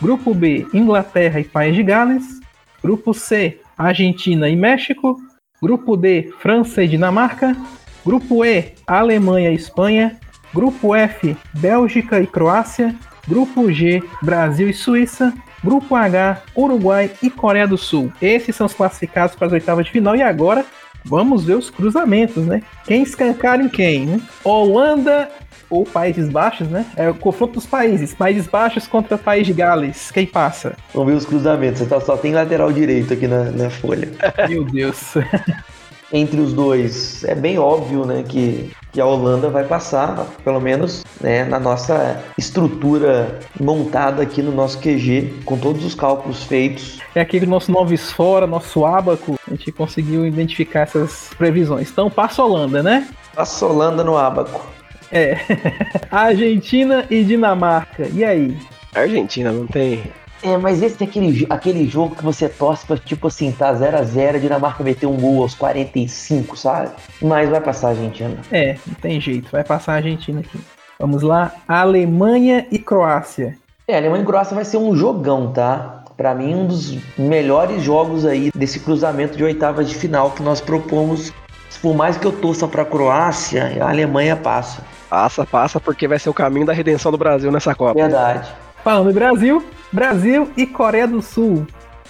Grupo 0.00 0.34
B, 0.34 0.66
Inglaterra 0.74 1.40
e 1.40 1.44
País 1.44 1.74
de 1.74 1.82
Gales. 1.82 2.40
Grupo 2.82 3.14
C, 3.14 3.60
Argentina 3.76 4.48
e 4.48 4.56
México. 4.56 5.16
Grupo 5.62 5.96
D, 5.96 6.30
França 6.40 6.82
e 6.82 6.88
Dinamarca. 6.88 7.56
Grupo 8.04 8.44
E, 8.44 8.74
Alemanha 8.86 9.50
e 9.50 9.54
Espanha. 9.54 10.18
Grupo 10.52 10.94
F, 10.94 11.36
Bélgica 11.54 12.20
e 12.20 12.26
Croácia. 12.26 12.94
Grupo 13.26 13.72
G, 13.72 14.02
Brasil 14.22 14.68
e 14.68 14.74
Suíça. 14.74 15.32
Grupo 15.64 15.96
H, 15.96 16.42
Uruguai 16.56 17.10
e 17.22 17.30
Coreia 17.30 17.66
do 17.66 17.78
Sul. 17.78 18.12
Esses 18.20 18.54
são 18.54 18.66
os 18.66 18.74
classificados 18.74 19.34
para 19.34 19.46
as 19.46 19.52
oitavas 19.52 19.86
de 19.86 19.90
final. 19.90 20.14
E 20.14 20.22
agora 20.22 20.64
vamos 21.04 21.44
ver 21.44 21.56
os 21.56 21.70
cruzamentos, 21.70 22.46
né? 22.46 22.62
Quem 22.84 23.02
escancar 23.02 23.60
em 23.60 23.68
quem? 23.68 24.06
Né? 24.06 24.20
Holanda 24.44 25.28
ou 25.70 25.84
Países 25.84 26.28
Baixos, 26.28 26.68
né? 26.68 26.86
É 26.96 27.08
o 27.08 27.14
confronto 27.14 27.54
dos 27.54 27.66
países. 27.66 28.14
Países 28.14 28.46
Baixos 28.46 28.86
contra 28.86 29.18
País 29.18 29.46
de 29.46 29.52
Gales. 29.52 30.10
Quem 30.10 30.26
passa? 30.26 30.76
Vamos 30.94 31.10
ver 31.10 31.18
os 31.18 31.26
cruzamentos. 31.26 31.80
Você 31.80 31.86
tá, 31.86 32.00
só 32.00 32.16
tem 32.16 32.32
lateral 32.32 32.72
direito 32.72 33.12
aqui 33.12 33.26
na, 33.26 33.44
na 33.44 33.70
folha. 33.70 34.08
Meu 34.48 34.64
Deus. 34.64 35.14
Entre 36.12 36.40
os 36.40 36.52
dois, 36.52 37.24
é 37.24 37.34
bem 37.34 37.58
óbvio, 37.58 38.06
né, 38.06 38.22
que, 38.22 38.70
que 38.92 39.00
a 39.00 39.04
Holanda 39.04 39.48
vai 39.50 39.64
passar, 39.64 40.24
pelo 40.44 40.60
menos, 40.60 41.04
né, 41.20 41.44
na 41.44 41.58
nossa 41.58 42.22
estrutura 42.38 43.40
montada 43.60 44.22
aqui 44.22 44.40
no 44.40 44.52
nosso 44.52 44.78
QG, 44.78 45.40
com 45.44 45.58
todos 45.58 45.84
os 45.84 45.96
cálculos 45.96 46.44
feitos. 46.44 47.00
É 47.12 47.20
aquele 47.20 47.44
nosso 47.44 47.72
Novis 47.72 48.12
Fora, 48.12 48.46
nosso 48.46 48.84
Abaco, 48.84 49.36
a 49.48 49.50
gente 49.50 49.72
conseguiu 49.72 50.24
identificar 50.24 50.82
essas 50.82 51.30
previsões. 51.36 51.90
Então, 51.90 52.08
passa 52.08 52.40
a 52.40 52.44
Holanda, 52.44 52.84
né? 52.84 53.08
Passa 53.34 53.64
a 53.64 53.68
Holanda 53.68 54.04
no 54.04 54.16
Abaco. 54.16 54.75
É. 55.10 55.36
Argentina 56.10 57.06
e 57.10 57.22
Dinamarca. 57.24 58.08
E 58.12 58.24
aí? 58.24 58.56
Argentina 58.94 59.52
não 59.52 59.66
tem. 59.66 60.04
É, 60.42 60.56
mas 60.56 60.82
esse 60.82 61.02
é 61.02 61.06
aquele, 61.06 61.46
aquele 61.48 61.88
jogo 61.88 62.14
que 62.14 62.22
você 62.22 62.48
torce 62.48 62.86
pra, 62.86 62.96
tipo 62.96 63.26
assim, 63.26 63.50
tá 63.50 63.74
0x0, 63.74 64.36
a 64.36 64.38
Dinamarca 64.38 64.84
meter 64.84 65.06
um 65.06 65.16
gol 65.16 65.42
aos 65.42 65.54
45, 65.54 66.56
sabe? 66.56 66.90
Mas 67.20 67.48
vai 67.48 67.60
passar 67.60 67.88
a 67.88 67.90
Argentina. 67.90 68.36
É, 68.52 68.76
não 68.86 68.94
tem 68.94 69.20
jeito, 69.20 69.50
vai 69.50 69.64
passar 69.64 69.94
a 69.94 69.96
Argentina 69.96 70.40
aqui. 70.40 70.58
Vamos 70.98 71.22
lá, 71.22 71.52
Alemanha 71.66 72.66
e 72.70 72.78
Croácia. 72.78 73.56
É, 73.88 73.96
Alemanha 73.96 74.22
e 74.22 74.26
Croácia 74.26 74.54
vai 74.54 74.64
ser 74.64 74.76
um 74.76 74.94
jogão, 74.94 75.52
tá? 75.52 76.04
Para 76.16 76.34
mim, 76.34 76.54
um 76.54 76.66
dos 76.66 76.96
melhores 77.18 77.82
jogos 77.82 78.24
aí 78.24 78.50
desse 78.54 78.80
cruzamento 78.80 79.36
de 79.36 79.44
oitavas 79.44 79.88
de 79.88 79.94
final 79.94 80.30
que 80.30 80.42
nós 80.42 80.60
propomos. 80.60 81.32
Por 81.86 81.94
mais 81.94 82.16
que 82.16 82.26
eu 82.26 82.32
torça 82.32 82.66
pra 82.66 82.84
Croácia, 82.84 83.78
a 83.80 83.90
Alemanha 83.90 84.34
passa. 84.34 84.82
Passa, 85.08 85.46
passa, 85.46 85.78
porque 85.78 86.08
vai 86.08 86.18
ser 86.18 86.28
o 86.28 86.34
caminho 86.34 86.66
da 86.66 86.72
redenção 86.72 87.12
do 87.12 87.16
Brasil 87.16 87.52
nessa 87.52 87.76
Copa. 87.76 87.94
Verdade. 87.94 88.52
Falando 88.82 89.12
em 89.12 89.14
Brasil, 89.14 89.64
Brasil 89.92 90.50
e 90.56 90.66
Coreia 90.66 91.06
do 91.06 91.22
Sul. 91.22 91.64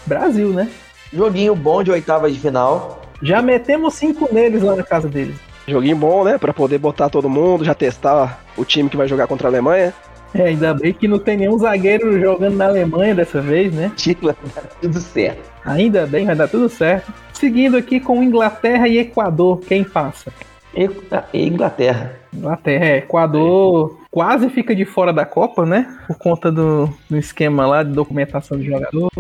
Brasil, 0.07 0.49
né? 0.49 0.71
Joguinho 1.13 1.55
bom 1.55 1.83
de 1.83 1.91
oitavas 1.91 2.33
de 2.33 2.41
final. 2.41 3.03
Já 3.21 3.43
metemos 3.43 3.93
cinco 3.93 4.33
neles 4.33 4.63
lá 4.63 4.75
na 4.75 4.83
casa 4.83 5.09
deles. 5.11 5.37
Joguinho 5.69 5.97
bom, 5.97 6.25
né? 6.25 6.39
Pra 6.39 6.55
poder 6.55 6.79
botar 6.79 7.11
todo 7.11 7.29
mundo, 7.29 7.63
já 7.63 7.75
testar 7.75 8.47
o 8.57 8.65
time 8.65 8.89
que 8.89 8.97
vai 8.97 9.07
jogar 9.07 9.27
contra 9.27 9.47
a 9.47 9.51
Alemanha. 9.51 9.93
É, 10.35 10.45
ainda 10.45 10.73
bem 10.73 10.95
que 10.95 11.07
não 11.07 11.19
tem 11.19 11.37
nenhum 11.37 11.59
zagueiro 11.59 12.19
jogando 12.19 12.57
na 12.57 12.65
Alemanha 12.65 13.15
dessa 13.15 13.43
vez, 13.43 13.75
né? 13.75 13.93
Vai 14.23 14.35
dar 14.55 14.63
tudo 14.81 15.01
certo. 15.01 15.51
Ainda 15.67 16.07
bem, 16.07 16.25
vai 16.25 16.35
dar 16.35 16.49
tudo 16.49 16.67
certo. 16.71 17.13
Seguindo 17.39 17.77
aqui 17.77 18.01
com 18.01 18.23
Inglaterra 18.23 18.89
e 18.89 18.97
Equador, 18.97 19.61
quem 19.61 19.85
passa? 19.85 20.33
E, 20.75 20.89
e 21.35 21.47
Inglaterra. 21.47 22.19
Inglaterra, 22.33 22.85
é. 22.87 22.97
Equador 22.99 23.99
quase 24.11 24.49
fica 24.49 24.75
de 24.75 24.87
fora 24.87 25.13
da 25.13 25.27
Copa, 25.27 25.67
né? 25.67 25.99
Por 26.07 26.17
conta 26.17 26.51
do, 26.51 26.89
do 27.11 27.17
esquema 27.19 27.67
lá 27.67 27.83
de 27.83 27.93
documentação 27.93 28.59
de 28.59 28.65
jogador. 28.65 29.11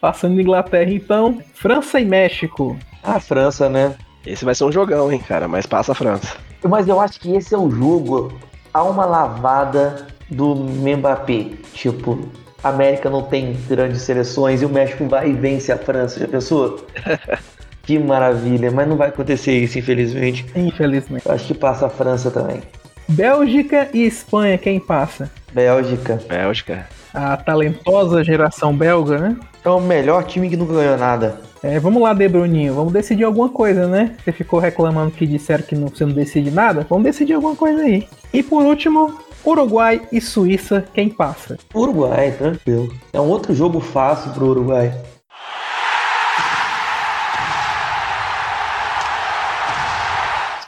Passando 0.00 0.36
de 0.36 0.42
Inglaterra, 0.42 0.92
então. 0.92 1.42
França 1.52 1.98
e 1.98 2.04
México. 2.04 2.78
A 3.02 3.18
França, 3.18 3.68
né? 3.68 3.96
Esse 4.24 4.44
vai 4.44 4.54
ser 4.54 4.62
um 4.62 4.72
jogão, 4.72 5.10
hein, 5.10 5.18
cara, 5.18 5.48
mas 5.48 5.66
passa 5.66 5.90
a 5.90 5.94
França. 5.96 6.36
Mas 6.62 6.86
eu 6.86 7.00
acho 7.00 7.18
que 7.18 7.34
esse 7.34 7.54
é 7.54 7.58
o 7.58 7.68
jogo 7.68 8.32
a 8.72 8.84
uma 8.84 9.04
lavada 9.04 10.06
do 10.30 10.54
Mbappé. 10.54 11.46
Tipo, 11.72 12.20
a 12.62 12.70
América 12.70 13.08
não 13.08 13.22
tem 13.22 13.56
grandes 13.68 14.02
seleções 14.02 14.62
e 14.62 14.64
o 14.64 14.68
México 14.68 15.06
vai 15.06 15.30
e 15.30 15.32
vence 15.32 15.70
a 15.70 15.78
França. 15.78 16.18
Já 16.18 16.26
pensou? 16.26 16.86
que 17.82 17.98
maravilha, 17.98 18.70
mas 18.70 18.88
não 18.88 18.96
vai 18.96 19.08
acontecer 19.08 19.52
isso, 19.52 19.78
infelizmente. 19.78 20.44
Infelizmente. 20.54 21.26
Eu 21.26 21.32
acho 21.32 21.46
que 21.46 21.54
passa 21.54 21.86
a 21.86 21.90
França 21.90 22.30
também. 22.30 22.60
Bélgica 23.08 23.88
e 23.94 24.04
Espanha, 24.04 24.58
quem 24.58 24.78
passa? 24.78 25.30
Bélgica. 25.52 26.20
Bélgica. 26.28 26.86
A 27.14 27.36
talentosa 27.36 28.22
geração 28.22 28.76
belga, 28.76 29.18
né? 29.18 29.36
É 29.64 29.70
o 29.70 29.80
melhor 29.80 30.24
time 30.24 30.50
que 30.50 30.56
nunca 30.56 30.74
ganhou 30.74 30.98
nada. 30.98 31.40
É, 31.62 31.80
vamos 31.80 32.00
lá, 32.00 32.14
De 32.14 32.28
Bruninho, 32.28 32.74
vamos 32.74 32.92
decidir 32.92 33.24
alguma 33.24 33.48
coisa, 33.48 33.88
né? 33.88 34.14
Você 34.22 34.30
ficou 34.30 34.60
reclamando 34.60 35.10
que 35.10 35.26
disseram 35.26 35.64
que 35.64 35.74
não, 35.74 35.88
você 35.88 36.06
não 36.06 36.12
decide 36.12 36.50
nada? 36.50 36.86
Vamos 36.88 37.04
decidir 37.04 37.32
alguma 37.34 37.56
coisa 37.56 37.82
aí. 37.82 38.06
E 38.32 38.42
por 38.44 38.64
último, 38.64 39.18
Uruguai 39.44 40.02
e 40.12 40.20
Suíça, 40.20 40.84
quem 40.94 41.08
passa? 41.08 41.58
Uruguai, 41.74 42.30
tranquilo. 42.30 42.94
É 43.12 43.20
um 43.20 43.28
outro 43.28 43.54
jogo 43.54 43.80
fácil 43.80 44.30
pro 44.32 44.46
Uruguai. 44.46 44.92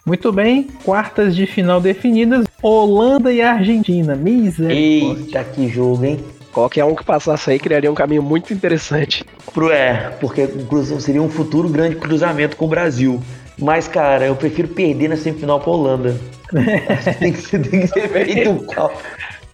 Muito 0.05 0.33
bem, 0.33 0.67
quartas 0.85 1.37
de 1.37 1.47
final 1.47 1.81
definidas, 1.81 2.47
Holanda 2.61 3.33
e 3.33 3.41
Argentina. 3.41 4.17
Misericórdia. 4.17 5.23
Eita, 5.23 5.45
que 5.45 5.69
jogo, 5.69 6.05
hein? 6.05 6.19
Qualquer 6.53 6.85
um 6.85 6.95
que 6.95 7.05
passasse 7.05 7.51
aí 7.51 7.59
criaria 7.59 7.91
um 7.91 7.95
caminho 7.95 8.23
muito 8.23 8.53
interessante. 8.53 9.25
Pro 9.53 9.71
é, 9.71 10.11
porque 10.21 10.49
seria 11.01 11.23
um 11.23 11.31
futuro 11.31 11.69
grande 11.69 11.97
cruzamento 11.97 12.57
com 12.57 12.65
o 12.65 12.69
Brasil. 12.69 13.23
Mas, 13.59 13.87
cara, 13.87 14.27
eu 14.27 14.35
prefiro 14.35 14.69
perder 14.69 15.09
na 15.09 15.17
semifinal 15.17 15.61
pra 15.61 15.71
Holanda. 15.71 16.21
tem, 17.21 17.33
que 17.33 17.41
ser, 17.41 17.61
tem 17.61 17.81
que 17.81 17.87
ser 17.87 18.09
feito 18.09 18.51
um 18.51 18.67
cal. 18.67 18.93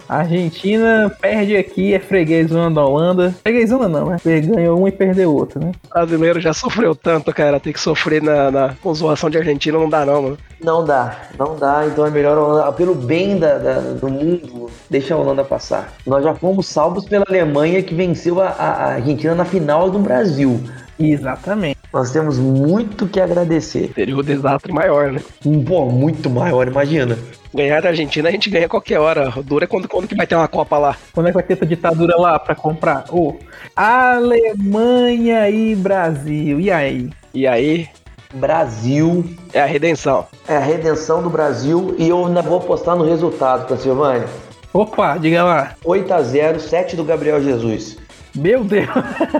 A 0.08 0.18
Argentina 0.18 1.10
perde 1.20 1.56
aqui, 1.56 1.92
é 1.94 1.98
freguesona 1.98 2.70
da 2.74 2.84
Holanda. 2.84 3.34
Freguesona 3.42 3.88
não, 3.88 4.06
né? 4.10 4.16
Ganhou 4.24 4.80
um 4.80 4.86
e 4.86 4.92
perdeu 4.92 5.34
outro, 5.34 5.58
né? 5.60 5.72
O 5.84 5.88
brasileiro 5.94 6.40
já 6.40 6.52
sofreu 6.54 6.94
tanto, 6.94 7.32
cara. 7.32 7.58
Tem 7.58 7.72
que 7.72 7.80
sofrer 7.80 8.22
na, 8.22 8.50
na 8.50 8.74
zoação 8.94 9.28
de 9.28 9.38
Argentina 9.38 9.76
não 9.78 9.88
dá, 9.88 10.06
não, 10.06 10.22
mano. 10.22 10.38
Não 10.62 10.84
dá, 10.84 11.16
não 11.38 11.56
dá. 11.56 11.84
Então 11.86 12.06
é 12.06 12.10
melhor 12.10 12.38
a 12.38 12.40
Holanda, 12.42 12.72
pelo 12.72 12.94
bem 12.94 13.38
da, 13.38 13.58
da- 13.58 13.80
do 13.80 14.08
mundo, 14.08 14.70
deixa 14.88 15.14
a 15.14 15.18
Holanda 15.18 15.44
passar. 15.44 15.92
Nós 16.06 16.22
já 16.24 16.34
fomos 16.34 16.66
salvos 16.66 17.04
pela 17.04 17.24
Alemanha 17.28 17.82
que 17.82 17.94
venceu 17.94 18.40
a, 18.40 18.46
a- 18.48 18.70
a 18.72 18.86
Argentina 18.94 19.34
na 19.34 19.44
final 19.44 19.90
do 19.90 19.98
Brasil. 19.98 20.60
Exatamente. 20.98 21.78
Nós 21.92 22.10
temos 22.10 22.38
muito 22.38 23.06
que 23.06 23.20
agradecer. 23.20 23.92
Seria 23.94 24.16
o 24.16 24.22
desastre 24.22 24.72
maior, 24.72 25.12
né? 25.12 25.20
Um 25.44 25.62
pô, 25.64 25.86
muito 25.86 26.28
maior, 26.28 26.66
imagina. 26.66 27.18
Ganhar 27.54 27.80
da 27.80 27.88
Argentina 27.88 28.28
a 28.28 28.32
gente 28.32 28.50
ganha 28.50 28.68
qualquer 28.68 28.98
hora. 28.98 29.32
O 29.36 29.42
duro 29.42 29.64
é 29.64 29.66
quando, 29.66 29.88
quando 29.88 30.06
que 30.08 30.14
vai 30.14 30.26
ter 30.26 30.34
uma 30.34 30.48
Copa 30.48 30.76
lá. 30.78 30.96
Quando 31.12 31.26
é 31.26 31.30
que 31.30 31.34
vai 31.34 31.42
ter 31.42 31.54
essa 31.54 31.66
ditadura 31.66 32.16
lá 32.16 32.38
pra 32.38 32.54
comprar? 32.54 33.04
Ô, 33.10 33.36
Alemanha 33.74 35.48
e 35.48 35.74
Brasil. 35.74 36.60
E 36.60 36.70
aí? 36.70 37.10
E 37.32 37.46
aí 37.46 37.88
Brasil 38.34 39.24
é 39.52 39.62
a 39.62 39.66
redenção. 39.66 40.26
é 40.48 40.56
a 40.56 40.60
redenção 40.60 41.22
do 41.22 41.30
Brasil 41.30 41.94
e 41.98 42.08
eu 42.08 42.26
ainda 42.26 42.42
vou 42.42 42.58
apostar 42.58 42.96
no 42.96 43.04
resultado, 43.04 43.76
Silvânia. 43.78 44.26
Opa, 44.72 45.16
diga 45.16 45.42
lá. 45.42 45.74
8 45.84 46.12
a 46.12 46.22
0 46.22 46.60
7 46.60 46.96
do 46.96 47.04
Gabriel 47.04 47.42
Jesus. 47.42 47.96
Meu 48.36 48.62
Deus. 48.62 48.88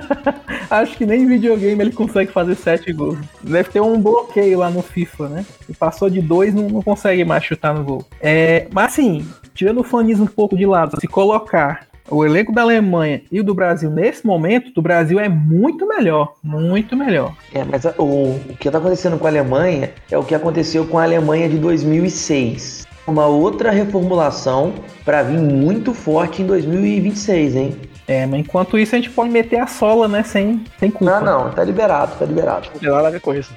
Acho 0.71 0.97
que 0.97 1.07
nem 1.07 1.23
em 1.23 1.27
videogame 1.27 1.83
ele 1.83 1.93
consegue 1.93 2.33
fazer 2.33 2.55
7 2.55 2.93
gols. 2.93 3.19
Deve 3.43 3.71
ter 3.71 3.81
um 3.81 4.01
bloqueio 4.01 4.59
lá 4.59 4.71
no 4.71 4.83
FIFA, 4.83 5.29
né? 5.29 5.47
Passou 5.79 6.11
de 6.11 6.21
2, 6.21 6.55
não, 6.55 6.69
não 6.69 6.83
consegue 6.83 7.25
mais 7.25 7.45
chutar 7.45 7.75
no 7.75 7.85
gol. 7.85 8.05
É, 8.21 8.67
mas 8.73 8.93
assim, 8.93 9.27
tirando 9.55 9.81
o 9.81 9.85
fanismo 9.85 10.25
um 10.25 10.29
pouco 10.29 10.57
de 10.57 10.67
lado, 10.67 11.01
se 11.01 11.07
colocar 11.07 11.87
o 12.09 12.25
elenco 12.25 12.53
da 12.53 12.63
Alemanha 12.63 13.23
e 13.31 13.41
o 13.41 13.45
do 13.45 13.55
Brasil 13.55 13.91
nesse 13.91 14.25
momento, 14.25 14.73
do 14.73 14.81
Brasil 14.81 15.19
é 15.19 15.29
muito 15.29 15.87
melhor. 15.87 16.35
Muito 16.43 16.97
melhor. 16.97 17.35
É, 17.53 17.65
mas 17.65 17.85
o, 17.99 18.05
o 18.05 18.57
que 18.59 18.69
está 18.69 18.79
acontecendo 18.79 19.19
com 19.19 19.27
a 19.27 19.31
Alemanha 19.31 19.91
é 20.11 20.17
o 20.17 20.25
que 20.25 20.35
aconteceu 20.35 20.87
com 20.87 20.99
a 20.99 21.03
Alemanha 21.03 21.49
de 21.49 21.59
2006. 21.59 22.87
Uma 23.07 23.27
outra 23.27 23.71
reformulação 23.71 24.73
para 25.05 25.23
vir 25.23 25.39
muito 25.39 25.95
forte 25.95 26.43
em 26.43 26.47
2026, 26.47 27.57
hein? 27.57 27.77
É, 28.09 28.25
mas 28.27 28.41
enquanto 28.41 28.79
isso 28.79 28.95
a 28.95 28.99
gente 28.99 29.11
pode 29.11 29.31
meter 29.31 29.59
a 29.59 29.67
sola, 29.67 30.07
né? 30.07 30.23
Sem, 30.23 30.63
sem 30.79 30.91
culpa. 30.91 31.21
Não, 31.21 31.45
não, 31.45 31.51
tá 31.51 31.65
liberado, 31.65 32.13
tá 32.19 32.25
liberado. 32.25 32.69
Não 32.73 32.81
tem 32.81 32.91
nada 32.91 33.09
a 33.09 33.11
ver 33.11 33.21
com 33.21 33.35
isso. 33.35 33.53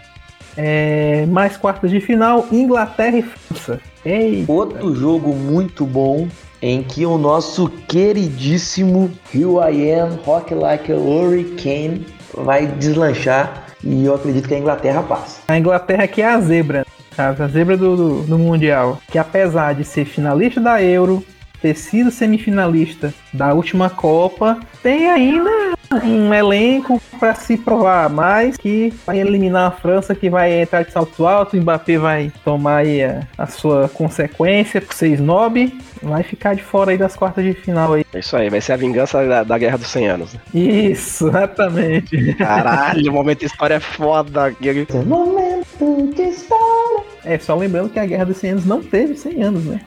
É, 0.57 1.25
mais 1.27 1.55
quartas 1.55 1.91
de 1.91 2.01
final, 2.01 2.45
Inglaterra 2.51 3.17
e 3.17 3.21
França. 3.21 3.79
Ei, 4.03 4.43
Outro 4.47 4.95
jogo 4.95 5.33
muito 5.33 5.85
bom 5.85 6.27
em 6.62 6.81
que 6.83 7.05
o 7.05 7.17
nosso 7.17 7.69
queridíssimo 7.88 9.12
Here 9.33 9.73
I 9.73 9.91
Am 9.91 10.19
Rock 10.25 10.53
Like 10.53 10.91
a 10.91 10.95
Hurricane 10.95 12.05
vai 12.33 12.65
deslanchar 12.65 13.65
e 13.83 14.05
eu 14.05 14.15
acredito 14.15 14.47
que 14.47 14.55
a 14.55 14.59
Inglaterra 14.59 15.01
passa. 15.03 15.41
a 15.47 15.57
Inglaterra 15.57 16.07
que 16.07 16.21
é 16.21 16.25
a 16.25 16.39
zebra? 16.41 16.85
A 17.17 17.47
zebra 17.47 17.77
do, 17.77 17.95
do, 17.95 18.21
do 18.23 18.38
Mundial. 18.38 18.99
Que 19.12 19.17
apesar 19.17 19.73
de 19.75 19.83
ser 19.83 20.05
finalista 20.05 20.59
da 20.59 20.81
Euro, 20.81 21.23
ter 21.62 21.76
sido 21.76 22.12
semifinalista 22.12 23.13
da 23.34 23.54
última 23.54 23.89
Copa, 23.89 24.60
tem 24.82 25.10
ainda 25.10 25.50
um 26.04 26.34
elenco 26.34 27.02
para 27.19 27.34
se 27.36 27.58
provar, 27.58 28.10
mas 28.10 28.58
que 28.58 28.93
vai 29.06 29.19
eliminar 29.19 29.67
a 29.67 29.72
França, 29.72 30.13
que 30.13 30.30
vai 30.30 30.62
entrar 30.62 30.84
de 30.84 30.91
salto 30.91 31.26
alto, 31.26 31.58
o 31.58 31.62
Mbappé 31.62 31.98
vai 31.98 32.32
tomar 32.43 32.78
aí 32.78 33.04
a, 33.04 33.22
a 33.38 33.48
sua 33.48 33.89
consequência 33.89 34.82
por 34.82 34.93
ser 34.93 35.10
snob, 35.10 35.74
vai 36.02 36.24
ficar 36.24 36.56
de 36.56 36.63
fora 36.63 36.91
aí 36.91 36.98
das 36.98 37.15
quartas 37.15 37.43
de 37.43 37.54
final 37.54 37.93
aí. 37.93 38.06
É 38.13 38.19
isso 38.19 38.36
aí, 38.38 38.50
vai 38.50 38.62
ser 38.62 38.74
a 38.74 38.78
vingança 38.78 39.26
da, 39.26 39.43
da 39.43 39.58
Guerra 39.58 39.78
dos 39.78 39.88
100 39.88 40.08
Anos. 40.08 40.34
né? 40.34 40.39
Isso, 40.54 41.28
exatamente. 41.28 42.34
Caralho, 42.36 43.12
o 43.12 43.13
momento 43.13 43.39
de 43.39 43.45
história 43.45 43.76
é 43.76 43.80
foda. 43.80 44.56
Momento 45.06 46.13
de 46.15 46.22
história. 46.22 47.09
É, 47.23 47.38
só 47.38 47.55
lembrando 47.55 47.89
que 47.89 47.99
a 47.99 48.05
Guerra 48.05 48.25
dos 48.25 48.38
100 48.38 48.51
Anos 48.51 48.65
não 48.65 48.82
teve 48.82 49.15
100 49.15 49.43
anos, 49.43 49.65
né? 49.65 49.82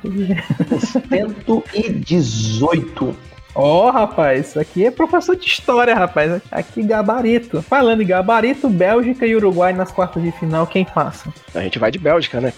118. 1.09 3.17
Ó, 3.55 3.91
rapaz, 3.91 4.49
isso 4.49 4.61
aqui 4.61 4.87
é 4.87 4.91
professor 4.91 5.37
de 5.37 5.47
história, 5.47 5.95
rapaz. 5.95 6.41
Aqui 6.51 6.83
gabarito. 6.83 7.63
Falando 7.63 8.03
em 8.03 8.07
gabarito, 8.07 8.69
Bélgica 8.69 9.27
e 9.27 9.37
Uruguai 9.37 9.73
nas 9.73 9.93
quartas 9.93 10.23
de 10.23 10.33
final, 10.33 10.67
quem 10.67 10.85
passa? 10.85 11.33
A 11.55 11.61
gente 11.61 11.79
vai 11.79 11.91
de 11.91 11.99
Bélgica, 11.99 12.41
né? 12.41 12.53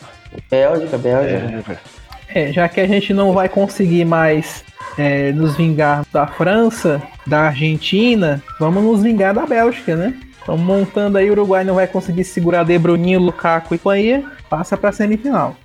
Bélgica, 0.50 0.96
Bélgica. 0.96 1.72
É. 1.72 2.04
É, 2.34 2.52
já 2.52 2.68
que 2.68 2.80
a 2.80 2.86
gente 2.86 3.12
não 3.12 3.32
vai 3.32 3.48
conseguir 3.48 4.04
mais 4.04 4.64
é, 4.98 5.32
nos 5.32 5.56
vingar 5.56 6.04
da 6.12 6.26
França, 6.26 7.02
da 7.26 7.42
Argentina, 7.42 8.42
vamos 8.58 8.82
nos 8.82 9.02
vingar 9.02 9.34
da 9.34 9.46
Bélgica, 9.46 9.96
né? 9.96 10.14
Estamos 10.44 10.60
montando 10.60 11.16
aí, 11.16 11.30
o 11.30 11.32
Uruguai 11.32 11.64
não 11.64 11.76
vai 11.76 11.86
conseguir 11.86 12.22
segurar 12.22 12.64
De 12.64 12.78
Bruninho, 12.78 13.18
Lukaku 13.18 13.74
e 13.74 13.78
companhia, 13.78 14.22
passa 14.50 14.76
pra 14.76 14.92
semifinal. 14.92 15.56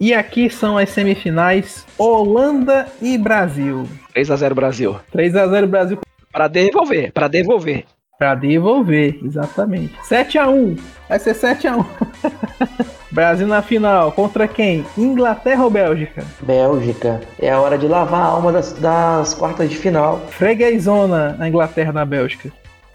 E 0.00 0.14
aqui 0.14 0.48
são 0.48 0.78
as 0.78 0.88
semifinais 0.88 1.84
Holanda 1.98 2.86
e 3.02 3.18
Brasil. 3.18 3.86
3x0 4.16 4.54
Brasil. 4.54 4.98
3 5.12 5.36
a 5.36 5.46
0 5.48 5.66
Brasil 5.66 5.98
Pra 6.32 6.48
devolver, 6.48 7.12
pra 7.12 7.28
devolver. 7.28 7.84
Pra 8.18 8.34
devolver, 8.34 9.20
exatamente. 9.22 9.94
7x1. 9.98 10.80
Vai 11.06 11.18
ser 11.18 11.34
7x1. 11.34 11.84
Brasil 13.10 13.46
na 13.46 13.60
final. 13.60 14.12
Contra 14.12 14.46
quem? 14.46 14.84
Inglaterra 14.96 15.64
ou 15.64 15.70
Bélgica? 15.70 16.24
Bélgica. 16.40 17.20
É 17.38 17.50
a 17.50 17.60
hora 17.60 17.76
de 17.76 17.88
lavar 17.88 18.20
a 18.20 18.24
alma 18.26 18.52
das, 18.52 18.72
das 18.74 19.34
quartas 19.34 19.68
de 19.68 19.76
final. 19.76 20.20
Freguesona 20.28 21.34
na 21.38 21.48
Inglaterra 21.48 21.92
na 21.92 22.04
Bélgica. 22.04 22.52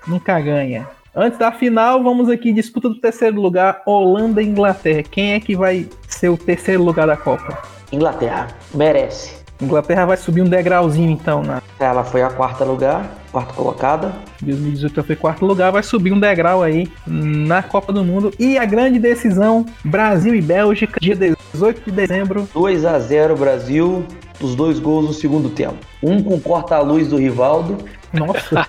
Nunca 0.07 0.39
ganha. 0.39 0.87
Antes 1.15 1.39
da 1.39 1.51
final, 1.51 2.03
vamos 2.03 2.29
aqui. 2.29 2.51
Disputa 2.51 2.89
do 2.89 2.99
terceiro 2.99 3.39
lugar: 3.39 3.81
Holanda 3.85 4.41
e 4.41 4.45
Inglaterra. 4.45 5.03
Quem 5.03 5.33
é 5.33 5.39
que 5.39 5.55
vai 5.55 5.87
ser 6.07 6.29
o 6.29 6.37
terceiro 6.37 6.83
lugar 6.83 7.07
da 7.07 7.17
Copa? 7.17 7.57
Inglaterra. 7.91 8.47
Merece. 8.73 9.45
Inglaterra 9.61 10.05
vai 10.05 10.17
subir 10.17 10.41
um 10.41 10.49
degrauzinho 10.49 11.09
então 11.09 11.41
na 11.41 11.61
Ela 11.79 12.03
foi 12.03 12.21
a 12.21 12.29
quarta 12.29 12.65
lugar, 12.65 13.09
quarta 13.35 13.53
colocada. 13.53 14.13
2018 14.41 15.03
foi 15.03 15.15
quarto 15.17 15.45
lugar, 15.45 15.69
vai 15.69 15.83
subir 15.83 16.13
um 16.13 16.19
degrau 16.19 16.63
aí 16.63 16.89
na 17.05 17.61
Copa 17.61 17.91
do 17.91 18.01
Mundo. 18.01 18.31
E 18.39 18.57
a 18.57 18.63
grande 18.63 18.97
decisão: 18.97 19.65
Brasil 19.83 20.33
e 20.33 20.39
Bélgica, 20.39 20.97
dia 21.01 21.17
18 21.53 21.81
de 21.83 21.91
dezembro. 21.91 22.47
2 22.53 22.85
a 22.85 22.97
0 22.97 23.35
Brasil. 23.35 24.05
Os 24.39 24.55
dois 24.55 24.79
gols 24.79 25.07
no 25.07 25.13
segundo 25.13 25.49
tempo. 25.49 25.75
Um 26.01 26.23
com 26.23 26.39
corta-luz 26.39 27.09
do 27.09 27.17
Rivaldo. 27.17 27.77
Nossa, 28.13 28.65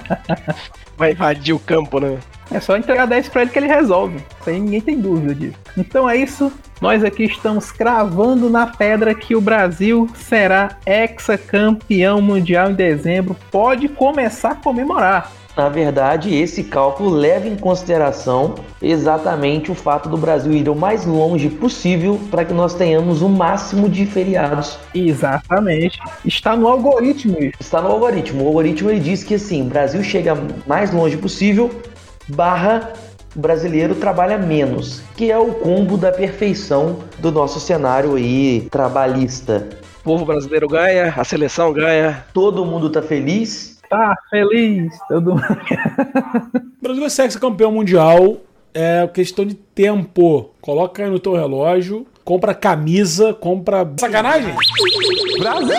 Vai 0.96 1.12
invadir 1.12 1.54
o 1.54 1.58
campo, 1.58 2.00
né? 2.00 2.18
É 2.50 2.60
só 2.60 2.76
entregar 2.76 3.06
10 3.06 3.28
pra 3.28 3.42
ele 3.42 3.50
que 3.50 3.58
ele 3.58 3.66
resolve. 3.66 4.16
Isso 4.40 4.50
aí 4.50 4.58
ninguém 4.58 4.80
tem 4.80 5.00
dúvida 5.00 5.34
disso. 5.34 5.58
Então 5.76 6.08
é 6.08 6.16
isso. 6.16 6.52
Nós 6.80 7.04
aqui 7.04 7.24
estamos 7.24 7.70
cravando 7.70 8.48
na 8.48 8.66
pedra 8.66 9.14
que 9.14 9.36
o 9.36 9.40
Brasil 9.40 10.08
será 10.14 10.78
ex-campeão 10.86 12.20
mundial 12.22 12.70
em 12.70 12.74
dezembro. 12.74 13.36
Pode 13.50 13.88
começar 13.88 14.52
a 14.52 14.54
comemorar. 14.54 15.30
Na 15.56 15.68
verdade, 15.68 16.34
esse 16.34 16.64
cálculo 16.64 17.10
leva 17.10 17.46
em 17.46 17.56
consideração 17.56 18.54
exatamente 18.80 19.70
o 19.70 19.74
fato 19.74 20.08
do 20.08 20.16
Brasil 20.16 20.52
ir 20.52 20.68
o 20.68 20.74
mais 20.74 21.04
longe 21.04 21.50
possível 21.50 22.20
para 22.30 22.44
que 22.44 22.54
nós 22.54 22.72
tenhamos 22.72 23.20
o 23.20 23.28
máximo 23.28 23.88
de 23.88 24.06
feriados. 24.06 24.78
Exatamente. 24.94 25.98
Está 26.24 26.56
no 26.56 26.66
algoritmo. 26.66 27.36
Está 27.58 27.82
no 27.82 27.88
algoritmo. 27.88 28.44
O 28.44 28.46
algoritmo 28.46 28.90
ele 28.90 29.00
diz 29.00 29.24
que 29.24 29.34
assim, 29.34 29.62
o 29.62 29.66
Brasil 29.66 30.02
chega 30.02 30.34
mais 30.66 30.92
longe 30.92 31.16
possível, 31.16 31.70
barra 32.30 32.92
o 33.34 33.38
brasileiro 33.38 33.94
trabalha 33.94 34.36
menos, 34.36 35.02
que 35.16 35.30
é 35.30 35.38
o 35.38 35.52
combo 35.54 35.96
da 35.96 36.10
perfeição 36.10 36.98
do 37.18 37.30
nosso 37.30 37.60
cenário 37.60 38.16
aí 38.16 38.66
trabalhista. 38.70 39.68
O 40.00 40.02
povo 40.02 40.24
brasileiro 40.24 40.66
ganha, 40.66 41.14
a 41.16 41.22
seleção 41.22 41.72
ganha. 41.72 42.24
Todo 42.32 42.64
mundo 42.64 42.90
tá 42.90 43.00
feliz, 43.00 43.70
Tá 43.90 44.14
feliz. 44.30 44.96
Todo 45.08 45.32
mundo. 45.32 45.42
O 46.80 46.82
Brasil 46.82 47.04
é 47.04 47.08
sexo 47.10 47.38
campeão 47.38 47.72
mundial. 47.72 48.38
É 48.72 49.06
questão 49.12 49.44
de 49.44 49.54
tempo. 49.54 50.50
Coloca 50.60 51.02
aí 51.02 51.10
no 51.10 51.18
teu 51.18 51.34
relógio. 51.34 52.06
Compra 52.24 52.54
camisa, 52.54 53.34
compra. 53.34 53.86
Sacanagem? 53.98 54.54
Pois 54.78 55.70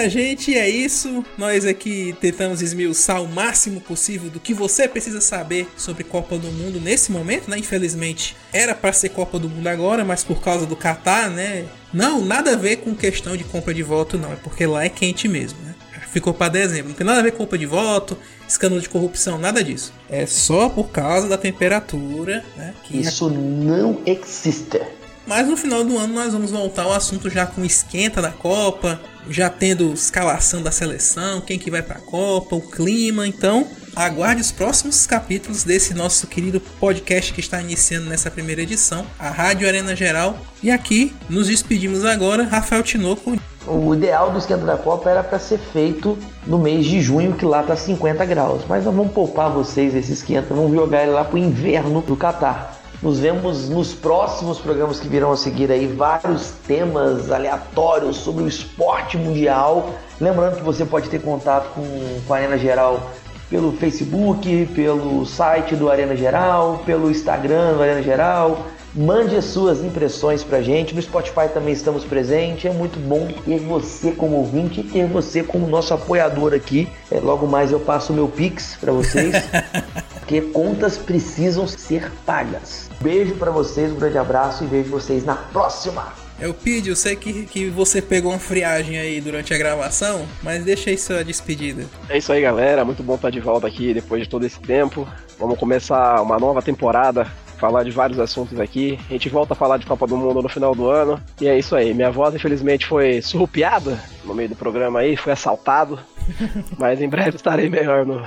minha 0.00 0.08
gente, 0.08 0.56
é 0.56 0.68
isso. 0.68 1.22
Nós 1.36 1.66
aqui 1.66 2.16
tentamos 2.20 2.62
esmiuçar 2.62 3.22
o 3.22 3.28
máximo 3.28 3.80
possível 3.80 4.30
do 4.30 4.40
que 4.40 4.54
você 4.54 4.88
precisa 4.88 5.20
saber 5.20 5.68
sobre 5.76 6.04
Copa 6.04 6.38
do 6.38 6.50
Mundo 6.50 6.80
nesse 6.80 7.12
momento, 7.12 7.50
né? 7.50 7.58
Infelizmente, 7.58 8.34
era 8.52 8.74
para 8.74 8.92
ser 8.92 9.10
Copa 9.10 9.38
do 9.38 9.48
Mundo 9.48 9.66
agora, 9.66 10.04
mas 10.04 10.24
por 10.24 10.40
causa 10.40 10.64
do 10.64 10.74
Catar, 10.74 11.28
né? 11.28 11.66
Não, 11.92 12.24
nada 12.24 12.52
a 12.52 12.56
ver 12.56 12.76
com 12.76 12.94
questão 12.94 13.36
de 13.36 13.44
compra 13.44 13.74
de 13.74 13.82
voto, 13.82 14.16
não. 14.16 14.32
É 14.32 14.36
porque 14.36 14.64
lá 14.64 14.84
é 14.84 14.88
quente 14.88 15.28
mesmo, 15.28 15.58
né? 15.64 15.74
Ficou 16.12 16.32
para 16.32 16.48
dezembro. 16.50 16.88
Não 16.88 16.94
tem 16.94 17.06
nada 17.06 17.20
a 17.20 17.22
ver 17.22 17.32
com 17.32 17.38
compra 17.38 17.58
de 17.58 17.66
voto, 17.66 18.16
escândalo 18.48 18.80
de 18.80 18.88
corrupção, 18.88 19.38
nada 19.38 19.62
disso. 19.62 19.92
É 20.08 20.24
só 20.26 20.68
por 20.68 20.88
causa 20.88 21.28
da 21.28 21.36
temperatura, 21.36 22.44
né? 22.56 22.74
Que 22.84 23.00
isso 23.00 23.28
não 23.28 24.00
existe. 24.06 24.80
mas 25.26 25.46
no 25.46 25.56
final 25.56 25.84
do 25.84 25.96
ano 25.96 26.14
nós 26.14 26.32
vamos 26.32 26.50
voltar 26.50 26.82
ao 26.82 26.92
assunto 26.92 27.30
já 27.30 27.46
com 27.46 27.64
esquenta 27.64 28.20
da 28.20 28.30
Copa, 28.30 29.00
já 29.28 29.50
tendo 29.50 29.92
escalação 29.92 30.62
da 30.62 30.70
seleção, 30.70 31.40
quem 31.40 31.58
que 31.58 31.70
vai 31.70 31.82
pra 31.82 32.00
Copa, 32.00 32.56
o 32.56 32.60
clima. 32.60 33.26
Então, 33.26 33.66
aguarde 33.94 34.40
os 34.40 34.52
próximos 34.52 35.06
capítulos 35.06 35.64
desse 35.64 35.94
nosso 35.94 36.26
querido 36.26 36.60
podcast 36.60 37.32
que 37.32 37.40
está 37.40 37.60
iniciando 37.60 38.08
nessa 38.08 38.30
primeira 38.30 38.62
edição, 38.62 39.04
a 39.18 39.30
Rádio 39.30 39.66
Arena 39.66 39.94
Geral. 39.94 40.38
E 40.62 40.70
aqui 40.70 41.14
nos 41.28 41.48
despedimos 41.48 42.04
agora, 42.04 42.44
Rafael 42.44 42.82
Tinoco. 42.82 43.38
O 43.66 43.94
ideal 43.94 44.30
do 44.30 44.38
esquenta 44.38 44.64
da 44.64 44.76
Copa 44.76 45.10
era 45.10 45.22
para 45.22 45.38
ser 45.38 45.58
feito 45.58 46.16
no 46.46 46.58
mês 46.58 46.86
de 46.86 47.00
junho, 47.00 47.34
que 47.34 47.44
lá 47.44 47.62
tá 47.62 47.76
50 47.76 48.24
graus. 48.24 48.62
Mas 48.68 48.84
nós 48.84 48.94
vamos 48.94 49.12
poupar 49.12 49.50
vocês 49.50 49.94
esse 49.94 50.12
esquenta, 50.12 50.54
vamos 50.54 50.72
jogar 50.72 51.02
ele 51.02 51.12
lá 51.12 51.24
pro 51.24 51.36
inverno 51.36 52.00
do 52.00 52.16
Catar. 52.16 52.79
Nos 53.02 53.18
vemos 53.18 53.70
nos 53.70 53.94
próximos 53.94 54.58
programas 54.58 55.00
que 55.00 55.08
virão 55.08 55.32
a 55.32 55.36
seguir 55.36 55.72
aí, 55.72 55.86
vários 55.86 56.50
temas 56.66 57.30
aleatórios 57.30 58.16
sobre 58.16 58.44
o 58.44 58.48
esporte 58.48 59.16
mundial. 59.16 59.94
Lembrando 60.20 60.56
que 60.56 60.62
você 60.62 60.84
pode 60.84 61.08
ter 61.08 61.22
contato 61.22 61.72
com, 61.72 61.82
com 62.26 62.34
a 62.34 62.36
Arena 62.36 62.58
Geral 62.58 63.10
pelo 63.48 63.72
Facebook, 63.72 64.66
pelo 64.74 65.24
site 65.24 65.74
do 65.74 65.90
Arena 65.90 66.14
Geral, 66.14 66.82
pelo 66.84 67.10
Instagram 67.10 67.72
do 67.72 67.82
Arena 67.82 68.02
Geral. 68.02 68.66
Mande 68.94 69.34
as 69.34 69.46
suas 69.46 69.82
impressões 69.82 70.44
pra 70.44 70.60
gente. 70.60 70.94
No 70.94 71.00
Spotify 71.00 71.48
também 71.54 71.72
estamos 71.72 72.04
presentes. 72.04 72.66
É 72.66 72.74
muito 72.74 72.98
bom 72.98 73.28
ter 73.46 73.60
você 73.60 74.12
como 74.12 74.36
ouvinte 74.36 74.80
e 74.80 74.84
ter 74.84 75.06
você 75.06 75.42
como 75.42 75.66
nosso 75.66 75.94
apoiador 75.94 76.52
aqui. 76.52 76.86
É, 77.10 77.18
logo 77.18 77.46
mais 77.46 77.72
eu 77.72 77.80
passo 77.80 78.12
o 78.12 78.16
meu 78.16 78.28
Pix 78.28 78.76
pra 78.78 78.92
vocês. 78.92 79.34
porque 80.30 80.40
contas 80.52 80.96
precisam 80.96 81.66
ser 81.66 82.08
pagas. 82.24 82.88
Beijo 83.00 83.34
pra 83.34 83.50
vocês, 83.50 83.90
um 83.90 83.96
grande 83.96 84.16
abraço 84.16 84.62
e 84.62 84.66
vejo 84.68 84.88
vocês 84.88 85.24
na 85.24 85.34
próxima. 85.34 86.12
Eu 86.38 86.54
pedi, 86.54 86.88
eu 86.88 86.94
sei 86.94 87.16
que, 87.16 87.44
que 87.46 87.68
você 87.68 88.00
pegou 88.00 88.30
uma 88.30 88.38
friagem 88.38 88.96
aí 88.96 89.20
durante 89.20 89.52
a 89.52 89.58
gravação, 89.58 90.24
mas 90.40 90.62
deixa 90.62 90.88
aí 90.88 90.96
sua 90.96 91.24
despedida. 91.24 91.84
É 92.08 92.16
isso 92.16 92.32
aí, 92.32 92.40
galera. 92.40 92.84
Muito 92.84 93.02
bom 93.02 93.16
estar 93.16 93.30
de 93.30 93.40
volta 93.40 93.66
aqui 93.66 93.92
depois 93.92 94.22
de 94.22 94.28
todo 94.28 94.46
esse 94.46 94.60
tempo. 94.60 95.06
Vamos 95.36 95.58
começar 95.58 96.22
uma 96.22 96.38
nova 96.38 96.62
temporada. 96.62 97.26
Falar 97.60 97.84
de 97.84 97.90
vários 97.90 98.18
assuntos 98.18 98.58
aqui. 98.58 98.98
A 99.08 99.12
gente 99.12 99.28
volta 99.28 99.52
a 99.52 99.56
falar 99.56 99.76
de 99.76 99.84
Copa 99.84 100.06
do 100.06 100.16
Mundo 100.16 100.42
no 100.42 100.48
final 100.48 100.74
do 100.74 100.88
ano. 100.88 101.20
E 101.40 101.46
é 101.46 101.58
isso 101.58 101.76
aí. 101.76 101.92
Minha 101.92 102.10
voz, 102.10 102.34
infelizmente, 102.34 102.86
foi 102.86 103.20
surrupiada 103.20 104.02
no 104.24 104.34
meio 104.34 104.48
do 104.48 104.56
programa 104.56 105.00
aí, 105.00 105.14
foi 105.16 105.32
assaltado. 105.32 105.98
Mas 106.78 107.00
em 107.00 107.08
breve 107.08 107.36
estarei 107.36 107.68
melhor 107.68 108.06
no... 108.06 108.22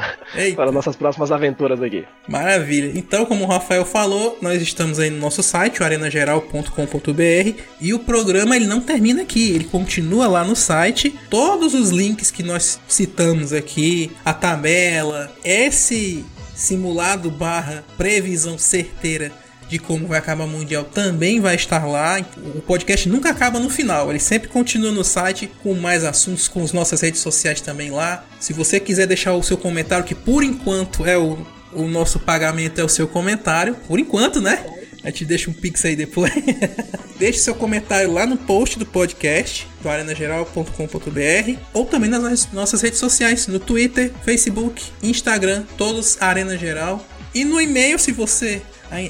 Para 0.55 0.71
nossas 0.71 0.95
próximas 0.95 1.31
aventuras 1.31 1.81
aqui. 1.81 2.05
Maravilha. 2.27 2.91
Então, 2.97 3.25
como 3.25 3.43
o 3.43 3.47
Rafael 3.47 3.85
falou, 3.85 4.37
nós 4.41 4.61
estamos 4.61 4.99
aí 4.99 5.09
no 5.09 5.17
nosso 5.17 5.41
site, 5.41 5.81
o 5.81 5.85
arenageral.com.br, 5.85 7.61
e 7.79 7.93
o 7.93 7.99
programa 7.99 8.55
ele 8.55 8.67
não 8.67 8.81
termina 8.81 9.21
aqui, 9.21 9.51
ele 9.51 9.65
continua 9.65 10.27
lá 10.27 10.43
no 10.43 10.55
site. 10.55 11.17
Todos 11.29 11.73
os 11.73 11.89
links 11.89 12.29
que 12.29 12.43
nós 12.43 12.79
citamos 12.87 13.53
aqui, 13.53 14.11
a 14.23 14.33
tabela, 14.33 15.31
esse 15.43 16.25
simulado 16.63 17.29
barra 17.29 17.83
previsão 17.97 18.57
certeira 18.57 19.31
de 19.67 19.79
como 19.79 20.07
vai 20.07 20.19
acabar 20.19 20.45
o 20.45 20.47
Mundial 20.47 20.83
também 20.83 21.39
vai 21.39 21.55
estar 21.55 21.85
lá. 21.85 22.23
O 22.55 22.61
podcast 22.61 23.09
nunca 23.09 23.29
acaba 23.29 23.59
no 23.59 23.69
final, 23.69 24.09
ele 24.09 24.19
sempre 24.19 24.47
continua 24.49 24.91
no 24.91 25.03
site 25.03 25.51
com 25.61 25.73
mais 25.73 26.03
assuntos, 26.03 26.47
com 26.47 26.63
as 26.63 26.71
nossas 26.71 27.01
redes 27.01 27.21
sociais 27.21 27.59
também 27.59 27.89
lá. 27.89 28.23
Se 28.39 28.53
você 28.53 28.79
quiser 28.79 29.07
deixar 29.07 29.33
o 29.33 29.43
seu 29.43 29.57
comentário, 29.57 30.05
que 30.05 30.15
por 30.15 30.43
enquanto 30.43 31.05
é 31.05 31.17
o, 31.17 31.45
o 31.73 31.87
nosso 31.87 32.19
pagamento, 32.19 32.79
é 32.79 32.83
o 32.83 32.89
seu 32.89 33.07
comentário, 33.07 33.75
por 33.87 33.99
enquanto, 33.99 34.41
né? 34.41 34.63
A 35.03 35.09
gente 35.09 35.25
deixa 35.25 35.49
um 35.49 35.53
pix 35.53 35.83
aí 35.85 35.95
depois. 35.95 36.31
Deixe 37.19 37.39
seu 37.39 37.53
comentário 37.53 38.11
lá 38.11 38.25
no 38.25 38.35
post 38.35 38.77
do 38.79 38.85
podcast, 38.85 39.67
do 39.81 39.87
arenageral.com.br, 39.87 41.59
ou 41.73 41.85
também 41.85 42.09
nas 42.09 42.51
nossas 42.51 42.81
redes 42.81 42.99
sociais, 42.99 43.47
no 43.47 43.59
Twitter, 43.59 44.11
Facebook, 44.25 44.81
Instagram, 45.01 45.63
todos 45.77 46.21
Arena 46.21 46.57
Geral. 46.57 47.05
E 47.33 47.45
no 47.45 47.61
e-mail, 47.61 47.99
se 47.99 48.11
você 48.11 48.61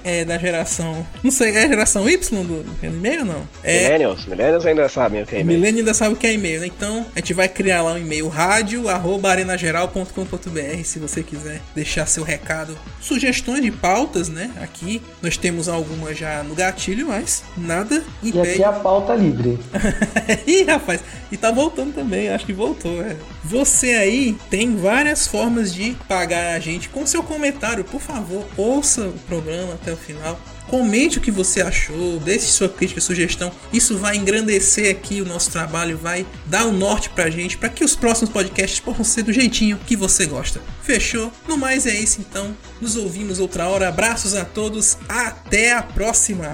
é 0.03 0.25
da 0.25 0.37
geração. 0.37 1.05
Não 1.23 1.31
sei, 1.31 1.55
é 1.55 1.63
a 1.63 1.67
geração 1.67 2.09
Y 2.09 2.43
do, 2.43 2.63
do 2.63 2.85
e-mail 2.85 3.19
ou 3.21 3.25
não? 3.25 3.47
É, 3.63 3.83
Millennials. 3.83 4.25
Millennials 4.25 4.65
ainda 4.65 4.89
sabem 4.89 5.23
o 5.23 5.25
que 5.25 5.35
é 5.35 5.39
e-mail. 5.41 5.59
Milênio 5.59 5.79
ainda 5.79 5.93
sabe 5.93 6.13
o 6.13 6.17
que 6.17 6.27
é 6.27 6.33
e-mail, 6.33 6.59
né? 6.61 6.67
Então 6.67 7.05
a 7.15 7.19
gente 7.19 7.33
vai 7.33 7.47
criar 7.47 7.81
lá 7.81 7.93
um 7.93 7.97
e-mail 7.97 8.27
rádio.arenageral.com.br 8.27 10.83
se 10.83 10.99
você 10.99 11.23
quiser 11.23 11.61
deixar 11.75 12.05
seu 12.07 12.23
recado, 12.23 12.77
sugestões 13.01 13.61
de 13.61 13.71
pautas, 13.71 14.29
né? 14.29 14.51
Aqui 14.61 15.01
nós 15.21 15.37
temos 15.37 15.67
algumas 15.69 16.17
já 16.17 16.43
no 16.43 16.55
gatilho, 16.55 17.07
mas 17.07 17.43
nada 17.57 18.03
E 18.21 18.29
impede. 18.29 18.49
aqui 18.49 18.63
é 18.63 18.65
a 18.65 18.71
pauta 18.73 19.13
livre. 19.15 19.59
Ih, 20.47 20.63
rapaz, 20.63 21.01
e 21.31 21.37
tá 21.37 21.51
voltando 21.51 21.93
também, 21.93 22.29
acho 22.29 22.45
que 22.45 22.53
voltou, 22.53 23.01
é. 23.01 23.15
Você 23.43 23.91
aí 23.93 24.35
tem 24.49 24.75
várias 24.75 25.27
formas 25.27 25.73
de 25.73 25.95
pagar 26.07 26.55
a 26.55 26.59
gente 26.59 26.89
com 26.89 27.05
seu 27.05 27.23
comentário, 27.23 27.83
por 27.83 28.01
favor, 28.01 28.45
ouça 28.57 29.01
o 29.07 29.13
programa 29.27 29.72
até 29.75 29.91
o 29.91 29.97
final. 29.97 30.39
Comente 30.67 31.17
o 31.17 31.21
que 31.21 31.31
você 31.31 31.61
achou, 31.61 32.19
deixe 32.19 32.47
sua 32.47 32.69
crítica, 32.69 33.01
sugestão. 33.01 33.51
Isso 33.71 33.97
vai 33.97 34.15
engrandecer 34.15 34.89
aqui 34.89 35.21
o 35.21 35.25
nosso 35.25 35.51
trabalho, 35.51 35.97
vai 35.97 36.25
dar 36.45 36.65
o 36.65 36.71
norte 36.71 37.09
pra 37.09 37.29
gente, 37.29 37.57
para 37.57 37.69
que 37.69 37.83
os 37.83 37.95
próximos 37.95 38.29
podcasts 38.31 38.79
possam 38.79 39.03
ser 39.03 39.23
do 39.23 39.33
jeitinho 39.33 39.79
que 39.85 39.95
você 39.95 40.25
gosta. 40.25 40.61
Fechou? 40.81 41.31
No 41.47 41.57
mais 41.57 41.85
é 41.85 41.95
isso 41.95 42.21
então. 42.21 42.55
Nos 42.81 42.95
ouvimos 42.95 43.39
outra 43.39 43.67
hora. 43.67 43.89
Abraços 43.89 44.35
a 44.35 44.45
todos. 44.45 44.97
Até 45.07 45.73
a 45.73 45.81
próxima. 45.81 46.53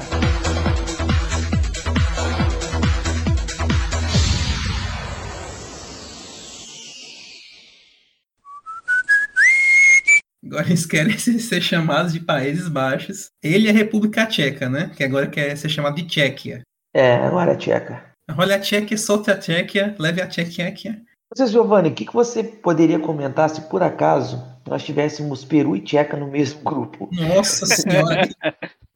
Eles 10.70 10.86
querem 10.88 11.18
ser 11.18 11.62
chamados 11.62 12.14
de 12.14 12.20
Países 12.20 12.68
Baixos. 12.68 13.30
Ele 13.44 13.68
é 13.68 13.72
República 13.72 14.26
Tcheca, 14.26 14.70
né? 14.70 14.92
Que 14.96 15.04
agora 15.04 15.28
quer 15.28 15.56
ser 15.58 15.70
chamado 15.70 15.96
de 15.96 16.04
Tchequia. 16.04 16.62
É, 16.94 17.16
agora 17.16 17.52
é 17.52 17.56
tcheca. 17.56 18.04
Olha 18.38 18.56
a 18.56 18.60
Tchequia, 18.60 18.98
solte 18.98 19.32
a 19.32 19.38
Tchequia, 19.38 19.96
leve 20.00 20.22
a 20.22 20.28
Tchequia. 20.28 21.02
Você, 21.36 21.48
Giovanni, 21.48 21.90
o 21.90 21.94
que, 21.94 22.06
que 22.06 22.14
você 22.14 22.44
poderia 22.44 23.00
comentar 23.00 23.50
se 23.50 23.62
por 23.62 23.84
acaso 23.84 24.44
nós 24.68 24.84
tivéssemos 24.84 25.46
Peru 25.46 25.76
e 25.76 25.82
Tcheca 25.82 26.18
no 26.18 26.28
mesmo 26.28 26.62
grupo. 26.64 27.10
Nossa 27.12 27.66
senhora. 27.68 28.28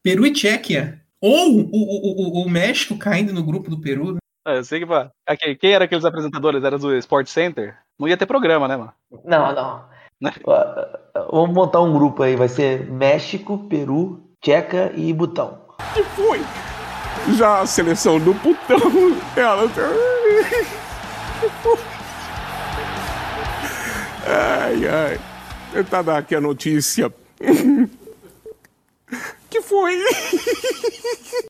Peru 0.02 0.26
e 0.26 0.34
Tchequia. 0.34 1.00
Ou 1.22 1.52
o, 1.52 1.70
o, 1.72 2.42
o, 2.42 2.46
o 2.46 2.50
México 2.50 2.98
caindo 2.98 3.32
no 3.32 3.44
grupo 3.44 3.70
do 3.70 3.80
Peru. 3.80 4.14
né? 4.14 4.18
É, 4.46 4.58
eu 4.58 4.64
sei 4.64 4.80
que, 4.80 4.86
pá, 4.86 5.10
aqui, 5.26 5.56
quem 5.56 5.72
era 5.72 5.86
aqueles 5.86 6.04
apresentadores? 6.04 6.64
Era 6.64 6.78
do 6.78 6.96
Sport 6.98 7.28
Center? 7.28 7.78
Não 7.98 8.08
ia 8.08 8.18
ter 8.18 8.26
programa, 8.26 8.68
né, 8.68 8.76
mano? 8.76 8.94
Não, 9.24 9.54
não. 9.54 9.86
Né? 10.24 10.32
Vamos 11.30 11.54
montar 11.54 11.82
um 11.82 11.92
grupo 11.92 12.24
aí, 12.24 12.38
vai 12.38 12.48
ser 12.48 12.90
México, 12.90 13.58
Peru, 13.70 14.24
Tcheca 14.42 14.94
e 14.96 15.12
Butão. 15.12 15.60
que 15.94 16.02
foi? 16.04 16.42
Já 17.36 17.60
a 17.60 17.66
seleção 17.66 18.20
do 18.20 18.34
putão, 18.36 18.80
ela. 19.36 19.70
Ai, 24.26 24.88
ai. 24.88 25.20
Tentar 25.74 26.02
dar 26.04 26.18
aqui 26.20 26.36
a 26.36 26.42
notícia. 26.42 27.14
Que 29.50 29.62
foi? 29.62 30.00